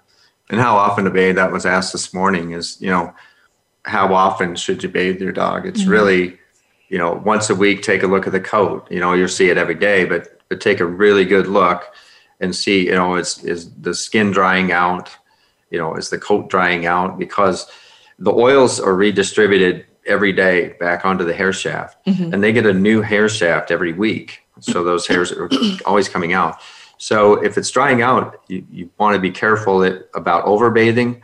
And 0.50 0.60
how 0.60 0.76
often 0.76 1.04
to 1.04 1.10
bathe 1.10 1.36
that 1.36 1.52
was 1.52 1.64
asked 1.64 1.92
this 1.92 2.12
morning 2.12 2.52
is 2.52 2.80
you 2.80 2.90
know 2.90 3.14
how 3.84 4.12
often 4.12 4.56
should 4.56 4.82
you 4.82 4.88
bathe 4.88 5.20
your 5.20 5.32
dog? 5.32 5.64
It's 5.64 5.82
mm-hmm. 5.82 5.90
really 5.90 6.38
you 6.88 6.98
know 6.98 7.14
once 7.24 7.48
a 7.48 7.54
week 7.54 7.82
take 7.82 8.02
a 8.02 8.06
look 8.06 8.26
at 8.26 8.32
the 8.32 8.40
coat. 8.40 8.86
You 8.90 9.00
know 9.00 9.14
you'll 9.14 9.28
see 9.28 9.48
it 9.48 9.56
every 9.56 9.74
day 9.74 10.04
but 10.04 10.35
but 10.48 10.60
take 10.60 10.80
a 10.80 10.86
really 10.86 11.24
good 11.24 11.46
look 11.46 11.92
and 12.40 12.54
see, 12.54 12.86
you 12.86 12.92
know, 12.92 13.16
is 13.16 13.42
is 13.44 13.72
the 13.74 13.94
skin 13.94 14.30
drying 14.30 14.72
out? 14.72 15.10
You 15.70 15.78
know, 15.78 15.94
is 15.94 16.10
the 16.10 16.18
coat 16.18 16.48
drying 16.48 16.86
out? 16.86 17.18
Because 17.18 17.70
the 18.18 18.32
oils 18.32 18.80
are 18.80 18.94
redistributed 18.94 19.86
every 20.06 20.32
day 20.32 20.74
back 20.78 21.04
onto 21.04 21.24
the 21.24 21.34
hair 21.34 21.52
shaft, 21.52 22.04
mm-hmm. 22.06 22.32
and 22.32 22.42
they 22.42 22.52
get 22.52 22.66
a 22.66 22.72
new 22.72 23.02
hair 23.02 23.28
shaft 23.28 23.70
every 23.70 23.92
week. 23.92 24.42
So 24.60 24.84
those 24.84 25.06
hairs 25.06 25.32
are 25.32 25.50
always 25.86 26.08
coming 26.08 26.32
out. 26.32 26.60
So 26.98 27.34
if 27.44 27.58
it's 27.58 27.70
drying 27.70 28.02
out, 28.02 28.40
you, 28.48 28.64
you 28.70 28.90
want 28.98 29.14
to 29.14 29.20
be 29.20 29.30
careful 29.30 29.80
that, 29.80 30.08
about 30.14 30.46
overbathing, 30.46 31.20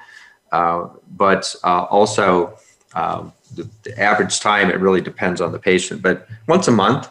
uh, 0.50 0.88
but 1.16 1.54
uh, 1.64 1.84
also 1.84 2.58
uh, 2.94 3.30
the, 3.54 3.68
the, 3.84 3.98
average 3.98 4.40
time 4.40 4.68
it 4.68 4.80
really 4.80 5.00
depends 5.00 5.40
on 5.40 5.50
the 5.52 5.58
patient. 5.58 6.02
But 6.02 6.28
once 6.46 6.68
a 6.68 6.72
month, 6.72 7.08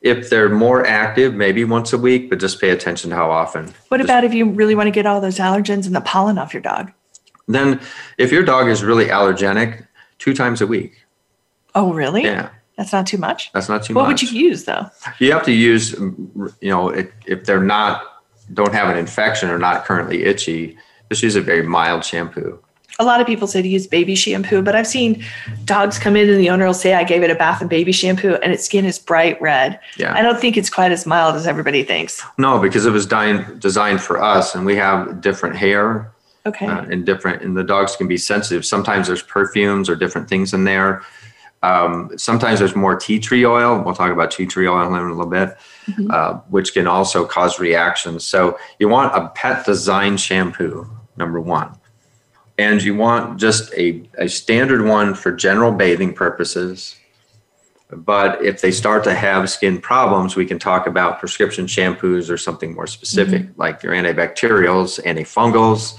if 0.00 0.30
they're 0.30 0.48
more 0.48 0.86
active, 0.86 1.34
maybe 1.34 1.64
once 1.64 1.92
a 1.92 1.98
week, 1.98 2.30
but 2.30 2.38
just 2.38 2.60
pay 2.60 2.70
attention 2.70 3.10
to 3.10 3.16
how 3.16 3.30
often. 3.30 3.74
What 3.88 3.98
just, 3.98 4.08
about 4.08 4.24
if 4.24 4.32
you 4.32 4.50
really 4.50 4.74
want 4.74 4.86
to 4.86 4.92
get 4.92 5.06
all 5.06 5.20
those 5.20 5.38
allergens 5.38 5.86
and 5.86 5.94
the 5.94 6.00
pollen 6.00 6.38
off 6.38 6.54
your 6.54 6.62
dog? 6.62 6.92
Then, 7.48 7.80
if 8.18 8.30
your 8.30 8.44
dog 8.44 8.68
is 8.68 8.84
really 8.84 9.06
allergenic, 9.06 9.86
two 10.18 10.34
times 10.34 10.60
a 10.60 10.66
week. 10.66 11.06
Oh, 11.74 11.92
really? 11.92 12.24
Yeah. 12.24 12.50
That's 12.76 12.92
not 12.92 13.06
too 13.06 13.18
much. 13.18 13.50
That's 13.52 13.68
not 13.68 13.82
too 13.82 13.94
what 13.94 14.02
much. 14.02 14.22
What 14.22 14.22
would 14.22 14.32
you 14.32 14.38
use 14.38 14.64
though? 14.64 14.86
You 15.18 15.32
have 15.32 15.44
to 15.44 15.52
use, 15.52 15.92
you 15.94 16.70
know, 16.70 16.90
if, 16.90 17.10
if 17.26 17.44
they're 17.44 17.62
not, 17.62 18.02
don't 18.54 18.72
have 18.72 18.88
an 18.88 18.96
infection 18.96 19.50
or 19.50 19.58
not 19.58 19.84
currently 19.84 20.24
itchy, 20.24 20.78
just 21.10 21.22
use 21.22 21.34
a 21.34 21.40
very 21.40 21.62
mild 21.62 22.04
shampoo 22.04 22.62
a 23.00 23.04
lot 23.04 23.20
of 23.20 23.26
people 23.26 23.46
say 23.46 23.62
to 23.62 23.68
use 23.68 23.86
baby 23.86 24.16
shampoo, 24.16 24.60
but 24.60 24.74
I've 24.74 24.86
seen 24.86 25.24
dogs 25.64 25.98
come 25.98 26.16
in 26.16 26.28
and 26.28 26.38
the 26.38 26.50
owner 26.50 26.66
will 26.66 26.74
say, 26.74 26.94
I 26.94 27.04
gave 27.04 27.22
it 27.22 27.30
a 27.30 27.34
bath 27.36 27.60
and 27.60 27.70
baby 27.70 27.92
shampoo 27.92 28.34
and 28.42 28.52
its 28.52 28.64
skin 28.64 28.84
is 28.84 28.98
bright 28.98 29.40
red. 29.40 29.78
Yeah. 29.96 30.14
I 30.14 30.22
don't 30.22 30.40
think 30.40 30.56
it's 30.56 30.68
quite 30.68 30.90
as 30.90 31.06
mild 31.06 31.36
as 31.36 31.46
everybody 31.46 31.84
thinks. 31.84 32.20
No, 32.38 32.58
because 32.58 32.86
it 32.86 32.90
was 32.90 33.06
designed, 33.06 33.60
designed 33.60 34.00
for 34.00 34.20
us 34.20 34.54
and 34.56 34.66
we 34.66 34.74
have 34.76 35.20
different 35.20 35.54
hair. 35.54 36.12
Okay. 36.44 36.66
Uh, 36.66 36.82
and 36.82 37.04
different, 37.04 37.42
and 37.42 37.56
the 37.56 37.64
dogs 37.64 37.94
can 37.94 38.08
be 38.08 38.16
sensitive. 38.16 38.64
Sometimes 38.64 39.06
there's 39.06 39.22
perfumes 39.22 39.88
or 39.88 39.94
different 39.94 40.28
things 40.28 40.54
in 40.54 40.64
there. 40.64 41.02
Um, 41.62 42.10
sometimes 42.16 42.58
there's 42.58 42.74
more 42.74 42.96
tea 42.96 43.18
tree 43.18 43.44
oil. 43.44 43.82
We'll 43.82 43.94
talk 43.94 44.12
about 44.12 44.30
tea 44.30 44.46
tree 44.46 44.66
oil 44.66 44.86
in 44.86 45.02
a 45.02 45.08
little 45.08 45.26
bit, 45.26 45.56
mm-hmm. 45.86 46.10
uh, 46.10 46.34
which 46.48 46.72
can 46.72 46.86
also 46.86 47.26
cause 47.26 47.58
reactions. 47.58 48.24
So 48.24 48.58
you 48.78 48.88
want 48.88 49.14
a 49.14 49.28
pet 49.34 49.66
design 49.66 50.16
shampoo, 50.16 50.88
number 51.16 51.40
one 51.40 51.77
and 52.58 52.82
you 52.82 52.94
want 52.94 53.38
just 53.38 53.72
a, 53.74 54.02
a 54.18 54.28
standard 54.28 54.84
one 54.84 55.14
for 55.14 55.32
general 55.32 55.72
bathing 55.72 56.12
purposes. 56.12 56.96
But 57.90 58.44
if 58.44 58.60
they 58.60 58.70
start 58.70 59.04
to 59.04 59.14
have 59.14 59.48
skin 59.48 59.80
problems, 59.80 60.36
we 60.36 60.44
can 60.44 60.58
talk 60.58 60.86
about 60.86 61.20
prescription 61.20 61.66
shampoos 61.66 62.28
or 62.28 62.36
something 62.36 62.74
more 62.74 62.86
specific, 62.86 63.42
mm-hmm. 63.42 63.60
like 63.60 63.82
your 63.82 63.94
antibacterials, 63.94 65.02
antifungals, 65.04 65.98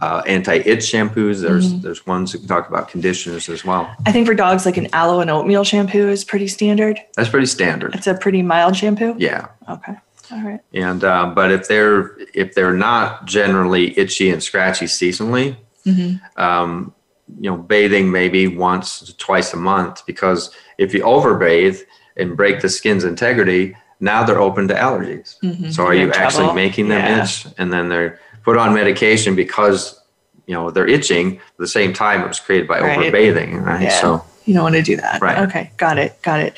uh, 0.00 0.22
anti-itch 0.26 0.78
shampoos. 0.78 1.42
There's 1.42 1.70
mm-hmm. 1.70 1.82
there's 1.82 2.06
ones 2.06 2.32
that 2.32 2.38
can 2.38 2.48
talk 2.48 2.68
about 2.68 2.88
conditioners 2.88 3.50
as 3.50 3.62
well. 3.62 3.94
I 4.06 4.12
think 4.12 4.26
for 4.26 4.34
dogs, 4.34 4.64
like 4.64 4.78
an 4.78 4.88
aloe 4.94 5.20
and 5.20 5.28
oatmeal 5.28 5.64
shampoo 5.64 6.08
is 6.08 6.24
pretty 6.24 6.48
standard. 6.48 6.98
That's 7.16 7.28
pretty 7.28 7.46
standard. 7.46 7.94
It's 7.94 8.06
a 8.06 8.14
pretty 8.14 8.40
mild 8.40 8.76
shampoo. 8.76 9.14
Yeah. 9.18 9.48
Okay. 9.68 9.96
All 10.30 10.42
right. 10.42 10.60
And 10.72 11.04
uh, 11.04 11.26
but 11.34 11.50
if 11.50 11.68
they're 11.68 12.16
if 12.32 12.54
they're 12.54 12.72
not 12.72 13.26
generally 13.26 13.98
itchy 13.98 14.30
and 14.30 14.42
scratchy 14.42 14.86
seasonally, 14.86 15.56
Mm-hmm. 15.88 16.40
Um, 16.40 16.94
you 17.40 17.50
know, 17.50 17.58
bathing 17.58 18.10
maybe 18.10 18.48
once, 18.48 19.12
twice 19.18 19.52
a 19.52 19.56
month, 19.56 20.06
because 20.06 20.50
if 20.78 20.94
you 20.94 21.02
overbathe 21.02 21.80
and 22.16 22.36
break 22.36 22.60
the 22.60 22.68
skin's 22.68 23.04
integrity, 23.04 23.76
now 24.00 24.24
they're 24.24 24.40
open 24.40 24.68
to 24.68 24.74
allergies. 24.74 25.38
Mm-hmm. 25.40 25.70
So 25.70 25.84
are 25.84 25.94
you 25.94 26.10
actually 26.12 26.44
trouble. 26.44 26.54
making 26.54 26.88
them 26.88 27.00
yeah. 27.00 27.24
itch? 27.24 27.46
And 27.58 27.72
then 27.72 27.88
they're 27.88 28.18
put 28.42 28.56
on 28.56 28.72
medication 28.72 29.34
because 29.34 30.00
you 30.46 30.54
know 30.54 30.70
they're 30.70 30.88
itching. 30.88 31.36
At 31.36 31.58
the 31.58 31.68
same 31.68 31.92
time, 31.92 32.22
it 32.22 32.28
was 32.28 32.40
created 32.40 32.66
by 32.66 32.80
right. 32.80 32.98
overbathing, 32.98 33.62
right? 33.62 33.82
Yeah. 33.82 34.00
So 34.00 34.24
you 34.46 34.54
don't 34.54 34.62
want 34.62 34.76
to 34.76 34.82
do 34.82 34.96
that. 34.96 35.20
Right. 35.20 35.38
Okay, 35.46 35.70
got 35.76 35.98
it, 35.98 36.20
got 36.22 36.40
it. 36.40 36.54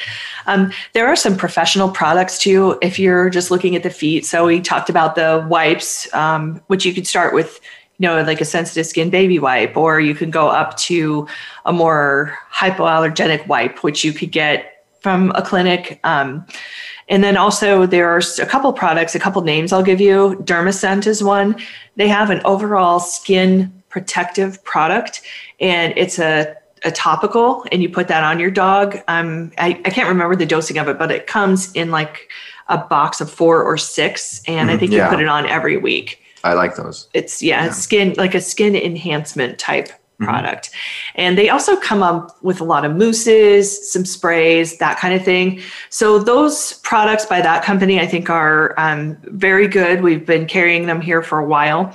Um, 0.46 0.70
there 0.92 1.08
are 1.08 1.16
some 1.16 1.36
professional 1.36 1.90
products 1.90 2.38
too. 2.38 2.78
If 2.80 3.00
you're 3.00 3.28
just 3.30 3.50
looking 3.50 3.74
at 3.74 3.82
the 3.82 3.90
feet, 3.90 4.24
so 4.24 4.46
we 4.46 4.60
talked 4.60 4.90
about 4.90 5.16
the 5.16 5.44
wipes, 5.48 6.12
um, 6.14 6.60
which 6.68 6.84
you 6.84 6.94
could 6.94 7.06
start 7.06 7.34
with 7.34 7.60
you 8.00 8.08
know, 8.08 8.22
like 8.22 8.40
a 8.40 8.46
sensitive 8.46 8.86
skin 8.86 9.10
baby 9.10 9.38
wipe, 9.38 9.76
or 9.76 10.00
you 10.00 10.14
can 10.14 10.30
go 10.30 10.48
up 10.48 10.74
to 10.78 11.28
a 11.66 11.72
more 11.72 12.34
hypoallergenic 12.50 13.46
wipe, 13.46 13.84
which 13.84 14.04
you 14.04 14.14
could 14.14 14.32
get 14.32 14.86
from 15.00 15.32
a 15.34 15.42
clinic. 15.42 16.00
Um, 16.02 16.46
and 17.10 17.22
then 17.22 17.36
also 17.36 17.84
there's 17.84 18.38
a 18.38 18.46
couple 18.46 18.72
products, 18.72 19.14
a 19.14 19.20
couple 19.20 19.42
names 19.42 19.70
I'll 19.70 19.82
give 19.82 20.00
you. 20.00 20.42
Dermoscent 20.44 21.06
is 21.06 21.22
one. 21.22 21.56
They 21.96 22.08
have 22.08 22.30
an 22.30 22.40
overall 22.46 23.00
skin 23.00 23.70
protective 23.90 24.64
product, 24.64 25.20
and 25.60 25.92
it's 25.98 26.18
a 26.18 26.56
a 26.82 26.90
topical 26.90 27.66
and 27.70 27.82
you 27.82 27.90
put 27.90 28.08
that 28.08 28.24
on 28.24 28.40
your 28.40 28.50
dog. 28.50 28.96
Um, 29.06 29.52
I, 29.58 29.78
I 29.84 29.90
can't 29.90 30.08
remember 30.08 30.34
the 30.34 30.46
dosing 30.46 30.78
of 30.78 30.88
it, 30.88 30.98
but 30.98 31.10
it 31.10 31.26
comes 31.26 31.70
in 31.72 31.90
like 31.90 32.30
a 32.68 32.78
box 32.78 33.20
of 33.20 33.30
four 33.30 33.62
or 33.62 33.76
six, 33.76 34.42
and 34.46 34.70
mm, 34.70 34.72
I 34.72 34.78
think 34.78 34.92
yeah. 34.92 35.04
you 35.04 35.10
put 35.10 35.20
it 35.20 35.28
on 35.28 35.44
every 35.44 35.76
week. 35.76 36.19
I 36.44 36.54
like 36.54 36.76
those. 36.76 37.08
It's 37.14 37.42
yeah, 37.42 37.66
yeah. 37.66 37.70
skin 37.72 38.14
like 38.16 38.34
a 38.34 38.40
skin 38.40 38.74
enhancement 38.74 39.58
type 39.58 39.88
mm-hmm. 40.20 40.24
product. 40.24 40.70
And 41.14 41.36
they 41.36 41.48
also 41.48 41.76
come 41.76 42.02
up 42.02 42.42
with 42.42 42.60
a 42.60 42.64
lot 42.64 42.84
of 42.84 42.96
mousses, 42.96 43.92
some 43.92 44.04
sprays, 44.04 44.78
that 44.78 44.98
kind 44.98 45.14
of 45.14 45.24
thing. 45.24 45.60
So 45.88 46.18
those 46.18 46.74
products 46.82 47.26
by 47.26 47.40
that 47.40 47.64
company, 47.64 48.00
I 48.00 48.06
think, 48.06 48.30
are 48.30 48.74
um, 48.78 49.16
very 49.24 49.68
good. 49.68 50.02
We've 50.02 50.24
been 50.24 50.46
carrying 50.46 50.86
them 50.86 51.00
here 51.00 51.22
for 51.22 51.38
a 51.38 51.46
while. 51.46 51.94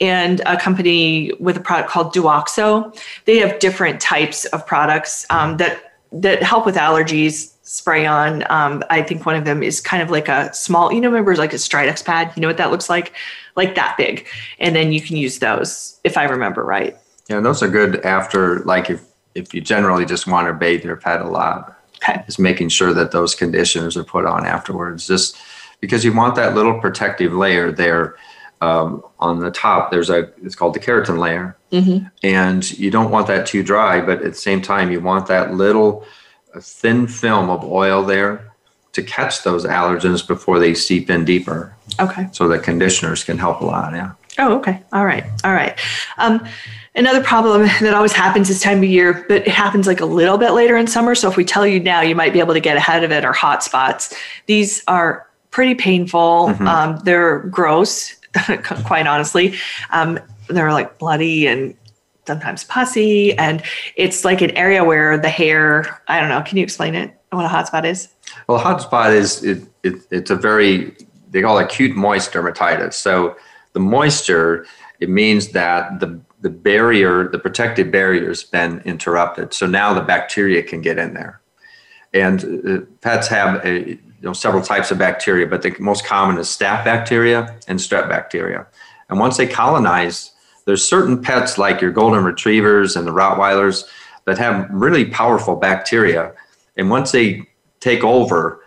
And 0.00 0.40
a 0.44 0.56
company 0.56 1.32
with 1.38 1.56
a 1.56 1.60
product 1.60 1.88
called 1.88 2.12
Duoxo, 2.12 2.98
they 3.26 3.38
have 3.38 3.58
different 3.60 4.00
types 4.00 4.44
of 4.46 4.66
products 4.66 5.24
um, 5.30 5.56
that 5.58 5.92
that 6.10 6.42
help 6.44 6.64
with 6.64 6.76
allergies 6.76 7.54
spray 7.62 8.06
on. 8.06 8.44
Um, 8.50 8.84
I 8.90 9.02
think 9.02 9.26
one 9.26 9.34
of 9.34 9.44
them 9.44 9.62
is 9.62 9.80
kind 9.80 10.02
of 10.02 10.10
like 10.10 10.28
a 10.28 10.52
small, 10.54 10.92
you 10.92 11.00
know, 11.00 11.08
remember 11.08 11.34
like 11.34 11.52
a 11.52 11.56
Stridex 11.56 12.04
pad? 12.04 12.32
You 12.36 12.42
know 12.42 12.48
what 12.48 12.58
that 12.58 12.70
looks 12.70 12.88
like? 12.88 13.12
Like 13.56 13.74
that 13.74 13.96
big. 13.96 14.26
And 14.58 14.74
then 14.74 14.92
you 14.92 15.00
can 15.00 15.16
use 15.16 15.38
those 15.38 16.00
if 16.04 16.16
I 16.16 16.24
remember 16.24 16.64
right. 16.64 16.96
Yeah, 17.28 17.40
those 17.40 17.62
are 17.62 17.68
good 17.68 18.04
after, 18.04 18.60
like 18.60 18.90
if, 18.90 19.02
if 19.34 19.54
you 19.54 19.60
generally 19.60 20.04
just 20.04 20.26
want 20.26 20.48
to 20.48 20.52
bathe 20.52 20.84
your 20.84 20.96
pet 20.96 21.20
a 21.20 21.28
lot. 21.28 21.78
Okay. 22.02 22.22
Is 22.26 22.38
making 22.38 22.68
sure 22.68 22.92
that 22.92 23.12
those 23.12 23.34
conditioners 23.34 23.96
are 23.96 24.04
put 24.04 24.26
on 24.26 24.44
afterwards, 24.44 25.06
just 25.06 25.38
because 25.80 26.04
you 26.04 26.12
want 26.12 26.34
that 26.34 26.54
little 26.54 26.78
protective 26.80 27.32
layer 27.32 27.72
there. 27.72 28.16
Um, 28.60 29.02
on 29.20 29.40
the 29.40 29.50
top, 29.50 29.90
there's 29.90 30.10
a 30.10 30.30
it's 30.42 30.54
called 30.54 30.74
the 30.74 30.80
keratin 30.80 31.18
layer, 31.18 31.56
mm-hmm. 31.70 32.06
and 32.22 32.78
you 32.78 32.90
don't 32.90 33.10
want 33.10 33.26
that 33.28 33.46
too 33.46 33.62
dry, 33.62 34.00
but 34.00 34.18
at 34.22 34.32
the 34.32 34.38
same 34.38 34.60
time, 34.60 34.90
you 34.90 35.00
want 35.00 35.26
that 35.28 35.54
little 35.54 36.04
thin 36.60 37.06
film 37.06 37.50
of 37.50 37.64
oil 37.64 38.02
there 38.02 38.52
to 38.92 39.02
catch 39.02 39.42
those 39.42 39.64
allergens 39.64 40.26
before 40.26 40.58
they 40.58 40.74
seep 40.74 41.10
in 41.10 41.24
deeper. 41.24 41.74
Okay. 42.00 42.28
So 42.32 42.48
the 42.48 42.58
conditioners 42.58 43.24
can 43.24 43.38
help 43.38 43.60
a 43.60 43.64
lot. 43.64 43.92
Yeah. 43.92 44.12
Oh, 44.38 44.58
okay. 44.58 44.82
All 44.92 45.04
right. 45.04 45.24
All 45.44 45.52
right. 45.52 45.78
Um, 46.18 46.44
another 46.94 47.22
problem 47.22 47.62
that 47.80 47.94
always 47.94 48.12
happens 48.12 48.48
this 48.48 48.60
time 48.60 48.78
of 48.78 48.84
year, 48.84 49.24
but 49.28 49.42
it 49.42 49.48
happens 49.48 49.86
like 49.86 50.00
a 50.00 50.06
little 50.06 50.38
bit 50.38 50.52
later 50.52 50.76
in 50.76 50.86
summer. 50.86 51.14
So 51.14 51.28
if 51.28 51.36
we 51.36 51.44
tell 51.44 51.66
you 51.66 51.80
now, 51.80 52.00
you 52.00 52.14
might 52.14 52.32
be 52.32 52.40
able 52.40 52.54
to 52.54 52.60
get 52.60 52.76
ahead 52.76 53.04
of 53.04 53.12
it, 53.12 53.24
or 53.24 53.32
hot 53.32 53.62
spots. 53.62 54.14
These 54.46 54.82
are 54.88 55.28
pretty 55.50 55.74
painful. 55.74 56.48
Mm-hmm. 56.48 56.66
Um, 56.66 56.96
they're 57.04 57.40
gross, 57.40 58.14
quite 58.84 59.06
honestly. 59.06 59.56
Um, 59.90 60.18
they're 60.48 60.72
like 60.72 60.98
bloody 60.98 61.46
and 61.46 61.76
sometimes 62.26 62.64
pussy, 62.64 63.36
and 63.38 63.62
it's 63.96 64.24
like 64.24 64.40
an 64.40 64.50
area 64.52 64.82
where 64.82 65.16
the 65.16 65.28
hair. 65.28 66.02
I 66.08 66.18
don't 66.18 66.28
know. 66.28 66.42
Can 66.42 66.58
you 66.58 66.64
explain 66.64 66.94
it? 66.94 67.14
What 67.30 67.44
a 67.44 67.48
hotspot 67.48 67.84
is? 67.84 68.08
Well, 68.48 68.58
a 68.58 68.62
hotspot 68.62 69.14
is 69.14 69.42
it, 69.44 69.62
it, 69.82 69.94
It's 70.10 70.30
a 70.30 70.36
very 70.36 70.96
they 71.34 71.42
call 71.42 71.58
it 71.58 71.64
acute 71.64 71.96
moist 71.96 72.32
dermatitis. 72.32 72.94
So 72.94 73.36
the 73.72 73.80
moisture 73.80 74.64
it 75.00 75.10
means 75.10 75.48
that 75.48 76.00
the 76.00 76.20
the 76.40 76.50
barrier, 76.50 77.28
the 77.28 77.38
protective 77.38 77.90
barrier, 77.90 78.28
has 78.28 78.44
been 78.44 78.80
interrupted. 78.84 79.52
So 79.52 79.66
now 79.66 79.92
the 79.94 80.02
bacteria 80.02 80.62
can 80.62 80.80
get 80.80 80.98
in 80.98 81.14
there, 81.14 81.40
and 82.12 82.44
uh, 82.44 82.84
pets 83.00 83.26
have 83.28 83.64
a, 83.64 83.90
you 83.90 83.98
know 84.22 84.32
several 84.32 84.62
types 84.62 84.90
of 84.90 84.98
bacteria, 84.98 85.46
but 85.46 85.62
the 85.62 85.74
most 85.80 86.06
common 86.06 86.38
is 86.38 86.46
staph 86.46 86.84
bacteria 86.84 87.58
and 87.66 87.78
strep 87.78 88.08
bacteria. 88.08 88.66
And 89.10 89.18
once 89.18 89.36
they 89.36 89.46
colonize, 89.46 90.30
there's 90.66 90.86
certain 90.86 91.20
pets 91.20 91.58
like 91.58 91.80
your 91.80 91.90
golden 91.90 92.24
retrievers 92.24 92.94
and 92.96 93.06
the 93.06 93.12
Rottweilers 93.12 93.84
that 94.24 94.38
have 94.38 94.68
really 94.70 95.04
powerful 95.04 95.56
bacteria. 95.56 96.32
And 96.76 96.88
once 96.88 97.10
they 97.12 97.42
take 97.80 98.04
over 98.04 98.62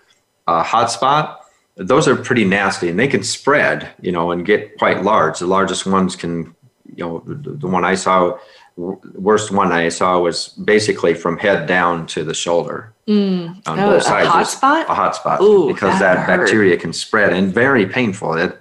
a 0.46 0.64
hotspot, 0.64 1.38
those 1.78 2.08
are 2.08 2.16
pretty 2.16 2.44
nasty 2.44 2.90
and 2.90 3.00
they 3.00 3.08
can 3.08 3.24
spread, 3.24 3.90
you 4.02 4.12
know, 4.12 4.32
and 4.32 4.46
get 4.46 4.78
quite 4.78 5.04
large. 5.04 5.40
The 5.40 5.48
largest 5.48 5.86
ones 5.86 6.16
can, 6.16 6.56
you 6.96 7.04
know, 7.04 7.24
the, 7.26 7.68
one 7.68 7.86
I 7.86 7.96
saw, 7.96 8.38
worst 8.76 9.52
one 9.52 9.72
I 9.72 9.90
saw 9.90 10.20
was 10.20 10.50
basically 10.50 11.14
from 11.14 11.38
head 11.38 11.68
down 11.68 12.08
to 12.08 12.24
the 12.24 12.34
shoulder. 12.34 12.94
Mm. 13.08 13.68
On 13.68 13.80
oh, 13.80 13.92
both 13.92 14.04
sides. 14.04 14.28
A 14.28 14.30
hot 14.30 14.48
spot? 14.48 14.90
A 14.90 14.94
hot 14.94 15.16
spot. 15.16 15.42
Ooh, 15.42 15.68
because 15.68 16.00
that, 16.00 16.28
that 16.28 16.38
bacteria 16.40 16.78
can 16.78 16.94
spread 16.94 17.32
and 17.32 17.54
very 17.54 17.86
painful. 17.86 18.34
It, 18.34 18.58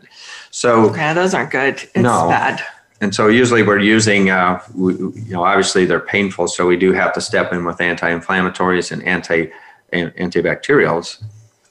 so 0.51 0.95
yeah, 0.95 1.14
those 1.14 1.35
aren't 1.35 1.51
good. 1.51 1.75
It's 1.75 1.97
no. 1.97 2.29
bad. 2.29 2.62
And 3.01 3.14
so 3.14 3.29
usually 3.29 3.62
we're 3.62 3.79
using, 3.79 4.31
uh, 4.31 4.62
we, 4.75 4.95
you 4.95 5.25
know, 5.29 5.45
obviously 5.45 5.85
they're 5.85 6.01
painful, 6.01 6.49
so 6.49 6.67
we 6.67 6.77
do 6.77 6.93
have 6.93 7.12
to 7.14 7.21
step 7.21 7.53
in 7.53 7.64
with 7.64 7.81
anti-inflammatories 7.81 8.91
and 8.91 9.03
anti 9.03 9.51
antibacterials 9.93 11.23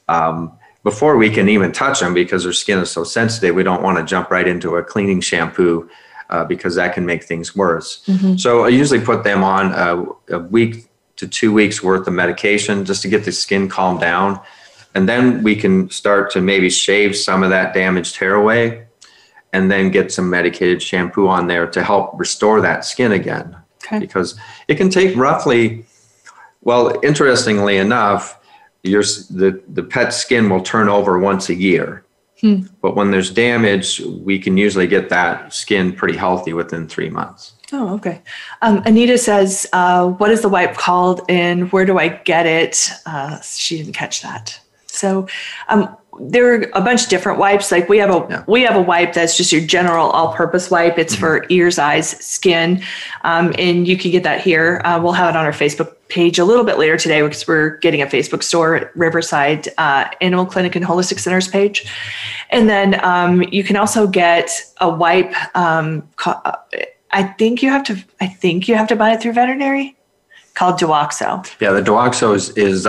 um, 0.07 0.57
before 0.85 1.17
we 1.17 1.31
can 1.31 1.49
even 1.49 1.71
touch 1.71 1.99
them 1.99 2.13
because 2.13 2.43
their 2.43 2.53
skin 2.53 2.77
is 2.77 2.91
so 2.91 3.03
sensitive. 3.03 3.55
We 3.55 3.63
don't 3.63 3.81
want 3.81 3.97
to 3.97 4.05
jump 4.05 4.29
right 4.29 4.47
into 4.47 4.75
a 4.75 4.83
cleaning 4.83 5.19
shampoo 5.19 5.89
uh, 6.29 6.45
because 6.45 6.75
that 6.75 6.93
can 6.93 7.07
make 7.07 7.23
things 7.23 7.55
worse. 7.55 8.03
Mm-hmm. 8.05 8.35
So 8.35 8.65
I 8.65 8.67
usually 8.67 9.01
put 9.01 9.23
them 9.23 9.43
on 9.43 9.71
a, 9.73 10.35
a 10.35 10.39
week 10.39 10.87
to 11.15 11.27
two 11.27 11.51
weeks 11.51 11.81
worth 11.81 12.07
of 12.07 12.13
medication 12.13 12.85
just 12.85 13.01
to 13.01 13.07
get 13.07 13.25
the 13.25 13.31
skin 13.31 13.67
calmed 13.67 13.99
down. 13.99 14.39
And 14.93 15.09
then 15.09 15.41
we 15.41 15.55
can 15.55 15.89
start 15.89 16.29
to 16.31 16.39
maybe 16.41 16.69
shave 16.69 17.17
some 17.17 17.41
of 17.41 17.49
that 17.49 17.73
damaged 17.73 18.17
hair 18.17 18.35
away 18.35 18.85
and 19.53 19.71
then 19.71 19.89
get 19.89 20.11
some 20.11 20.29
medicated 20.29 20.83
shampoo 20.83 21.27
on 21.27 21.47
there 21.47 21.65
to 21.65 21.83
help 21.83 22.11
restore 22.19 22.61
that 22.61 22.85
skin 22.85 23.11
again. 23.11 23.57
Okay. 23.83 23.97
Because 23.97 24.39
it 24.67 24.75
can 24.75 24.91
take 24.91 25.17
roughly, 25.17 25.85
well, 26.61 26.99
interestingly 27.03 27.77
enough, 27.77 28.39
your, 28.85 29.03
the, 29.03 29.61
the 29.67 29.83
pet 29.83 30.13
skin 30.13 30.49
will 30.49 30.61
turn 30.61 30.89
over 30.89 31.19
once 31.19 31.49
a 31.49 31.55
year. 31.55 32.03
Hmm. 32.41 32.63
But 32.81 32.95
when 32.95 33.11
there's 33.11 33.31
damage, 33.31 33.99
we 34.01 34.39
can 34.39 34.57
usually 34.57 34.87
get 34.87 35.09
that 35.09 35.53
skin 35.53 35.93
pretty 35.93 36.17
healthy 36.17 36.53
within 36.53 36.87
three 36.87 37.09
months. 37.09 37.53
Oh, 37.71 37.95
okay. 37.95 38.21
Um, 38.61 38.83
Anita 38.85 39.17
says, 39.17 39.65
uh, 39.73 40.09
What 40.09 40.31
is 40.31 40.41
the 40.41 40.49
wipe 40.49 40.75
called 40.75 41.21
and 41.29 41.71
where 41.71 41.85
do 41.85 41.97
I 41.97 42.09
get 42.09 42.45
it? 42.45 42.89
Uh, 43.05 43.39
she 43.41 43.77
didn't 43.77 43.93
catch 43.93 44.21
that. 44.21 44.59
So, 44.87 45.27
um, 45.67 45.95
there 46.19 46.53
are 46.53 46.61
a 46.73 46.81
bunch 46.81 47.03
of 47.03 47.09
different 47.09 47.39
wipes. 47.39 47.71
Like 47.71 47.89
we 47.89 47.97
have 47.97 48.09
a 48.09 48.25
yeah. 48.29 48.43
we 48.47 48.61
have 48.61 48.75
a 48.75 48.81
wipe 48.81 49.13
that's 49.13 49.35
just 49.35 49.51
your 49.51 49.61
general 49.61 50.09
all-purpose 50.09 50.71
wipe. 50.71 50.97
It's 50.97 51.13
mm-hmm. 51.13 51.21
for 51.21 51.45
ears, 51.49 51.77
eyes, 51.77 52.09
skin, 52.25 52.81
um, 53.23 53.53
and 53.57 53.87
you 53.87 53.97
can 53.97 54.11
get 54.11 54.23
that 54.23 54.41
here. 54.41 54.81
Uh, 54.85 54.99
we'll 55.01 55.13
have 55.13 55.33
it 55.33 55.37
on 55.37 55.45
our 55.45 55.51
Facebook 55.51 55.95
page 56.07 56.39
a 56.39 56.45
little 56.45 56.63
bit 56.63 56.77
later 56.77 56.97
today 56.97 57.21
because 57.21 57.47
we're 57.47 57.77
getting 57.77 58.01
a 58.01 58.05
Facebook 58.05 58.43
store 58.43 58.75
at 58.75 58.95
Riverside 58.95 59.67
uh, 59.77 60.05
Animal 60.21 60.45
Clinic 60.45 60.75
and 60.75 60.85
Holistic 60.85 61.19
Centers 61.19 61.47
page, 61.47 61.85
and 62.49 62.69
then 62.69 63.03
um, 63.03 63.43
you 63.43 63.63
can 63.63 63.75
also 63.75 64.07
get 64.07 64.51
a 64.79 64.89
wipe. 64.89 65.33
Um, 65.55 66.07
I 67.11 67.23
think 67.23 67.61
you 67.61 67.69
have 67.69 67.83
to. 67.85 68.03
I 68.21 68.27
think 68.27 68.67
you 68.67 68.75
have 68.75 68.87
to 68.87 68.95
buy 68.95 69.13
it 69.13 69.21
through 69.21 69.33
veterinary, 69.33 69.97
called 70.53 70.79
Duoxo. 70.79 71.45
Yeah, 71.59 71.71
the 71.71 71.81
Duoxo 71.81 72.33
is 72.33 72.49
is. 72.51 72.87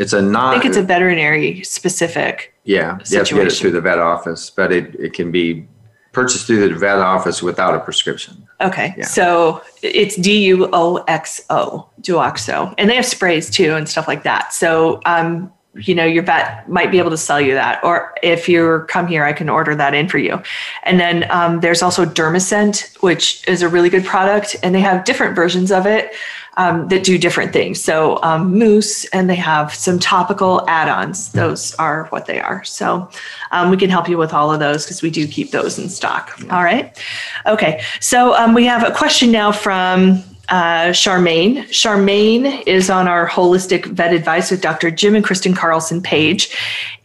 It's 0.00 0.14
a 0.14 0.22
not. 0.22 0.54
I 0.54 0.58
think 0.58 0.64
it's 0.64 0.78
a 0.78 0.82
veterinary 0.82 1.62
specific. 1.62 2.54
Yeah, 2.64 2.98
you 3.10 3.18
have 3.18 3.28
to 3.28 3.34
get 3.34 3.46
it 3.46 3.52
through 3.52 3.72
the 3.72 3.82
vet 3.82 3.98
office, 3.98 4.48
but 4.48 4.72
it, 4.72 4.94
it 4.94 5.12
can 5.12 5.30
be 5.30 5.68
purchased 6.12 6.46
through 6.46 6.66
the 6.66 6.74
vet 6.74 6.98
office 6.98 7.42
without 7.42 7.74
a 7.74 7.80
prescription. 7.80 8.48
Okay, 8.62 8.94
yeah. 8.96 9.04
so 9.04 9.62
it's 9.82 10.16
D 10.16 10.46
U 10.46 10.70
O 10.72 11.04
X 11.06 11.42
O, 11.50 11.86
Duoxo, 12.00 12.74
and 12.78 12.88
they 12.88 12.96
have 12.96 13.04
sprays 13.04 13.50
too 13.50 13.74
and 13.74 13.86
stuff 13.86 14.08
like 14.08 14.22
that. 14.22 14.54
So, 14.54 15.02
um, 15.04 15.52
you 15.74 15.94
know, 15.94 16.06
your 16.06 16.22
vet 16.22 16.66
might 16.66 16.90
be 16.90 16.98
able 16.98 17.10
to 17.10 17.18
sell 17.18 17.40
you 17.40 17.52
that, 17.52 17.84
or 17.84 18.14
if 18.22 18.48
you 18.48 18.86
come 18.88 19.06
here, 19.06 19.24
I 19.24 19.34
can 19.34 19.50
order 19.50 19.74
that 19.74 19.92
in 19.92 20.08
for 20.08 20.16
you. 20.16 20.42
And 20.84 20.98
then 20.98 21.30
um, 21.30 21.60
there's 21.60 21.82
also 21.82 22.06
Dermoscent, 22.06 22.96
which 23.02 23.46
is 23.46 23.60
a 23.60 23.68
really 23.68 23.90
good 23.90 24.06
product, 24.06 24.56
and 24.62 24.74
they 24.74 24.80
have 24.80 25.04
different 25.04 25.36
versions 25.36 25.70
of 25.70 25.84
it 25.84 26.14
um, 26.60 26.88
that 26.88 27.04
do 27.04 27.16
different 27.16 27.54
things. 27.54 27.82
So 27.82 28.22
um, 28.22 28.58
mousse, 28.58 29.06
and 29.06 29.30
they 29.30 29.34
have 29.36 29.74
some 29.74 29.98
topical 29.98 30.62
add-ons. 30.68 31.32
Those 31.32 31.74
are 31.76 32.04
what 32.08 32.26
they 32.26 32.38
are. 32.38 32.62
So 32.64 33.08
um, 33.50 33.70
we 33.70 33.78
can 33.78 33.88
help 33.88 34.10
you 34.10 34.18
with 34.18 34.34
all 34.34 34.52
of 34.52 34.60
those 34.60 34.84
because 34.84 35.00
we 35.00 35.08
do 35.08 35.26
keep 35.26 35.52
those 35.52 35.78
in 35.78 35.88
stock. 35.88 36.38
All 36.50 36.62
right. 36.62 37.02
Okay. 37.46 37.82
So 38.00 38.34
um, 38.34 38.52
we 38.52 38.66
have 38.66 38.86
a 38.86 38.94
question 38.94 39.32
now 39.32 39.52
from 39.52 40.22
uh, 40.50 40.88
Charmaine. 40.88 41.64
Charmaine 41.68 42.62
is 42.66 42.90
on 42.90 43.08
our 43.08 43.26
holistic 43.26 43.86
vet 43.86 44.12
advice 44.12 44.50
with 44.50 44.60
Dr. 44.60 44.90
Jim 44.90 45.14
and 45.14 45.24
Kristen 45.24 45.54
Carlson 45.54 46.02
page. 46.02 46.54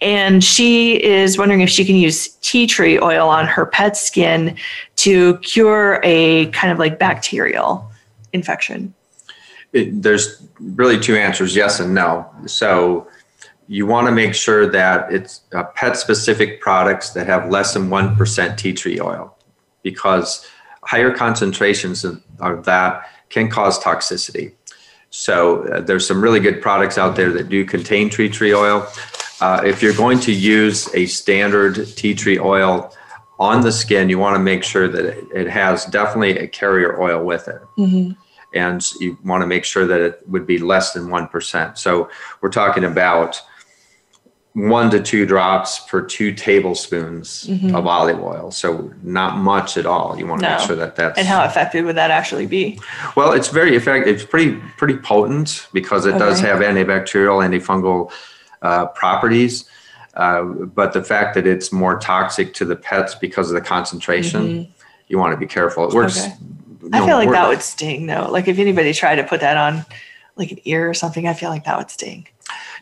And 0.01 0.43
she 0.43 1.01
is 1.01 1.37
wondering 1.37 1.61
if 1.61 1.69
she 1.69 1.85
can 1.85 1.95
use 1.95 2.27
tea 2.41 2.67
tree 2.67 2.99
oil 2.99 3.29
on 3.29 3.47
her 3.47 3.65
pet's 3.65 4.01
skin 4.01 4.57
to 4.97 5.37
cure 5.37 6.01
a 6.03 6.47
kind 6.47 6.73
of 6.73 6.79
like 6.79 6.99
bacterial 6.99 7.89
infection 8.33 8.93
it, 9.75 10.01
there's 10.01 10.47
really 10.59 10.97
two 10.97 11.15
answers 11.17 11.55
yes 11.55 11.79
and 11.79 11.93
no. 11.93 12.25
So 12.47 13.07
you 13.67 13.85
want 13.85 14.07
to 14.07 14.11
make 14.11 14.33
sure 14.33 14.65
that 14.67 15.11
it's 15.11 15.41
uh, 15.53 15.65
pet 15.75 15.97
specific 15.97 16.61
products 16.61 17.09
that 17.11 17.27
have 17.27 17.49
less 17.49 17.73
than 17.73 17.89
1% 17.89 18.57
tea 18.57 18.73
tree 18.73 18.99
oil 19.01 19.35
because 19.83 20.47
higher 20.83 21.11
concentrations 21.11 22.05
of, 22.05 22.23
of 22.39 22.63
that 22.65 23.09
can 23.29 23.49
cause 23.49 23.77
toxicity. 23.77 24.53
So 25.09 25.63
uh, 25.67 25.81
there's 25.81 26.07
some 26.07 26.21
really 26.21 26.39
good 26.39 26.61
products 26.61 26.97
out 26.97 27.15
there 27.15 27.31
that 27.33 27.49
do 27.49 27.65
contain 27.65 28.09
tea 28.09 28.29
tree 28.29 28.53
oil. 28.53 28.87
Uh, 29.41 29.61
if 29.65 29.81
you're 29.81 29.93
going 29.93 30.19
to 30.21 30.31
use 30.31 30.93
a 30.95 31.05
standard 31.07 31.85
tea 31.97 32.13
tree 32.13 32.39
oil 32.39 32.93
on 33.39 33.61
the 33.61 33.71
skin, 33.71 34.07
you 34.09 34.19
want 34.19 34.35
to 34.35 34.39
make 34.39 34.63
sure 34.63 34.87
that 34.87 35.05
it, 35.35 35.47
has 35.47 35.83
definitely 35.85 36.37
a 36.37 36.47
carrier 36.47 37.01
oil 37.01 37.21
with 37.25 37.49
it. 37.49 37.61
Mm-hmm 37.77 38.21
and 38.55 38.89
you 38.99 39.17
want 39.23 39.41
to 39.41 39.47
make 39.47 39.65
sure 39.65 39.85
that 39.85 40.01
it 40.01 40.21
would 40.27 40.47
be 40.47 40.57
less 40.57 40.93
than 40.93 41.07
1%. 41.07 41.77
So 41.77 42.09
we're 42.41 42.49
talking 42.49 42.85
about 42.85 43.41
one 44.55 44.89
to 44.89 45.01
two 45.01 45.25
drops 45.25 45.79
per 45.79 46.01
two 46.01 46.33
tablespoons 46.33 47.45
mm-hmm. 47.45 47.75
of 47.75 47.85
olive 47.85 48.23
oil. 48.23 48.51
So 48.51 48.89
not 49.03 49.35
much 49.35 49.75
at 49.75 49.85
all. 49.85 50.17
You 50.17 50.25
want 50.25 50.41
to 50.41 50.47
no. 50.47 50.55
make 50.55 50.65
sure 50.65 50.77
that 50.77 50.95
that's. 50.95 51.19
And 51.19 51.27
how 51.27 51.43
effective 51.43 51.83
would 51.85 51.97
that 51.97 52.09
actually 52.09 52.45
be? 52.45 52.79
Well, 53.17 53.33
it's 53.33 53.49
very 53.49 53.75
effective. 53.75 54.15
It's 54.15 54.23
pretty 54.23 54.57
pretty 54.77 54.97
potent 54.97 55.67
because 55.73 56.05
it 56.05 56.11
okay. 56.11 56.19
does 56.19 56.39
have 56.39 56.59
antibacterial, 56.59 57.45
antifungal 57.45 58.13
uh, 58.61 58.85
properties. 58.87 59.69
Uh, 60.13 60.43
but 60.43 60.93
the 60.93 61.03
fact 61.03 61.35
that 61.35 61.45
it's 61.45 61.73
more 61.73 61.99
toxic 61.99 62.53
to 62.53 62.63
the 62.63 62.77
pets 62.77 63.13
because 63.13 63.49
of 63.49 63.55
the 63.55 63.61
concentration, 63.61 64.41
mm-hmm. 64.41 64.71
you 65.09 65.17
want 65.17 65.33
to 65.33 65.37
be 65.37 65.47
careful. 65.47 65.85
It 65.85 65.93
works 65.93 66.25
okay. 66.25 66.33
I 66.93 67.05
feel 67.05 67.17
like 67.17 67.29
that 67.29 67.47
would 67.47 67.61
sting 67.61 68.05
though. 68.07 68.29
Like 68.29 68.47
if 68.47 68.59
anybody 68.59 68.93
tried 68.93 69.15
to 69.15 69.23
put 69.23 69.41
that 69.41 69.57
on 69.57 69.85
like 70.35 70.51
an 70.51 70.59
ear 70.65 70.89
or 70.89 70.93
something, 70.93 71.27
I 71.27 71.33
feel 71.33 71.49
like 71.49 71.65
that 71.65 71.77
would 71.77 71.89
sting. 71.89 72.27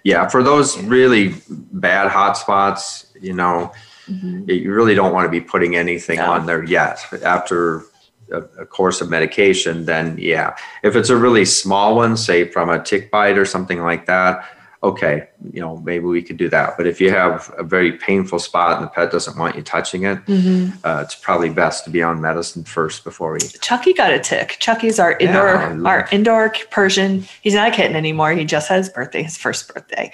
Yeah, 0.03 0.27
for 0.27 0.43
those 0.43 0.77
really 0.83 1.35
bad 1.49 2.09
hot 2.09 2.37
spots, 2.37 3.07
you 3.21 3.33
know, 3.33 3.71
mm-hmm. 4.07 4.49
you 4.49 4.73
really 4.73 4.95
don't 4.95 5.13
want 5.13 5.25
to 5.25 5.29
be 5.29 5.39
putting 5.39 5.75
anything 5.75 6.17
no. 6.17 6.31
on 6.31 6.45
there 6.45 6.63
yet. 6.63 6.99
After 7.23 7.83
a, 8.29 8.39
a, 8.59 8.65
course 8.65 8.99
of 8.99 9.09
medication, 9.09 9.85
then 9.85 10.17
yeah. 10.19 10.55
If 10.83 10.97
it's 10.97 11.09
a 11.09 11.15
really 11.15 11.45
small 11.45 11.95
one, 11.95 12.17
say 12.17 12.49
from 12.49 12.69
a 12.69 12.83
tick 12.83 13.11
bite 13.11 13.37
or 13.37 13.45
something 13.45 13.81
like 13.81 14.05
that, 14.07 14.45
okay, 14.83 15.29
you 15.53 15.61
know, 15.61 15.77
maybe 15.77 16.05
we 16.05 16.21
could 16.21 16.35
do 16.35 16.49
that. 16.49 16.75
But 16.75 16.87
if 16.87 16.99
you 16.99 17.09
have 17.09 17.53
a 17.57 17.63
very 17.63 17.93
painful 17.93 18.37
spot 18.37 18.77
and 18.77 18.85
the 18.85 18.89
pet 18.89 19.11
doesn't 19.11 19.37
want 19.37 19.55
you 19.55 19.61
touching 19.61 20.03
it, 20.03 20.23
mm-hmm. 20.25 20.77
uh, 20.83 21.01
it's 21.01 21.15
probably 21.15 21.49
best 21.49 21.85
to 21.85 21.89
be 21.89 22.03
on 22.03 22.19
medicine 22.19 22.65
first 22.65 23.05
before 23.05 23.31
we. 23.31 23.39
Chucky 23.39 23.93
got 23.93 24.11
a 24.11 24.19
tick. 24.19 24.57
Chucky's 24.59 24.99
our 24.99 25.13
indoor, 25.17 25.53
yeah, 25.53 25.81
our 25.85 26.09
indoor 26.11 26.53
Persian. 26.69 27.25
He's 27.41 27.53
not 27.53 27.69
a 27.69 27.71
kitten 27.71 27.95
anymore. 27.95 28.33
He 28.33 28.43
just 28.43 28.67
had 28.67 28.77
his 28.77 28.89
birthday, 28.89 29.23
his 29.23 29.37
first 29.37 29.73
birthday, 29.73 30.11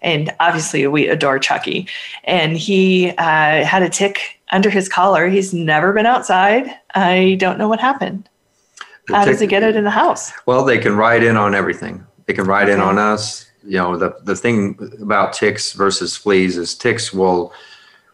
and 0.00 0.32
obviously 0.38 0.86
we 0.86 1.08
adore 1.08 1.40
Chucky. 1.40 1.88
And 2.24 2.56
he 2.56 3.10
uh, 3.10 3.64
had 3.64 3.82
a 3.82 3.88
tick 3.88 4.40
under 4.52 4.70
his 4.70 4.88
collar. 4.88 5.28
He's 5.28 5.52
never 5.52 5.92
been 5.92 6.06
outside. 6.06 6.72
I 6.94 7.36
don't 7.40 7.58
know 7.58 7.68
what 7.68 7.80
happened. 7.80 8.28
The 9.08 9.16
How 9.16 9.24
tick, 9.24 9.32
does 9.32 9.40
he 9.40 9.48
get 9.48 9.64
it 9.64 9.74
in 9.74 9.82
the 9.82 9.90
house? 9.90 10.32
Well, 10.46 10.64
they 10.64 10.78
can 10.78 10.94
ride 10.94 11.24
in 11.24 11.36
on 11.36 11.56
everything. 11.56 12.06
They 12.26 12.34
can 12.34 12.44
ride 12.44 12.68
okay. 12.68 12.74
in 12.74 12.80
on 12.80 12.98
us 12.98 13.51
you 13.64 13.78
know 13.78 13.96
the 13.96 14.16
the 14.22 14.36
thing 14.36 14.78
about 15.00 15.32
ticks 15.32 15.72
versus 15.72 16.16
fleas 16.16 16.56
is 16.56 16.74
ticks 16.74 17.12
will 17.12 17.52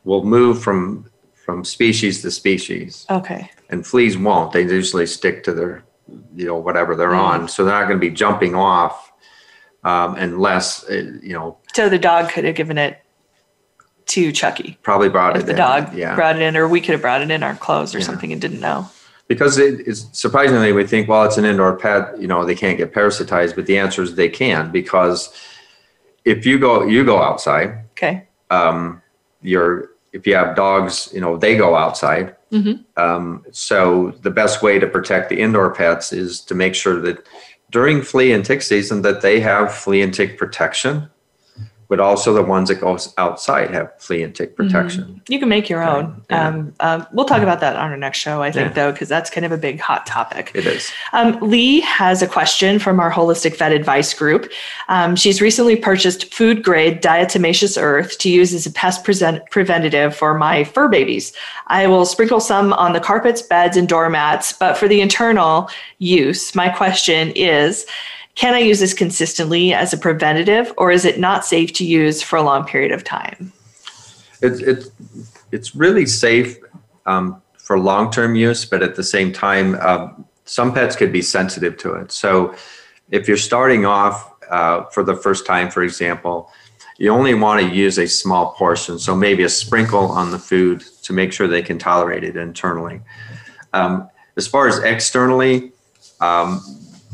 will 0.05 0.24
move 0.24 0.62
from 0.62 1.11
from 1.34 1.64
species 1.64 2.22
to 2.22 2.30
species. 2.30 3.07
Okay. 3.09 3.51
And 3.70 3.86
fleas 3.86 4.18
won't. 4.18 4.53
They 4.53 4.62
usually 4.62 5.07
stick 5.07 5.44
to 5.44 5.53
their 5.53 5.84
you 6.34 6.46
know 6.46 6.57
whatever 6.57 6.94
they're 6.94 7.11
mm. 7.11 7.18
on, 7.18 7.49
so 7.49 7.64
they're 7.64 7.78
not 7.78 7.86
going 7.86 8.01
to 8.01 8.07
be 8.07 8.14
jumping 8.14 8.55
off 8.55 9.12
um, 9.84 10.14
unless 10.16 10.84
uh, 10.88 11.18
you 11.22 11.32
know. 11.32 11.59
So 11.74 11.88
the 11.88 11.99
dog 11.99 12.30
could 12.30 12.44
have 12.44 12.55
given 12.55 12.78
it 12.78 13.01
to 14.07 14.32
Chucky. 14.32 14.78
Probably 14.82 15.09
brought 15.09 15.36
it. 15.36 15.46
the 15.46 15.53
in, 15.53 15.57
dog 15.57 15.94
yeah. 15.94 16.14
brought 16.14 16.36
it 16.36 16.42
in, 16.42 16.57
or 16.57 16.66
we 16.66 16.80
could 16.80 16.92
have 16.92 17.03
brought 17.03 17.22
it 17.22 17.30
in 17.30 17.42
our 17.42 17.55
clothes 17.55 17.94
or 17.94 17.99
Yeah. 17.99 18.05
something 18.05 18.32
and 18.32 18.40
didn't 18.40 18.61
know. 18.61 18.88
Because 19.28 19.58
it 19.58 19.86
is 19.86 20.08
surprisingly 20.12 20.72
we 20.72 20.86
think 20.86 21.06
well 21.08 21.22
it's 21.24 21.36
an 21.38 21.44
indoor 21.44 21.76
pet 21.76 22.18
you 22.20 22.26
know 22.26 22.44
they 22.44 22.54
can't 22.54 22.78
get 22.78 22.92
parasitized 22.92 23.54
but 23.54 23.66
the 23.66 23.78
answer 23.78 24.02
is 24.02 24.14
they 24.16 24.28
can 24.28 24.72
because 24.72 25.32
if 26.24 26.44
you 26.44 26.58
go 26.58 26.82
you 26.84 27.04
go 27.04 27.22
outside 27.22 27.84
Okay. 27.92 28.26
um, 28.50 29.00
you're 29.42 29.90
if 30.12 30.26
you 30.26 30.34
have 30.34 30.56
dogs 30.56 31.10
you 31.14 31.20
know 31.20 31.36
they 31.36 31.56
go 31.56 31.76
outside 31.76 32.34
Mhm. 32.50 32.82
um, 32.96 33.44
so 33.52 34.12
the 34.22 34.30
best 34.30 34.62
way 34.62 34.78
to 34.78 34.86
protect 34.86 35.28
the 35.28 35.38
indoor 35.38 35.70
pets 35.70 36.12
is 36.14 36.40
to 36.40 36.54
make 36.54 36.74
sure 36.74 36.98
that 37.02 37.26
during 37.70 38.00
flea 38.00 38.32
and 38.32 38.42
tick 38.44 38.62
season 38.62 39.02
that 39.02 39.20
they 39.20 39.38
have 39.40 39.74
flea 39.74 40.00
and 40.00 40.14
tick 40.14 40.38
protection 40.38 41.10
but 41.89 42.01
also 42.01 42.34
the 42.34 42.43
ones 42.43 42.68
that 42.68 42.76
go 42.80 42.99
outside 43.16 43.70
have 43.70 43.91
flea 43.99 44.22
and 44.22 44.34
tick 44.34 44.55
protection 44.57 45.22
You 45.28 45.39
can 45.39 45.49
make 45.49 45.68
your 45.70 45.82
own. 45.82 46.22
yeah. 46.30 46.49
Um, 46.49 46.74
um, 46.80 47.07
we'll 47.12 47.24
talk 47.24 47.41
about 47.43 47.61
that 47.61 47.76
on 47.76 47.91
our 47.91 47.97
next 47.97 48.18
show, 48.18 48.43
I 48.43 48.51
think, 48.53 48.68
Yeah. 48.68 48.72
though, 48.74 48.93
because 48.93 49.09
that's 49.09 49.30
kind 49.30 49.47
of 49.47 49.53
a 49.53 49.57
big 49.57 49.80
hot 49.80 50.05
topic. 50.07 50.51
it 50.55 50.66
is 50.66 50.91
Um, 51.14 51.39
Lee 51.41 51.80
has 51.80 52.20
a 52.20 52.26
question 52.26 52.78
from 52.78 53.01
our 53.01 53.11
Holistic 53.11 53.57
Vet 53.57 53.72
Advice 53.72 54.12
group. 54.12 54.51
Um, 54.89 55.16
she's 55.16 55.41
recently 55.41 55.76
purchased 55.76 56.32
food 56.34 56.62
grade 56.62 57.03
diatomaceous 57.03 57.80
earth 57.80 58.18
to 58.18 58.28
use 58.30 58.53
as 58.53 58.66
a 58.66 58.70
pest 58.70 59.03
present- 59.05 59.43
preventative 59.51 60.14
for 60.14 60.34
my 60.34 60.64
fur 60.64 60.89
babies. 60.89 61.32
I 61.68 61.86
will 61.86 62.05
sprinkle 62.05 62.41
some 62.41 62.72
on 62.74 62.93
the 62.93 63.01
carpets, 63.01 63.41
beds, 63.41 63.76
and 63.76 63.89
doormats, 63.89 64.53
but 64.53 64.76
for 64.76 64.89
the 64.89 65.01
internal 65.01 65.70
use, 65.99 66.55
my 66.55 66.68
question 66.68 67.32
is 67.34 67.86
can 68.39 68.55
I 68.55 68.61
use 68.61 68.78
this 68.78 68.95
consistently 68.95 69.74
as 69.74 69.93
a 69.93 69.99
preventative, 69.99 70.72
or 70.76 70.93
is 70.93 71.05
it 71.05 71.18
not 71.18 71.45
safe 71.45 71.72
to 71.72 71.84
use 71.84 72.22
for 72.22 72.36
a 72.36 72.43
long 72.43 72.64
period 72.64 72.93
of 72.93 73.03
time? 73.03 73.53
It's 74.41 74.61
it's 74.61 74.91
it's 75.51 75.74
really 75.74 76.07
safe 76.07 76.57
um, 77.05 77.43
for 77.57 77.80
long 77.80 78.12
term 78.12 78.36
use, 78.36 78.64
but 78.64 78.80
at 78.80 78.95
the 78.95 79.03
same 79.03 79.32
time, 79.32 79.74
um, 79.80 80.24
some 80.45 80.72
pets 80.72 80.95
could 80.95 81.12
be 81.12 81.20
sensitive 81.20 81.76
to 81.78 81.95
it. 81.95 82.12
So, 82.12 82.55
if 83.11 83.26
you're 83.26 83.36
starting 83.36 83.84
off 83.84 84.32
uh, 84.49 84.84
for 84.84 85.03
the 85.03 85.16
first 85.16 85.45
time, 85.45 85.68
for 85.68 85.82
example, 85.82 86.53
you 86.97 87.11
only 87.11 87.34
want 87.34 87.61
to 87.61 87.74
use 87.74 87.99
a 87.99 88.07
small 88.07 88.53
portion. 88.53 89.01
So 89.01 89.16
maybe 89.16 89.43
a 89.43 89.49
sprinkle 89.49 90.12
on 90.12 90.30
the 90.30 90.39
food 90.39 90.84
to 91.03 91.12
make 91.12 91.32
sure 91.32 91.49
they 91.49 91.62
can 91.62 91.78
tolerate 91.78 92.22
it 92.22 92.36
internally. 92.36 93.01
Um, 93.72 94.09
as 94.36 94.47
far 94.47 94.68
as 94.68 94.78
externally, 94.78 95.72
um, 96.20 96.61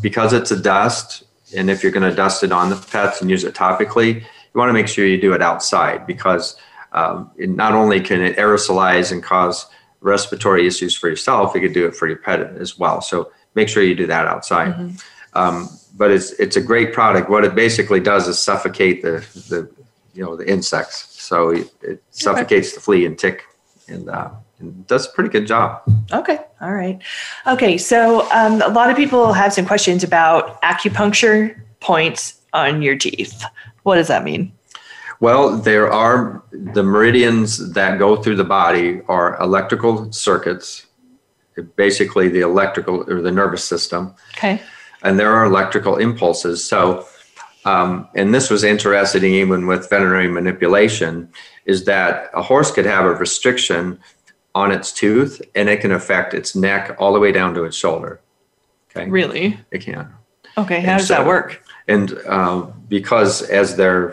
because 0.05 0.35
it's 0.35 0.51
a 0.51 0.61
dust, 0.61 1.25
and 1.57 1.71
if 1.71 1.83
you're 1.83 1.91
going 1.91 2.09
to 2.09 2.15
dust 2.15 2.45
it 2.45 2.53
on 2.53 2.69
the 2.69 2.77
pets 2.77 3.23
and 3.23 3.31
use 3.31 3.43
it 3.43 3.55
topically, 3.55 4.21
you 4.21 4.59
want 4.61 4.69
to 4.69 4.75
make 4.75 4.87
sure 4.87 5.07
you 5.07 5.19
do 5.19 5.33
it 5.33 5.41
outside 5.41 6.07
because 6.07 6.57
um, 6.93 7.31
it 7.39 7.49
not 7.49 7.73
only 7.73 8.01
can 8.01 8.21
it 8.21 8.37
aerosolize 8.37 9.13
and 9.13 9.23
cause 9.23 9.65
respiratory 10.03 10.67
issues 10.67 10.95
for 10.95 11.09
yourself, 11.09 11.57
it 11.57 11.61
could 11.61 11.73
do 11.73 11.87
it 11.87 11.97
for 11.97 12.07
your 12.07 12.19
pet 12.19 12.41
as 12.41 12.79
well. 12.79 13.01
So 13.01 13.33
make 13.55 13.71
sure 13.71 13.83
you 13.83 13.95
do 13.95 14.07
that 14.09 14.27
outside. 14.27 14.75
Um, 15.33 15.71
but 15.97 16.11
it's 16.11 16.33
it's 16.33 16.57
a 16.57 16.61
great 16.61 16.93
product. 16.93 17.31
What 17.31 17.43
it 17.45 17.55
basically 17.55 18.01
does 18.01 18.29
is 18.29 18.39
suffocate 18.39 19.01
the 19.01 19.27
the 19.49 19.71
you 20.13 20.23
know 20.23 20.37
the 20.37 20.47
insects. 20.47 20.99
So 21.23 21.49
it, 21.49 21.73
it 21.81 22.03
suffocates 22.11 22.75
the 22.75 22.81
flea 22.81 23.07
and 23.07 23.19
tick, 23.19 23.45
and, 23.89 24.11
uh, 24.11 24.31
does 24.87 25.07
a 25.07 25.13
pretty 25.13 25.31
good 25.31 25.47
job. 25.47 25.83
Okay. 26.13 26.39
All 26.61 26.73
right. 26.73 27.01
Okay. 27.47 27.79
So 27.79 28.31
um, 28.33 28.63
a 28.63 28.69
lot 28.69 28.91
of 28.91 28.97
people 28.97 29.33
have 29.33 29.53
some 29.53 29.67
questions 29.67 30.05
about 30.05 30.61
acupuncture 30.63 31.61
points 31.81 32.41
on 32.53 32.83
your 32.83 32.97
teeth. 32.97 33.45
What 33.83 33.97
does 33.97 34.09
that 34.09 34.25
mean? 34.25 34.53
Well, 35.21 35.57
there 35.57 35.93
are 35.93 36.43
the 36.53 36.83
meridians 36.83 37.73
that 37.73 37.99
go 37.99 38.17
through 38.17 38.37
the 38.37 38.45
body 38.45 39.01
are 39.09 39.41
electrical 39.41 40.13
circuits, 40.13 40.87
basically 41.77 42.29
the 42.29 42.41
electrical 42.41 43.05
or 43.11 43.23
the 43.23 43.31
nervous 43.31 43.65
system, 43.65 44.15
Okay. 44.37 44.61
and 45.03 45.19
there 45.19 45.33
are 45.33 45.45
electrical 45.45 45.97
impulses. 45.97 46.65
So, 46.65 47.07
um, 47.65 48.09
and 48.15 48.35
this 48.35 48.51
was 48.51 48.65
interesting 48.65 49.25
even 49.25 49.67
with 49.67 49.89
veterinary 49.89 50.29
manipulation, 50.29 51.29
is 51.65 51.85
that 51.85 52.31
a 52.35 52.43
horse 52.43 52.71
could 52.71 52.85
have 52.87 53.05
a 53.07 53.15
restriction 53.15 53.99
on 54.55 54.71
its 54.71 54.93
tooth 54.93 55.43
and 55.55 55.69
it 55.69 55.81
can 55.81 55.93
affect 55.93 56.33
its 56.35 56.55
neck 56.55 56.97
all 56.99 57.13
the 57.13 57.21
way 57.21 57.33
down 57.33 57.55
to 57.55 57.65
its 57.65 57.77
shoulder. 57.77 58.21
Okay. 58.91 59.09
Really? 59.11 59.59
It 59.71 59.81
can. 59.83 60.13
Okay. 60.57 60.81
How 60.81 60.93
And 60.93 60.99
does 61.01 61.09
that 61.09 61.27
work? 61.27 61.63
And 61.89 62.17
uh, 62.27 62.63
because 62.89 63.43
as 63.43 63.77
they're 63.77 64.11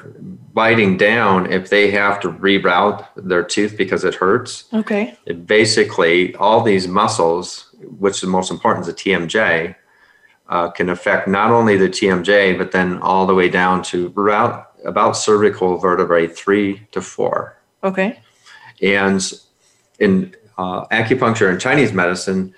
biting 0.53 0.97
down, 0.97 1.51
if 1.51 1.69
they 1.69 1.91
have 1.91 2.19
to 2.21 2.29
reroute 2.29 3.05
their 3.15 3.43
tooth 3.43 3.77
because 3.77 4.03
it 4.03 4.15
hurts, 4.15 4.65
Okay. 4.73 5.15
it 5.25 5.45
basically 5.45 6.35
all 6.35 6.61
these 6.63 6.87
muscles, 6.87 7.73
which 7.99 8.19
the 8.21 8.27
most 8.27 8.51
important 8.51 8.87
is 8.87 8.93
the 8.93 8.99
TMJ, 8.99 9.75
uh, 10.49 10.69
can 10.71 10.89
affect 10.89 11.27
not 11.29 11.51
only 11.51 11.77
the 11.77 11.87
TMJ 11.87 12.57
but 12.57 12.71
then 12.71 12.97
all 13.01 13.25
the 13.25 13.35
way 13.35 13.47
down 13.47 13.81
to 13.83 14.07
about 14.07 14.67
about 14.83 15.15
cervical 15.15 15.77
vertebrae 15.77 16.25
three 16.27 16.85
to 16.91 17.01
four. 17.01 17.55
Okay. 17.83 18.19
And 18.81 19.21
in 20.01 20.35
uh, 20.57 20.85
acupuncture 20.87 21.49
and 21.49 21.61
Chinese 21.61 21.93
medicine, 21.93 22.53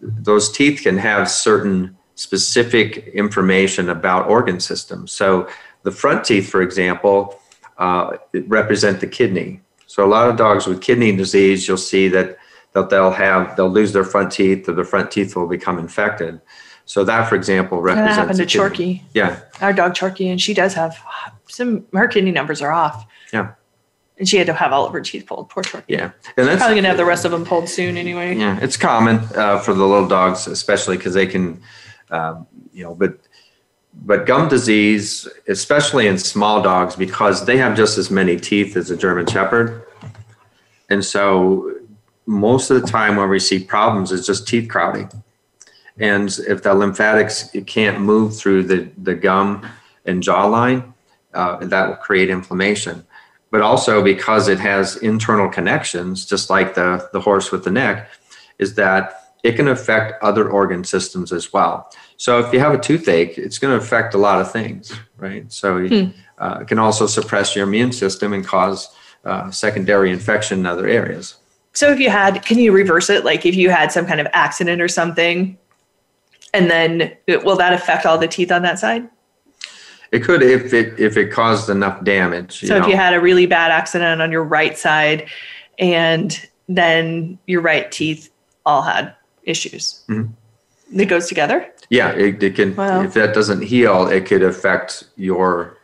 those 0.00 0.50
teeth 0.50 0.80
can 0.82 0.96
have 0.98 1.30
certain 1.30 1.96
specific 2.14 3.08
information 3.08 3.88
about 3.90 4.28
organ 4.28 4.58
systems. 4.58 5.12
So 5.12 5.48
the 5.82 5.92
front 5.92 6.24
teeth, 6.24 6.50
for 6.50 6.62
example, 6.62 7.38
uh, 7.76 8.16
represent 8.46 9.00
the 9.00 9.06
kidney. 9.06 9.60
So 9.86 10.04
a 10.04 10.10
lot 10.16 10.28
of 10.28 10.36
dogs 10.36 10.66
with 10.66 10.80
kidney 10.80 11.14
disease, 11.14 11.68
you'll 11.68 11.76
see 11.76 12.08
that 12.08 12.38
that 12.72 12.90
they'll 12.90 13.12
have 13.12 13.56
they'll 13.56 13.70
lose 13.70 13.92
their 13.92 14.04
front 14.04 14.32
teeth, 14.32 14.68
or 14.68 14.72
the 14.72 14.84
front 14.84 15.10
teeth 15.10 15.36
will 15.36 15.46
become 15.46 15.78
infected. 15.78 16.40
So 16.84 17.04
that, 17.04 17.28
for 17.28 17.34
example, 17.34 17.78
That 17.82 17.96
represents 17.96 18.16
happened 18.16 18.50
to. 18.50 18.58
Chorky, 18.58 19.02
Yeah, 19.14 19.40
our 19.60 19.72
dog 19.72 19.94
Chorky, 19.94 20.28
and 20.28 20.40
she 20.40 20.54
does 20.54 20.74
have 20.74 20.96
some, 21.46 21.86
her 21.92 22.08
kidney 22.08 22.30
numbers 22.30 22.62
are 22.62 22.72
off. 22.72 23.06
Yeah. 23.32 23.52
And 24.18 24.28
she 24.28 24.36
had 24.36 24.48
to 24.48 24.52
have 24.52 24.72
all 24.72 24.84
of 24.84 24.92
her 24.92 25.00
teeth 25.00 25.26
pulled. 25.26 25.48
Poor 25.48 25.62
Chorky. 25.62 25.94
yeah, 25.94 26.10
and 26.36 26.48
that's 26.48 26.58
Probably 26.58 26.74
going 26.74 26.82
to 26.82 26.88
have 26.88 26.96
the 26.96 27.04
rest 27.04 27.24
of 27.24 27.30
them 27.30 27.44
pulled 27.44 27.68
soon 27.68 27.96
anyway. 27.96 28.36
Yeah, 28.36 28.58
it's 28.60 28.76
common 28.76 29.20
uh, 29.36 29.60
for 29.60 29.74
the 29.74 29.86
little 29.86 30.08
dogs, 30.08 30.48
especially 30.48 30.96
because 30.96 31.14
they 31.14 31.26
can, 31.26 31.62
um, 32.10 32.46
you 32.72 32.82
know, 32.82 32.94
but 32.94 33.18
but 33.94 34.26
gum 34.26 34.48
disease, 34.48 35.28
especially 35.46 36.08
in 36.08 36.18
small 36.18 36.62
dogs, 36.62 36.96
because 36.96 37.46
they 37.46 37.56
have 37.58 37.76
just 37.76 37.96
as 37.96 38.10
many 38.10 38.36
teeth 38.36 38.76
as 38.76 38.90
a 38.90 38.96
German 38.96 39.26
Shepherd, 39.26 39.84
and 40.88 41.04
so 41.04 41.74
most 42.26 42.70
of 42.70 42.80
the 42.80 42.86
time 42.86 43.16
when 43.16 43.28
we 43.28 43.38
see 43.38 43.62
problems 43.62 44.10
is 44.10 44.26
just 44.26 44.48
teeth 44.48 44.68
crowding, 44.68 45.08
and 45.98 46.36
if 46.48 46.64
the 46.64 46.74
lymphatics 46.74 47.50
can't 47.66 48.00
move 48.00 48.36
through 48.36 48.64
the 48.64 48.90
the 48.98 49.14
gum 49.14 49.64
and 50.06 50.24
jawline, 50.24 50.92
uh, 51.34 51.64
that 51.66 51.88
will 51.88 51.96
create 51.96 52.30
inflammation 52.30 53.04
but 53.50 53.60
also 53.60 54.02
because 54.02 54.48
it 54.48 54.58
has 54.58 54.96
internal 54.96 55.48
connections, 55.48 56.26
just 56.26 56.50
like 56.50 56.74
the, 56.74 57.08
the 57.12 57.20
horse 57.20 57.50
with 57.50 57.64
the 57.64 57.70
neck, 57.70 58.10
is 58.58 58.74
that 58.74 59.34
it 59.42 59.56
can 59.56 59.68
affect 59.68 60.22
other 60.22 60.48
organ 60.50 60.84
systems 60.84 61.32
as 61.32 61.52
well. 61.52 61.90
So 62.16 62.40
if 62.40 62.52
you 62.52 62.58
have 62.58 62.74
a 62.74 62.78
toothache, 62.78 63.38
it's 63.38 63.58
going 63.58 63.78
to 63.78 63.82
affect 63.82 64.14
a 64.14 64.18
lot 64.18 64.40
of 64.40 64.50
things, 64.50 64.92
right? 65.16 65.50
So 65.52 65.76
uh, 66.38 66.58
it 66.60 66.68
can 66.68 66.78
also 66.78 67.06
suppress 67.06 67.54
your 67.54 67.66
immune 67.66 67.92
system 67.92 68.32
and 68.32 68.44
cause 68.44 68.94
uh, 69.24 69.50
secondary 69.50 70.10
infection 70.10 70.58
in 70.60 70.66
other 70.66 70.86
areas. 70.86 71.36
So 71.72 71.92
if 71.92 72.00
you 72.00 72.10
had, 72.10 72.44
can 72.44 72.58
you 72.58 72.72
reverse 72.72 73.08
it? 73.08 73.24
Like 73.24 73.46
if 73.46 73.54
you 73.54 73.70
had 73.70 73.92
some 73.92 74.06
kind 74.06 74.20
of 74.20 74.26
accident 74.32 74.82
or 74.82 74.88
something, 74.88 75.56
and 76.52 76.70
then 76.70 77.16
will 77.26 77.56
that 77.56 77.72
affect 77.72 78.04
all 78.04 78.18
the 78.18 78.26
teeth 78.26 78.50
on 78.50 78.62
that 78.62 78.78
side? 78.78 79.08
It 80.10 80.20
could 80.24 80.42
if 80.42 80.72
it 80.72 80.98
if 80.98 81.16
it 81.16 81.30
caused 81.30 81.68
enough 81.68 82.02
damage. 82.04 82.66
So 82.66 82.76
if 82.76 82.86
you 82.86 82.96
had 82.96 83.12
a 83.14 83.20
really 83.20 83.46
bad 83.46 83.70
accident 83.70 84.22
on 84.22 84.32
your 84.32 84.44
right 84.44 84.76
side, 84.78 85.28
and 85.78 86.38
then 86.68 87.38
your 87.46 87.60
right 87.60 87.90
teeth 87.92 88.30
all 88.64 88.82
had 88.82 89.14
issues, 89.44 90.02
Mhm. 90.08 90.30
it 90.94 91.06
goes 91.06 91.28
together. 91.28 91.66
Yeah, 91.90 92.10
it, 92.10 92.42
it 92.42 92.54
can. 92.56 92.74
Wow. 92.76 93.02
If 93.02 93.14
that 93.14 93.34
doesn't 93.34 93.62
heal, 93.62 94.08
it 94.08 94.26
could 94.26 94.42
affect 94.42 95.04
your 95.16 95.74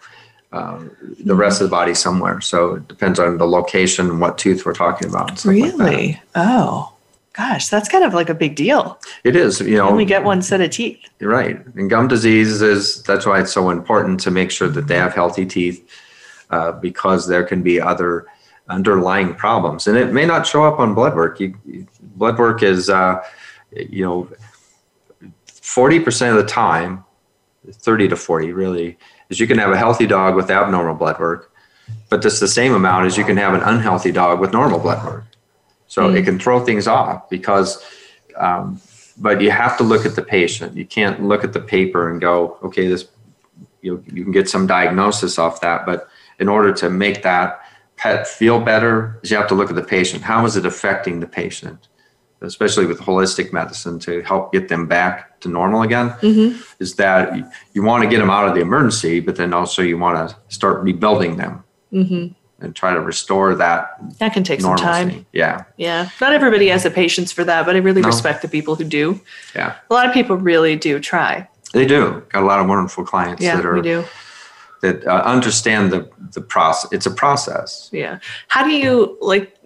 um, 0.52 0.90
the 1.18 1.34
rest 1.34 1.60
of 1.60 1.66
the 1.68 1.70
body 1.70 1.94
somewhere. 1.94 2.40
So 2.40 2.76
it 2.76 2.86
depends 2.88 3.18
on 3.18 3.38
the 3.38 3.46
location 3.46 4.08
and 4.08 4.20
what 4.20 4.38
tooth 4.38 4.64
we're 4.64 4.72
talking 4.72 5.08
about. 5.08 5.36
stuff 5.38 5.52
like. 5.52 5.62
Really? 5.64 6.22
Oh, 6.36 6.92
gosh, 7.34 7.68
that's 7.68 7.88
kind 7.88 8.04
of 8.04 8.14
like 8.14 8.28
a 8.30 8.34
big 8.34 8.54
deal. 8.56 8.98
It 9.24 9.36
is. 9.36 9.60
You 9.60 9.66
You 9.68 9.76
know, 9.78 9.88
only 9.90 10.04
get 10.04 10.24
one 10.24 10.40
set 10.42 10.60
of 10.60 10.70
teeth. 10.70 10.98
right. 11.20 11.56
And 11.76 11.90
gum 11.90 12.08
disease 12.08 12.62
is 12.62 13.02
that's 13.02 13.26
why 13.26 13.40
it's 13.40 13.52
so 13.52 13.70
important 13.70 14.20
to 14.20 14.30
make 14.30 14.50
sure 14.50 14.68
that 14.68 14.86
they 14.88 14.96
have 14.96 15.14
healthy 15.14 15.44
teeth, 15.46 15.86
uh, 16.50 16.72
because 16.72 17.26
there 17.28 17.44
can 17.44 17.62
be 17.62 17.80
other 17.80 18.26
underlying 18.68 19.34
problems, 19.34 19.86
and 19.86 19.96
it 19.98 20.12
may 20.12 20.24
not 20.24 20.46
show 20.46 20.64
up 20.64 20.78
on 20.78 20.94
blood 20.94 21.14
work. 21.14 21.38
You, 21.40 21.54
you- 21.66 21.86
blood 22.16 22.38
work 22.38 22.62
is, 22.62 22.88
uh, 22.88 23.22
you 23.72 24.04
know, 24.04 24.28
forty 25.46 25.98
percent 26.00 26.36
of 26.36 26.42
the 26.42 26.48
time, 26.48 27.04
thirty 27.72 28.08
to 28.08 28.16
forty 28.16 28.52
really, 28.52 28.96
is 29.28 29.40
you 29.40 29.46
can 29.46 29.58
have 29.58 29.72
a 29.72 29.76
healthy 29.76 30.06
dog 30.06 30.36
with 30.36 30.50
abnormal 30.50 30.94
blood 30.94 31.18
work, 31.18 31.50
but 32.08 32.22
that's 32.22 32.40
the 32.40 32.48
same 32.48 32.72
amount 32.74 33.06
as 33.06 33.16
you 33.18 33.24
can 33.24 33.36
have 33.36 33.54
an 33.54 33.60
unhealthy 33.62 34.12
dog 34.12 34.38
with 34.40 34.52
normal 34.52 34.78
blood 34.78 35.04
work. 35.04 35.24
So 35.86 36.08
mm. 36.08 36.16
it 36.16 36.24
can 36.24 36.38
throw 36.38 36.64
things 36.64 36.86
off 36.86 37.28
because, 37.28 37.84
um, 38.36 38.80
but 39.16 39.40
you 39.40 39.50
have 39.50 39.76
to 39.78 39.84
look 39.84 40.06
at 40.06 40.16
the 40.16 40.22
patient. 40.22 40.76
You 40.76 40.86
can't 40.86 41.22
look 41.22 41.44
at 41.44 41.52
the 41.52 41.60
paper 41.60 42.10
and 42.10 42.20
go, 42.20 42.58
okay, 42.62 42.88
this, 42.88 43.08
you, 43.82 44.02
you 44.12 44.24
can 44.24 44.32
get 44.32 44.48
some 44.48 44.66
diagnosis 44.66 45.38
off 45.38 45.60
that. 45.60 45.86
But 45.86 46.08
in 46.38 46.48
order 46.48 46.72
to 46.72 46.90
make 46.90 47.22
that 47.22 47.60
pet 47.96 48.26
feel 48.26 48.60
better, 48.60 49.20
is 49.22 49.30
you 49.30 49.36
have 49.36 49.48
to 49.48 49.54
look 49.54 49.70
at 49.70 49.76
the 49.76 49.84
patient. 49.84 50.24
How 50.24 50.44
is 50.44 50.56
it 50.56 50.66
affecting 50.66 51.20
the 51.20 51.26
patient? 51.26 51.88
especially 52.46 52.86
with 52.86 53.00
holistic 53.00 53.52
medicine 53.52 53.98
to 53.98 54.20
help 54.22 54.52
get 54.52 54.68
them 54.68 54.86
back 54.86 55.40
to 55.40 55.48
normal 55.48 55.82
again 55.82 56.10
mm-hmm. 56.20 56.60
is 56.78 56.96
that 56.96 57.34
you, 57.36 57.46
you, 57.72 57.82
want 57.82 58.02
to 58.02 58.08
get 58.08 58.18
them 58.18 58.30
out 58.30 58.46
of 58.46 58.54
the 58.54 58.60
emergency 58.60 59.20
but 59.20 59.36
then 59.36 59.54
also 59.54 59.82
you 59.82 59.96
want 59.96 60.28
to 60.28 60.36
start 60.48 60.82
rebuilding 60.82 61.36
them 61.36 61.64
mm-hmm 61.92 62.32
and 62.64 62.74
try 62.74 62.92
to 62.92 63.00
restore 63.00 63.54
that. 63.54 63.96
That 64.18 64.32
can 64.32 64.42
take 64.42 64.60
normalcy. 64.60 64.84
some 64.84 65.10
time. 65.10 65.26
Yeah. 65.32 65.64
Yeah. 65.76 66.08
Not 66.20 66.32
everybody 66.32 66.68
has 66.68 66.82
the 66.82 66.90
patience 66.90 67.30
for 67.30 67.44
that, 67.44 67.66
but 67.66 67.76
I 67.76 67.78
really 67.78 68.02
no. 68.02 68.08
respect 68.08 68.42
the 68.42 68.48
people 68.48 68.74
who 68.74 68.84
do. 68.84 69.20
Yeah. 69.54 69.76
A 69.90 69.94
lot 69.94 70.06
of 70.06 70.14
people 70.14 70.36
really 70.36 70.76
do 70.76 70.98
try. 70.98 71.48
They 71.72 71.86
do. 71.86 72.24
Got 72.30 72.42
a 72.42 72.46
lot 72.46 72.60
of 72.60 72.68
wonderful 72.68 73.04
clients 73.04 73.42
yeah, 73.42 73.56
that 73.56 73.66
are. 73.66 73.74
We 73.74 73.82
do. 73.82 74.04
That 74.82 75.06
uh, 75.06 75.22
understand 75.24 75.92
the 75.92 76.10
the 76.32 76.40
process. 76.40 76.92
It's 76.92 77.06
a 77.06 77.10
process. 77.10 77.90
Yeah. 77.92 78.18
How 78.48 78.64
do 78.64 78.70
you 78.70 79.18
like? 79.20 79.56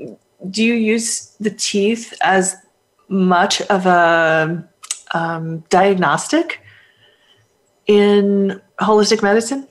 Do 0.51 0.65
you 0.65 0.75
use 0.75 1.35
the 1.41 1.51
teeth 1.51 2.15
as 2.23 2.57
much 3.09 3.61
of 3.63 3.87
a 3.87 4.65
um, 5.13 5.61
diagnostic 5.69 6.61
in 7.87 8.61
holistic 8.81 9.23
medicine? 9.23 9.67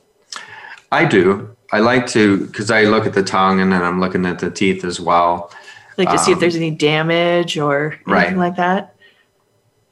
I 0.92 1.06
do. 1.06 1.56
I 1.72 1.80
like 1.80 2.08
to 2.08 2.46
because 2.46 2.72
I 2.72 2.84
look 2.84 3.06
at 3.06 3.14
the 3.14 3.24
tongue 3.24 3.60
and 3.60 3.72
then 3.72 3.84
I'm 3.84 4.00
looking 4.00 4.26
at 4.26 4.40
the 4.40 4.50
teeth 4.50 4.84
as 4.84 5.00
well. 5.00 5.52
Like 5.98 6.08
to 6.10 6.14
um, 6.14 6.20
see 6.20 6.32
if 6.32 6.40
there's 6.40 6.56
um, 6.56 6.62
any 6.62 6.72
damage 6.72 7.58
or 7.58 8.00
anything 8.08 8.14
right. 8.14 8.38
like 8.38 8.56
that. 8.56 8.96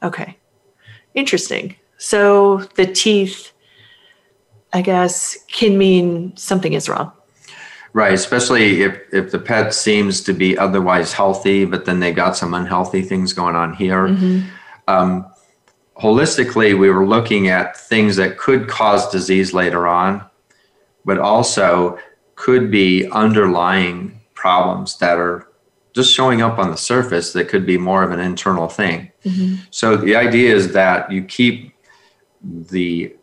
Okay, 0.02 0.36
interesting. 1.14 1.76
So 1.98 2.58
the 2.76 2.86
teeth, 2.86 3.52
I 4.72 4.82
guess, 4.82 5.36
can 5.48 5.76
mean 5.76 6.36
something 6.36 6.72
is 6.72 6.88
wrong. 6.88 7.12
Right, 7.92 8.12
especially 8.12 8.82
if 8.82 8.98
if 9.12 9.30
the 9.30 9.38
pet 9.38 9.74
seems 9.74 10.22
to 10.22 10.32
be 10.32 10.56
otherwise 10.56 11.12
healthy, 11.12 11.64
but 11.64 11.84
then 11.84 12.00
they 12.00 12.12
got 12.12 12.36
some 12.36 12.54
unhealthy 12.54 13.02
things 13.02 13.32
going 13.32 13.56
on 13.56 13.74
here. 13.74 14.08
Mm-hmm. 14.08 14.48
Um, 14.88 15.26
holistically, 15.98 16.78
we 16.78 16.90
were 16.90 17.06
looking 17.06 17.48
at 17.48 17.76
things 17.76 18.16
that 18.16 18.38
could 18.38 18.68
cause 18.68 19.10
disease 19.10 19.52
later 19.52 19.86
on 19.86 20.24
but 21.06 21.18
also 21.18 21.98
could 22.34 22.70
be 22.70 23.08
underlying 23.10 24.20
problems 24.34 24.98
that 24.98 25.16
are 25.16 25.48
just 25.94 26.12
showing 26.12 26.42
up 26.42 26.58
on 26.58 26.70
the 26.70 26.76
surface 26.76 27.32
that 27.32 27.48
could 27.48 27.64
be 27.64 27.78
more 27.78 28.02
of 28.02 28.10
an 28.10 28.20
internal 28.20 28.68
thing. 28.68 29.10
Mm-hmm. 29.24 29.62
So 29.70 29.96
the 29.96 30.14
idea 30.14 30.54
is 30.54 30.72
that 30.72 31.10
you 31.10 31.24
keep 31.24 31.72
the 32.42 33.16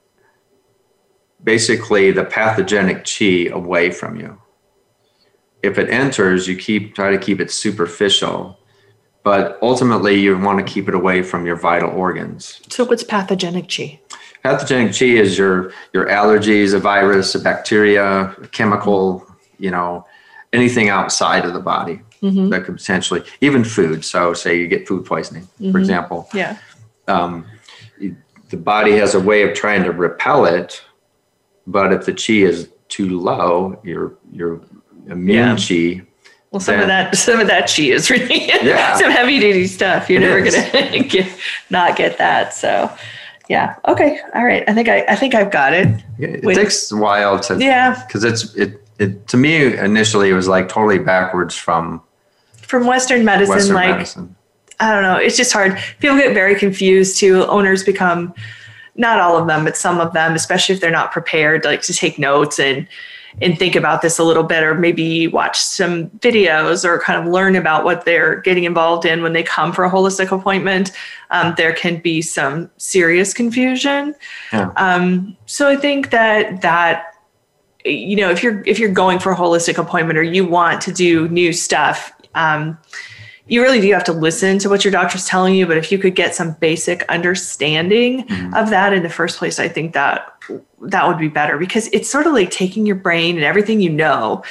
basically 1.43 2.11
the 2.11 2.23
pathogenic 2.23 3.05
chi 3.05 3.49
away 3.51 3.91
from 3.91 4.19
you. 4.19 4.41
If 5.61 5.77
it 5.77 5.89
enters, 5.89 6.47
you 6.47 6.55
keep 6.57 6.95
try 6.95 7.11
to 7.11 7.17
keep 7.17 7.39
it 7.39 7.51
superficial, 7.51 8.57
but 9.23 9.59
ultimately 9.61 10.19
you 10.19 10.37
want 10.37 10.65
to 10.65 10.73
keep 10.73 10.87
it 10.87 10.95
away 10.95 11.21
from 11.21 11.45
your 11.45 11.57
vital 11.57 11.91
organs. 11.91 12.59
So 12.69 12.85
what's 12.85 13.03
pathogenic 13.03 13.69
chi? 13.69 13.99
Pathogenic 14.43 14.93
chi 14.97 15.05
is 15.05 15.37
your 15.37 15.71
your 15.93 16.05
allergies, 16.07 16.73
a 16.73 16.79
virus, 16.79 17.33
a 17.35 17.39
bacteria, 17.39 18.35
a 18.41 18.47
chemical, 18.47 19.25
you 19.57 19.71
know, 19.71 20.05
anything 20.51 20.89
outside 20.89 21.45
of 21.45 21.53
the 21.53 21.59
body 21.59 22.01
mm-hmm. 22.21 22.49
that 22.49 22.65
could 22.65 22.75
potentially 22.75 23.23
even 23.41 23.63
food. 23.63 24.03
So 24.03 24.33
say 24.33 24.59
you 24.59 24.67
get 24.67 24.87
food 24.87 25.05
poisoning, 25.05 25.43
mm-hmm. 25.43 25.71
for 25.71 25.79
example. 25.79 26.29
Yeah. 26.33 26.57
Um, 27.07 27.45
the 28.49 28.57
body 28.57 28.91
has 28.97 29.15
a 29.15 29.19
way 29.19 29.43
of 29.43 29.55
trying 29.55 29.83
to 29.83 29.91
repel 29.91 30.45
it, 30.45 30.83
but 31.65 31.91
if 31.91 32.05
the 32.05 32.13
chi 32.13 32.47
is 32.47 32.69
too 32.87 33.19
low, 33.19 33.79
your 33.83 34.15
your 34.31 34.61
immune 35.07 35.57
yeah. 35.57 35.99
chi 35.99 36.05
well, 36.53 36.59
some 36.59 36.75
then, 36.75 36.83
of 36.83 36.87
that, 36.87 37.15
some 37.17 37.39
of 37.39 37.47
that 37.47 37.73
chi 37.75 37.83
is 37.83 38.11
really 38.11 38.45
yeah. 38.45 38.95
some 38.99 39.09
heavy 39.09 39.39
duty 39.39 39.65
stuff. 39.65 40.07
You're 40.07 40.21
never 40.21 40.37
is. 40.37 40.55
gonna 40.55 41.03
get, 41.07 41.35
not 41.71 41.95
get 41.95 42.19
that. 42.19 42.53
So, 42.53 42.95
yeah. 43.49 43.75
Okay. 43.87 44.19
All 44.33 44.45
right. 44.45 44.63
I 44.67 44.73
think 44.73 44.89
I, 44.89 45.05
I 45.07 45.15
think 45.15 45.35
I've 45.35 45.51
got 45.51 45.73
it. 45.73 46.03
It 46.17 46.43
Wait. 46.43 46.55
takes 46.55 46.91
a 46.91 46.97
while 46.97 47.39
to 47.41 47.57
yeah 47.59 48.03
because 48.07 48.23
it's 48.23 48.53
it 48.55 48.85
it 48.99 49.27
to 49.27 49.37
me 49.37 49.77
initially 49.77 50.29
it 50.29 50.33
was 50.33 50.47
like 50.47 50.69
totally 50.69 50.99
backwards 50.99 51.55
from 51.55 52.01
from 52.53 52.87
Western 52.87 53.25
medicine. 53.25 53.55
Western 53.55 53.75
like 53.75 53.89
medicine. 53.89 54.35
I 54.79 54.91
don't 54.91 55.03
know. 55.03 55.17
It's 55.17 55.37
just 55.37 55.53
hard. 55.53 55.77
People 55.99 56.17
get 56.17 56.33
very 56.33 56.55
confused 56.55 57.19
too. 57.19 57.45
Owners 57.45 57.83
become 57.83 58.33
not 58.95 59.19
all 59.19 59.37
of 59.37 59.47
them, 59.47 59.63
but 59.63 59.77
some 59.77 59.99
of 59.99 60.13
them, 60.13 60.33
especially 60.33 60.75
if 60.75 60.81
they're 60.81 60.91
not 60.91 61.11
prepared, 61.11 61.65
like 61.65 61.81
to 61.83 61.93
take 61.93 62.19
notes 62.19 62.59
and 62.59 62.87
and 63.41 63.57
think 63.57 63.75
about 63.75 64.01
this 64.01 64.19
a 64.19 64.23
little 64.23 64.43
bit 64.43 64.63
or 64.63 64.75
maybe 64.75 65.27
watch 65.27 65.59
some 65.59 66.09
videos 66.19 66.85
or 66.85 66.99
kind 66.99 67.19
of 67.19 67.31
learn 67.31 67.55
about 67.55 67.83
what 67.83 68.05
they're 68.05 68.41
getting 68.41 68.63
involved 68.63 69.05
in 69.05 69.23
when 69.23 69.33
they 69.33 69.43
come 69.43 69.71
for 69.71 69.83
a 69.83 69.89
holistic 69.89 70.31
appointment 70.31 70.91
um, 71.31 71.53
there 71.57 71.73
can 71.73 71.99
be 71.99 72.21
some 72.21 72.69
serious 72.77 73.33
confusion 73.33 74.15
yeah. 74.51 74.71
um, 74.77 75.35
so 75.45 75.67
i 75.67 75.75
think 75.75 76.09
that 76.11 76.61
that 76.61 77.15
you 77.85 78.15
know 78.15 78.29
if 78.29 78.43
you're 78.43 78.63
if 78.65 78.79
you're 78.79 78.89
going 78.89 79.19
for 79.19 79.31
a 79.31 79.35
holistic 79.35 79.77
appointment 79.77 80.17
or 80.17 80.23
you 80.23 80.45
want 80.45 80.81
to 80.81 80.91
do 80.91 81.27
new 81.29 81.51
stuff 81.51 82.13
um, 82.35 82.77
you 83.47 83.61
really 83.61 83.81
do 83.81 83.91
have 83.91 84.05
to 84.05 84.13
listen 84.13 84.57
to 84.57 84.69
what 84.69 84.85
your 84.85 84.91
doctor's 84.91 85.25
telling 85.25 85.55
you 85.55 85.65
but 85.65 85.77
if 85.77 85.91
you 85.91 85.97
could 85.97 86.15
get 86.15 86.33
some 86.33 86.53
basic 86.53 87.03
understanding 87.09 88.25
mm-hmm. 88.25 88.53
of 88.53 88.69
that 88.69 88.93
in 88.93 89.03
the 89.03 89.09
first 89.09 89.37
place 89.37 89.59
i 89.59 89.67
think 89.67 89.93
that 89.93 90.32
that 90.81 91.07
would 91.07 91.17
be 91.17 91.27
better 91.27 91.57
because 91.57 91.87
it's 91.93 92.09
sort 92.09 92.27
of 92.27 92.33
like 92.33 92.51
taking 92.51 92.85
your 92.85 92.95
brain 92.95 93.35
and 93.35 93.43
everything 93.43 93.81
you 93.81 93.89
know 93.89 94.43